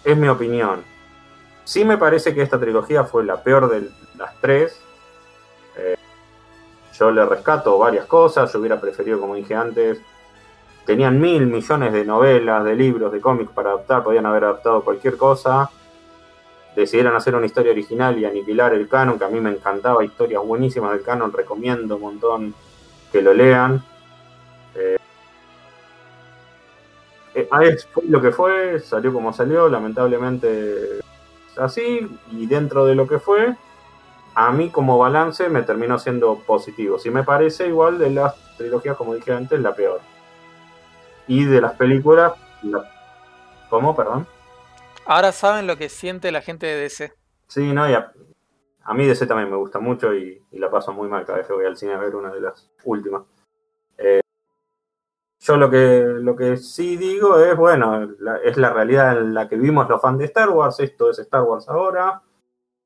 [0.04, 0.84] Es mi opinión.
[1.64, 4.82] Sí me parece que esta trilogía fue la peor de las tres.
[6.98, 10.00] yo le rescato varias cosas, yo hubiera preferido, como dije antes,
[10.86, 15.18] tenían mil millones de novelas, de libros, de cómics para adaptar, podían haber adaptado cualquier
[15.18, 15.70] cosa.
[16.74, 20.46] Decidieron hacer una historia original y aniquilar el canon, que a mí me encantaba, historias
[20.46, 22.56] buenísimas del canon, recomiendo un montón
[23.16, 23.82] que lo lean.
[24.76, 24.98] Eh,
[27.34, 27.48] eh,
[27.94, 31.00] fue lo que fue, salió como salió, lamentablemente
[31.56, 33.56] así, y dentro de lo que fue,
[34.34, 37.00] a mí como balance me terminó siendo positivo.
[37.00, 40.02] Si me parece igual de las trilogías, como dije antes, la peor.
[41.26, 42.34] Y de las películas,
[43.70, 43.96] ¿cómo?
[43.96, 44.28] Perdón.
[45.06, 47.14] Ahora saben lo que siente la gente de DC.
[47.48, 48.00] Sí, no, ya.
[48.00, 48.12] A
[48.94, 51.66] mí DC también me gusta mucho y, la paso muy mal cada vez que voy
[51.66, 53.24] al cine a ver una de las últimas.
[53.98, 54.22] Eh,
[55.40, 58.08] yo lo que, lo que sí digo es, bueno,
[58.44, 61.44] es la realidad en la que vivimos los fans de Star Wars, esto es Star
[61.44, 62.22] Wars ahora.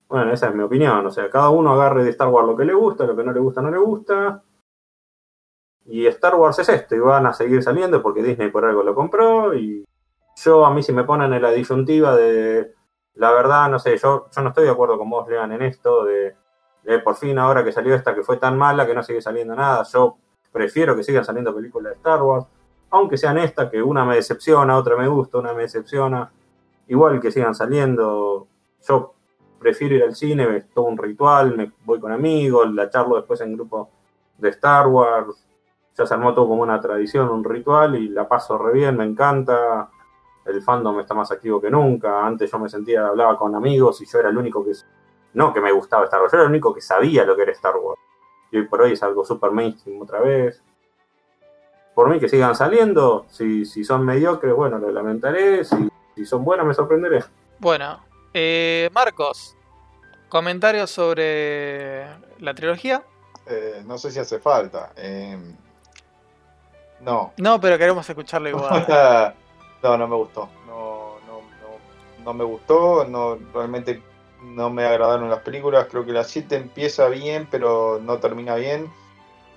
[0.07, 2.65] Bueno, esa es mi opinión, o sea, cada uno agarre de Star Wars lo que
[2.65, 4.43] le gusta, lo que no le gusta, no le gusta.
[5.85, 8.95] Y Star Wars es esto, y van a seguir saliendo porque Disney por algo lo
[8.95, 9.53] compró.
[9.53, 9.85] Y
[10.43, 12.73] yo, a mí, si me ponen en la disyuntiva de
[13.19, 16.05] la verdad, no sé, yo, yo no estoy de acuerdo con vos, Lean, en esto
[16.05, 16.37] de,
[16.83, 19.53] de por fin ahora que salió esta que fue tan mala que no sigue saliendo
[19.55, 19.83] nada.
[19.91, 20.15] Yo
[20.53, 22.45] prefiero que sigan saliendo películas de Star Wars,
[22.91, 26.31] aunque sean estas, que una me decepciona, otra me gusta, una me decepciona,
[26.87, 28.47] igual que sigan saliendo,
[28.87, 29.13] yo
[29.59, 33.41] prefiero ir al cine, es todo un ritual, me voy con amigos, la charlo después
[33.41, 33.89] en grupo
[34.37, 35.45] de Star Wars,
[35.93, 39.03] ya se armó todo como una tradición, un ritual y la paso re bien, me
[39.03, 39.89] encanta,
[40.49, 44.05] el fandom está más activo que nunca, antes yo me sentía, hablaba con amigos y
[44.05, 44.71] yo era el único que,
[45.33, 47.51] no que me gustaba Star Wars, yo era el único que sabía lo que era
[47.51, 47.99] Star Wars
[48.51, 50.61] y hoy por hoy es algo super mainstream otra vez.
[51.93, 56.73] Por mí que sigan saliendo, si, son mediocres, bueno, lo lamentaré, si, son buenas me
[56.73, 57.23] sorprenderé.
[57.59, 57.99] Bueno,
[58.33, 59.55] eh, Marcos,
[60.29, 62.05] comentarios sobre
[62.39, 63.03] la trilogía.
[63.45, 64.93] Eh, no sé si hace falta.
[64.95, 65.55] Em,
[67.01, 67.33] no.
[67.37, 69.35] No, pero queremos escucharlo igual.
[69.83, 70.49] No, no me gustó.
[70.67, 71.41] No, no,
[72.23, 73.05] no, me gustó.
[73.05, 74.01] No, realmente
[74.43, 75.87] no me agradaron las películas.
[75.89, 78.91] Creo que la 7 empieza bien, pero no termina bien.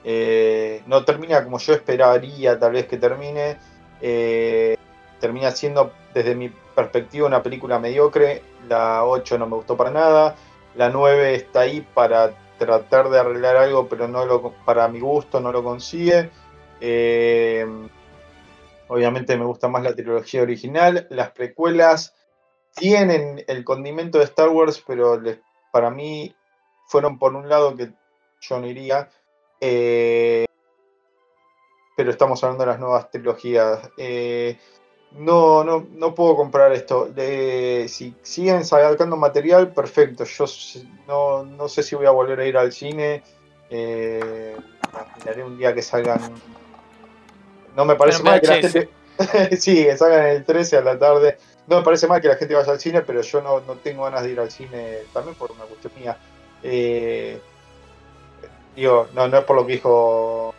[0.04, 3.56] Eh, no termina como yo esperaría tal vez que termine.
[4.00, 4.76] Eh,
[5.20, 8.42] termina siendo, desde mi perspectiva, una película mediocre.
[8.68, 10.36] La 8 no me gustó para nada.
[10.76, 15.40] La 9 está ahí para tratar de arreglar algo, pero no lo, para mi gusto
[15.40, 16.30] no lo consigue.
[16.80, 17.66] Eh,
[18.92, 21.06] obviamente me gusta más la trilogía original.
[21.10, 22.14] Las precuelas
[22.74, 25.20] tienen el condimento de Star Wars, pero
[25.72, 26.34] para mí
[26.86, 27.92] fueron por un lado que
[28.40, 29.08] yo no iría.
[29.60, 30.44] Eh,
[31.96, 33.90] pero estamos hablando de las nuevas trilogías.
[33.96, 34.58] Eh,
[35.12, 37.08] no, no, no puedo comprar esto.
[37.88, 40.24] si siguen sacando material, perfecto.
[40.24, 40.44] Yo
[41.06, 43.22] no, sé si voy a volver a ir al cine.
[43.70, 44.56] Eh,
[45.44, 46.20] un día que salgan.
[47.76, 48.88] No me parece mal que la gente.
[49.58, 51.38] sí, que salgan el 13 a la tarde.
[51.66, 54.22] No me parece mal que la gente vaya al cine, pero yo no, tengo ganas
[54.24, 56.16] de ir al cine también por una cuestión mía.
[56.62, 57.40] Eh,
[58.74, 60.54] digo, no, no es por lo que dijo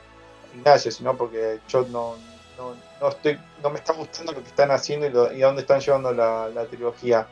[0.56, 2.16] Ignacio, sino porque yo no,
[3.02, 6.14] no, estoy, no me está gustando lo que están haciendo y, a dónde están llevando
[6.14, 7.28] la, trilogía.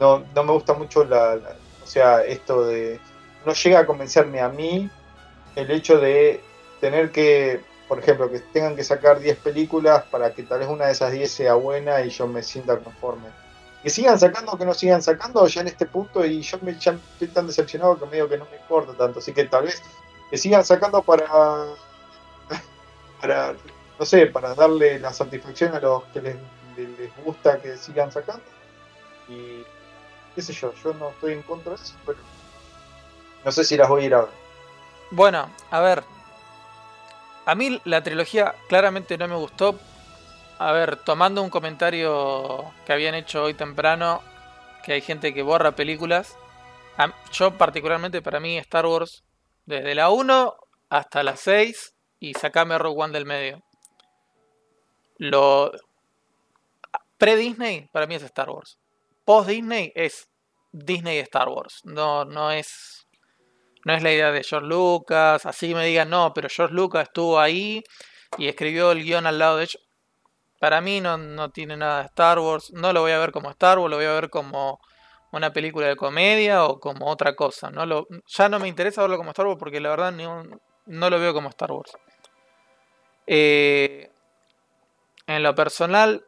[0.00, 1.38] No, no me gusta mucho la,
[1.82, 3.00] o sea, esto de,
[3.44, 4.90] no llega a convencerme a mí
[5.54, 6.40] el hecho de
[6.80, 10.86] tener que por ejemplo, que tengan que sacar 10 películas para que tal vez una
[10.86, 13.28] de esas 10 sea buena y yo me sienta conforme.
[13.82, 16.76] Que sigan sacando o que no sigan sacando ya en este punto y yo me,
[16.76, 19.20] ya estoy tan decepcionado que medio que no me importa tanto.
[19.20, 19.80] Así que tal vez
[20.30, 21.26] que sigan sacando para,
[23.20, 23.54] para
[23.98, 26.36] no sé, para darle la satisfacción a los que les,
[26.76, 28.42] les gusta que sigan sacando.
[29.28, 29.64] Y
[30.34, 32.18] qué sé yo, yo no estoy en contra de eso, pero
[33.44, 34.30] no sé si las voy a ir a ver.
[35.12, 36.02] Bueno, a ver,
[37.46, 39.78] a mí la trilogía claramente no me gustó.
[40.58, 44.20] A ver, tomando un comentario que habían hecho hoy temprano,
[44.84, 46.36] que hay gente que borra películas.
[47.32, 49.22] Yo particularmente para mí Star Wars,
[49.64, 50.56] desde la 1
[50.88, 53.62] hasta la 6 y sacame Rogue One del medio.
[55.18, 55.70] Lo
[57.18, 58.78] pre-Disney para mí es Star Wars.
[59.24, 60.28] Post-Disney es
[60.72, 61.80] Disney Star Wars.
[61.84, 63.05] No, no es
[63.86, 67.38] no es la idea de George Lucas, así me digan, no, pero George Lucas estuvo
[67.38, 67.84] ahí
[68.36, 69.80] y escribió el guion al lado de ellos.
[70.58, 73.78] Para mí no, tiene nada de Star Wars, no lo voy a ver como Star
[73.78, 74.80] Wars, lo voy a ver como
[75.30, 77.70] una película de comedia o como otra cosa.
[77.70, 81.20] No lo, ya no me interesa verlo como Star Wars porque la verdad no lo
[81.20, 81.92] veo como Star Wars.
[83.28, 84.10] Eh,
[85.28, 86.24] en lo personal,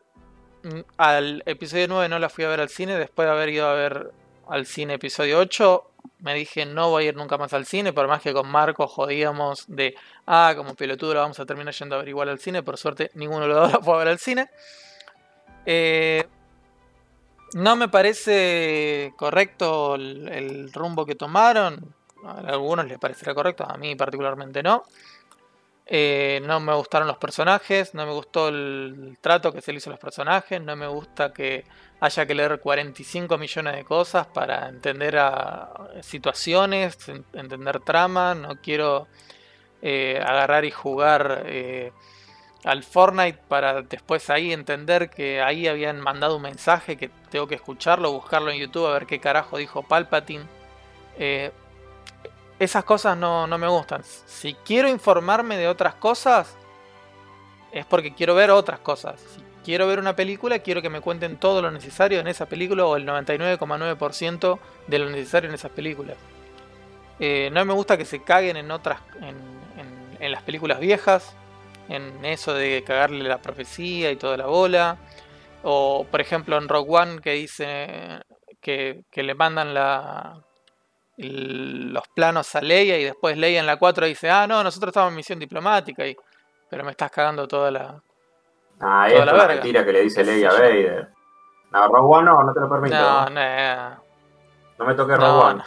[0.63, 3.67] mm, al episodio 9 no la fui a ver al cine, después de haber ido
[3.67, 4.13] a ver
[4.49, 5.89] al cine episodio 8,
[6.21, 8.87] me dije no voy a ir nunca más al cine, por más que con Marco
[8.87, 9.95] jodíamos de,
[10.27, 13.11] ah, como pelotudo lo vamos a terminar yendo a ver igual al cine, por suerte
[13.15, 14.49] ninguno de los dos fue a ver al cine.
[15.67, 16.27] Eh,
[17.55, 21.95] no me parece correcto el, rumbo que tomaron,
[22.25, 24.85] a algunos les parecerá correcto, a mí particularmente no.
[25.90, 29.89] Eh, no me gustaron los personajes, no me gustó el trato que se le hizo
[29.89, 31.65] a los personajes, no me gusta que
[32.01, 36.98] haya que leer 45 millones de cosas para entender a situaciones,
[37.32, 39.09] entender trama, no quiero
[39.81, 41.93] eh, agarrar y jugar eh,
[42.65, 47.55] al Fortnite para después ahí entender que ahí habían mandado un mensaje que tengo que
[47.55, 50.44] escucharlo, buscarlo en YouTube a ver qué carajo dijo Palpatine.
[52.59, 54.03] Esas cosas no, no me gustan.
[54.05, 56.57] Si quiero informarme de otras cosas,
[57.73, 59.21] es porque quiero ver otras cosas.
[59.21, 62.87] Si quiero ver una película, quiero que me cuenten todo lo necesario en esa película
[62.87, 66.17] o el 99,9% de lo necesario en esas películas.
[67.21, 71.35] Eh, no me gusta que se caguen en otras, en, las películas viejas,
[71.89, 74.97] en eso de cagarle la profecía y toda la bola.
[75.63, 78.23] O por ejemplo en Rogue One que dice
[78.61, 80.45] que, le mandan la,
[81.19, 85.11] los planos a Leia y después Leia en la 4 dice, ah, no, nosotros estamos
[85.11, 86.16] en misión diplomática, y,
[86.70, 88.03] pero me estás cagando toda la,
[88.81, 91.09] Ah, es la mentira que le dice Leia a Vader.
[91.73, 92.97] No, Rogue One no, no te lo permito.
[92.97, 94.03] No, no.
[94.78, 95.62] No me toques Rogue One.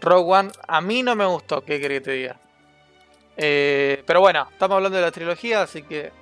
[0.00, 2.36] Rogue One a mí no me gustó, ¿qué quería que te diga?
[3.36, 6.12] Eh, pero bueno, estamos hablando de la trilogía, así que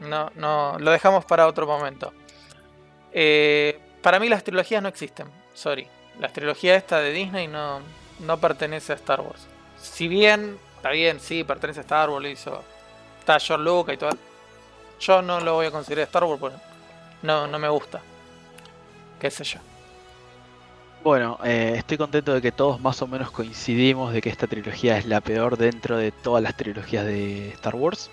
[0.00, 2.12] no, no, lo dejamos para otro momento.
[3.12, 5.88] Eh, para mí las trilogías no existen, sorry.
[6.18, 7.80] La trilogía esta de Disney no,
[8.20, 9.46] no pertenece a Star Wars.
[9.80, 12.64] Si bien, está bien, sí, pertenece a Star Wars, lo hizo
[13.28, 14.10] está George Lucas y todo.
[15.00, 16.56] Yo no lo voy a considerar Star Wars porque
[17.22, 18.00] no, no me gusta.
[19.20, 19.58] Qué sé yo.
[21.04, 24.98] Bueno, eh, estoy contento de que todos más o menos coincidimos de que esta trilogía
[24.98, 28.10] es la peor dentro de todas las trilogías de Star Wars.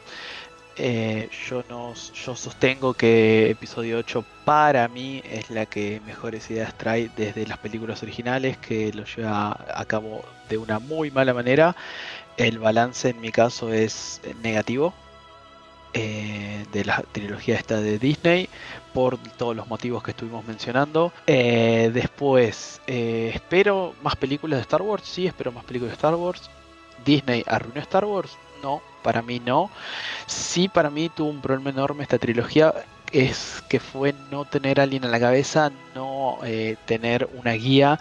[0.77, 7.09] Eh, yo, no, sostengo que episodio 8 para mí es la que mejores ideas trae
[7.15, 11.75] desde las películas originales, que lo lleva a cabo de una muy mala manera.
[12.35, 14.93] El balance en mi caso es negativo,
[15.93, 18.49] eh, de la trilogía esta de Disney
[18.93, 21.13] por todos los motivos que estuvimos mencionando.
[21.25, 26.49] Eh, después, espero más películas de Star Wars, sí, espero más películas de Star Wars.
[27.05, 29.69] Disney arruinó Star Wars, no, para mí no.
[30.25, 32.73] Sí, para mí tuvo un problema enorme esta trilogía,
[33.11, 36.39] es que fue no tener a alguien en la cabeza, no
[36.87, 37.99] tener una guía,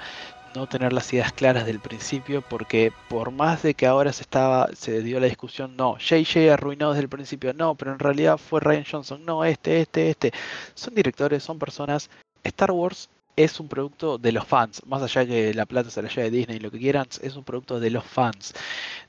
[0.55, 4.69] no tener las ideas claras del principio, porque por más de que ahora se estaba,
[4.75, 8.61] se dio la discusión, no, JJ arruinó desde el principio, no, pero en realidad fue
[8.61, 10.33] Ryan Johnson, no, este, este, este.
[10.75, 12.09] Son directores, son personas.
[12.45, 16.09] Star Wars es un producto de los fans, más allá que la plata se la
[16.09, 18.55] lleve Disney y lo que quieran, es un producto de los fans.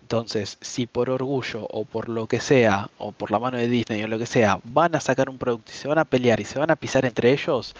[0.05, 4.03] Entonces, si por orgullo o por lo que sea, o por la mano de Disney
[4.03, 6.45] o lo que sea, van a sacar un producto y se van a pelear y
[6.45, 7.73] se van a pisar entre ellos,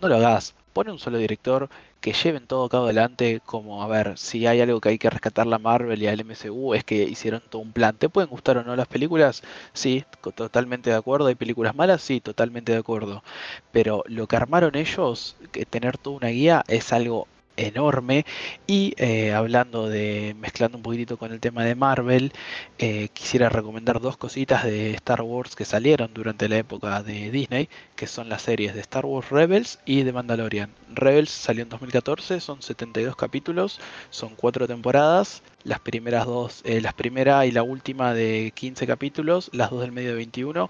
[0.00, 0.54] no lo hagas.
[0.72, 1.68] Pone un solo director
[2.00, 5.46] que lleven todo cabo adelante, como a ver, si hay algo que hay que rescatar
[5.48, 7.96] la Marvel y al MCU es que hicieron todo un plan.
[7.96, 9.42] ¿Te pueden gustar o no las películas?
[9.72, 10.04] Sí,
[10.36, 11.26] totalmente de acuerdo.
[11.26, 12.00] ¿Hay películas malas?
[12.02, 13.24] Sí, totalmente de acuerdo.
[13.72, 17.26] Pero lo que armaron ellos, que tener toda una guía, es algo
[17.56, 18.24] enorme
[18.66, 22.32] y eh, hablando de mezclando un poquitito con el tema de Marvel
[22.78, 27.68] eh, quisiera recomendar dos cositas de Star Wars que salieron durante la época de Disney
[27.96, 32.40] que son las series de Star Wars Rebels y de Mandalorian Rebels salió en 2014
[32.40, 33.80] son 72 capítulos
[34.10, 39.50] son cuatro temporadas las primeras dos eh, las primera y la última de 15 capítulos
[39.52, 40.68] las dos del medio de 21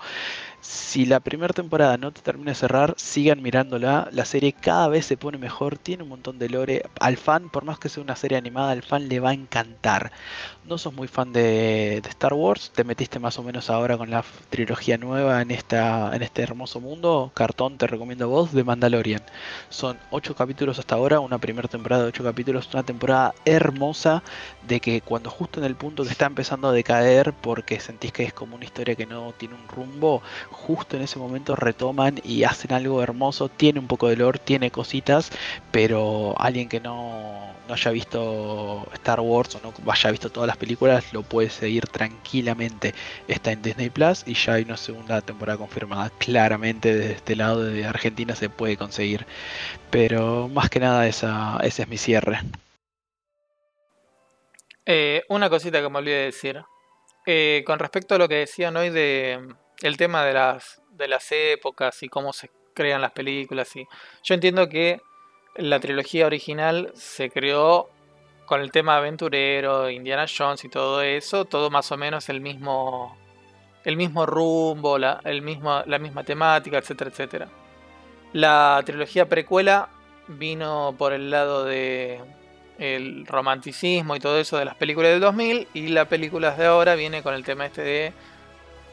[0.62, 4.08] si la primera temporada no te termina de cerrar, sigan mirándola.
[4.12, 6.71] La serie cada vez se pone mejor, tiene un montón de lore.
[7.00, 10.12] Al fan, por más que sea una serie animada, al fan le va a encantar.
[10.64, 14.24] No sos muy fan de, Star Wars, te metiste más o menos ahora con la
[14.50, 15.76] trilogía nueva en, este
[16.42, 17.30] hermoso mundo.
[17.34, 19.22] Cartón, te recomiendo vos, de Mandalorian.
[19.68, 24.22] Son 8 capítulos hasta ahora, una primera temporada de 8 capítulos, una temporada hermosa
[24.66, 28.24] de que cuando justo en el punto que está empezando a decaer porque sentís que
[28.24, 32.44] es como una historia que no tiene un rumbo, justo en ese momento retoman y
[32.44, 35.30] hacen algo hermoso, tiene un poco de lore, tiene cositas,
[35.70, 40.56] pero alguien que no, no haya visto Star Wars o no haya visto todas las
[40.56, 42.94] películas lo puede seguir tranquilamente.
[43.28, 46.10] Está en Disney Plus y ya hay una segunda temporada confirmada.
[46.18, 49.26] Claramente desde este lado de Argentina se puede conseguir.
[49.90, 52.40] Pero más que nada esa, ese es mi cierre.
[54.86, 56.64] Eh, una cosita que me olvidé de decir.
[57.24, 59.38] Eh, con respecto a lo que decían hoy de
[59.82, 63.74] el tema de las, de las épocas y cómo se crean las películas.
[63.76, 63.86] Y
[64.22, 65.00] yo entiendo que
[65.56, 67.90] la trilogía original se creó
[68.46, 73.16] con el tema aventurero, Indiana Jones y todo eso, todo más o menos el mismo
[73.84, 77.48] el mismo rumbo, la, el mismo, la misma temática, etcétera, etcétera.
[78.32, 79.88] La trilogía precuela
[80.28, 82.20] vino por el lado de
[83.26, 87.22] romanticismo y todo eso de las películas del 2000 y las películas de ahora viene
[87.22, 88.12] con el tema este de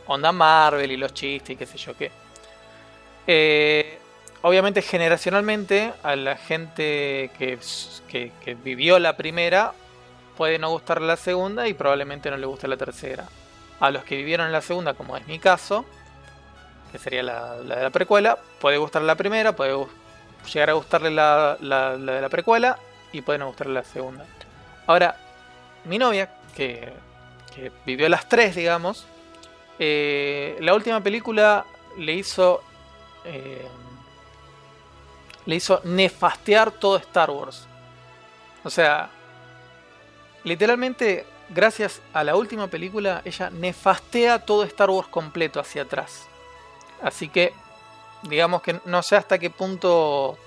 [0.08, 2.12] onda Marvel y los chistes y qué sé yo qué.
[3.26, 3.99] Eh,
[4.42, 7.60] obviamente generacionalmente a la gente que,
[8.08, 9.74] que, vivió la primera
[10.38, 13.26] puede no gustar la segunda y probablemente no le guste la tercera.
[13.80, 15.86] A los que vivieron la segunda, como es mi caso,
[16.92, 19.78] que sería la, de la precuela, puede gustar la primera, puede
[20.52, 22.78] llegar a gustarle la, la, de la precuela
[23.12, 24.26] y puede no gustarle la segunda.
[24.88, 25.16] Ahora,
[25.86, 26.92] mi novia, que,
[27.54, 29.06] que vivió las tres, digamos,
[29.78, 31.66] eh, la última película
[31.98, 32.62] le hizo
[33.24, 33.66] eh,
[35.50, 37.68] le hizo nefastear todo Star Wars.
[38.64, 39.10] O sea,
[40.44, 46.28] literalmente, gracias a la última película, ella nefastea todo Star Wars completo hacia atrás.
[47.02, 47.52] Así que,
[48.22, 50.38] digamos que no sé hasta qué punto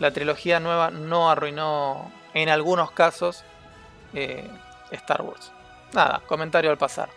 [0.00, 3.44] la trilogía nueva no arruinó, en algunos casos,
[4.14, 4.50] eh,
[4.90, 5.52] Star Wars.
[5.92, 7.08] Nada, comentario al pasar.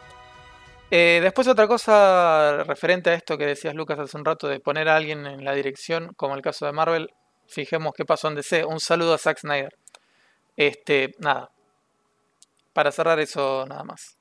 [0.89, 4.88] Eh, después otra cosa referente a esto que decías Lucas hace un rato de poner
[4.88, 7.09] a alguien en la dirección, como el caso de Marvel,
[7.47, 8.64] fijemos qué pasó en DC.
[8.65, 9.76] Un saludo a Zack Snyder.
[10.55, 11.51] Este, nada.
[12.73, 14.18] Para cerrar eso nada más.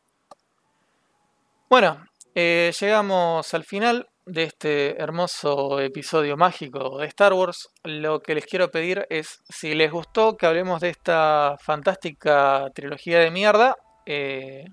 [1.69, 7.69] Bueno, eh, llegamos al final de este hermoso episodio mágico de Star Wars.
[7.85, 13.21] Lo que les quiero pedir es, si les gustó que hablemos de esta fantástica trilogía
[13.21, 14.65] de mierda, eh,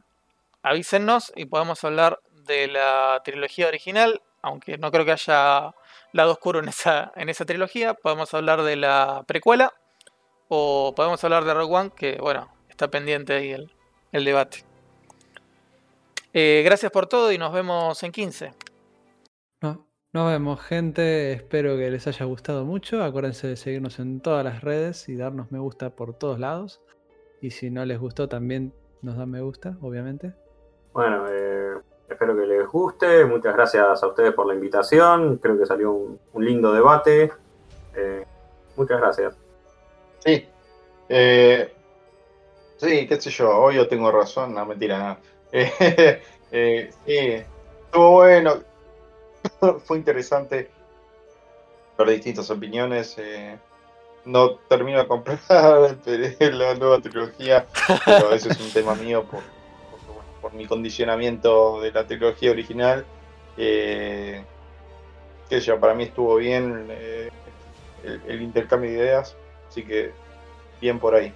[0.64, 5.76] avísennos y podemos hablar de la trilogía original, aunque no creo que haya
[6.14, 7.94] lado oscuro en esa, en esa trilogía.
[7.94, 9.73] Podemos hablar de la precuela
[10.48, 13.52] o podemos hablar de Rogue One, que bueno, está pendiente ahí
[14.11, 14.64] el, debate.
[16.34, 18.53] Eh, gracias por todo y nos vemos en 15.
[19.61, 23.03] No, nos vemos gente, espero que les haya gustado mucho.
[23.03, 26.81] Acuérdense de seguirnos en todas las redes y darnos me gusta por todos lados.
[27.41, 30.34] Y si no les gustó también nos dan me gusta, obviamente.
[30.94, 31.74] Bueno, eh,
[32.07, 33.26] espero que les guste.
[33.26, 35.38] Muchas gracias a ustedes por la invitación.
[35.38, 37.32] Creo que salió un, lindo debate.
[37.95, 38.24] Eh,
[38.76, 39.36] muchas gracias.
[40.20, 40.48] Sí.
[41.10, 41.74] Eh,
[42.78, 43.57] sí, qué sé yo.
[43.57, 44.53] Hoy yo tengo razón.
[44.53, 45.20] No, mentira, nada.
[46.52, 47.44] sí,
[47.86, 48.60] estuvo bueno.
[49.86, 50.70] Fue interesante
[51.98, 53.18] ver distintas opiniones.
[54.26, 57.65] no termino de comprar la nueva trilogía,
[58.06, 59.41] pero ese es un tema mío por,
[60.44, 63.06] por mi condicionamiento de la trilogía original.
[63.57, 64.44] Eh,
[65.49, 67.30] yo, para mí estuvo bien eh,
[68.28, 69.38] el, intercambio de ideas,
[69.70, 70.11] así que
[70.82, 71.32] bien por ahí.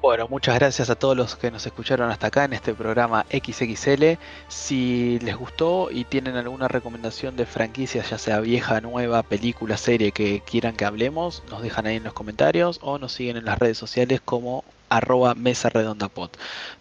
[0.00, 4.16] Bueno, muchas gracias a todos los que nos escucharon hasta acá en este programa XXL.
[4.46, 10.12] Si les gustó y tienen alguna recomendación de franquicias, ya sea vieja, nueva, película, serie
[10.12, 13.58] que quieran que hablemos, nos dejan ahí en los comentarios o nos siguen en las
[13.58, 16.30] redes sociales como arroba mesa redonda pod.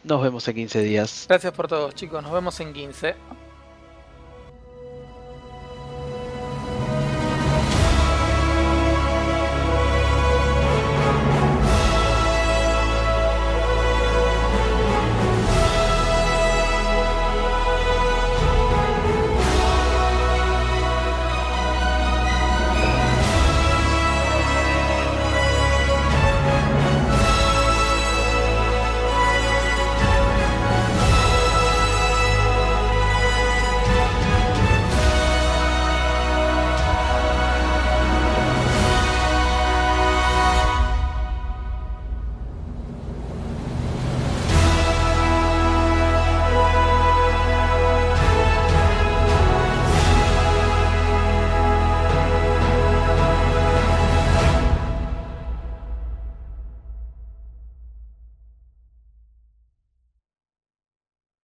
[0.03, 1.25] Nos vemos en 15 días.
[1.27, 3.15] Gracias por todo chicos, nos vemos en 15.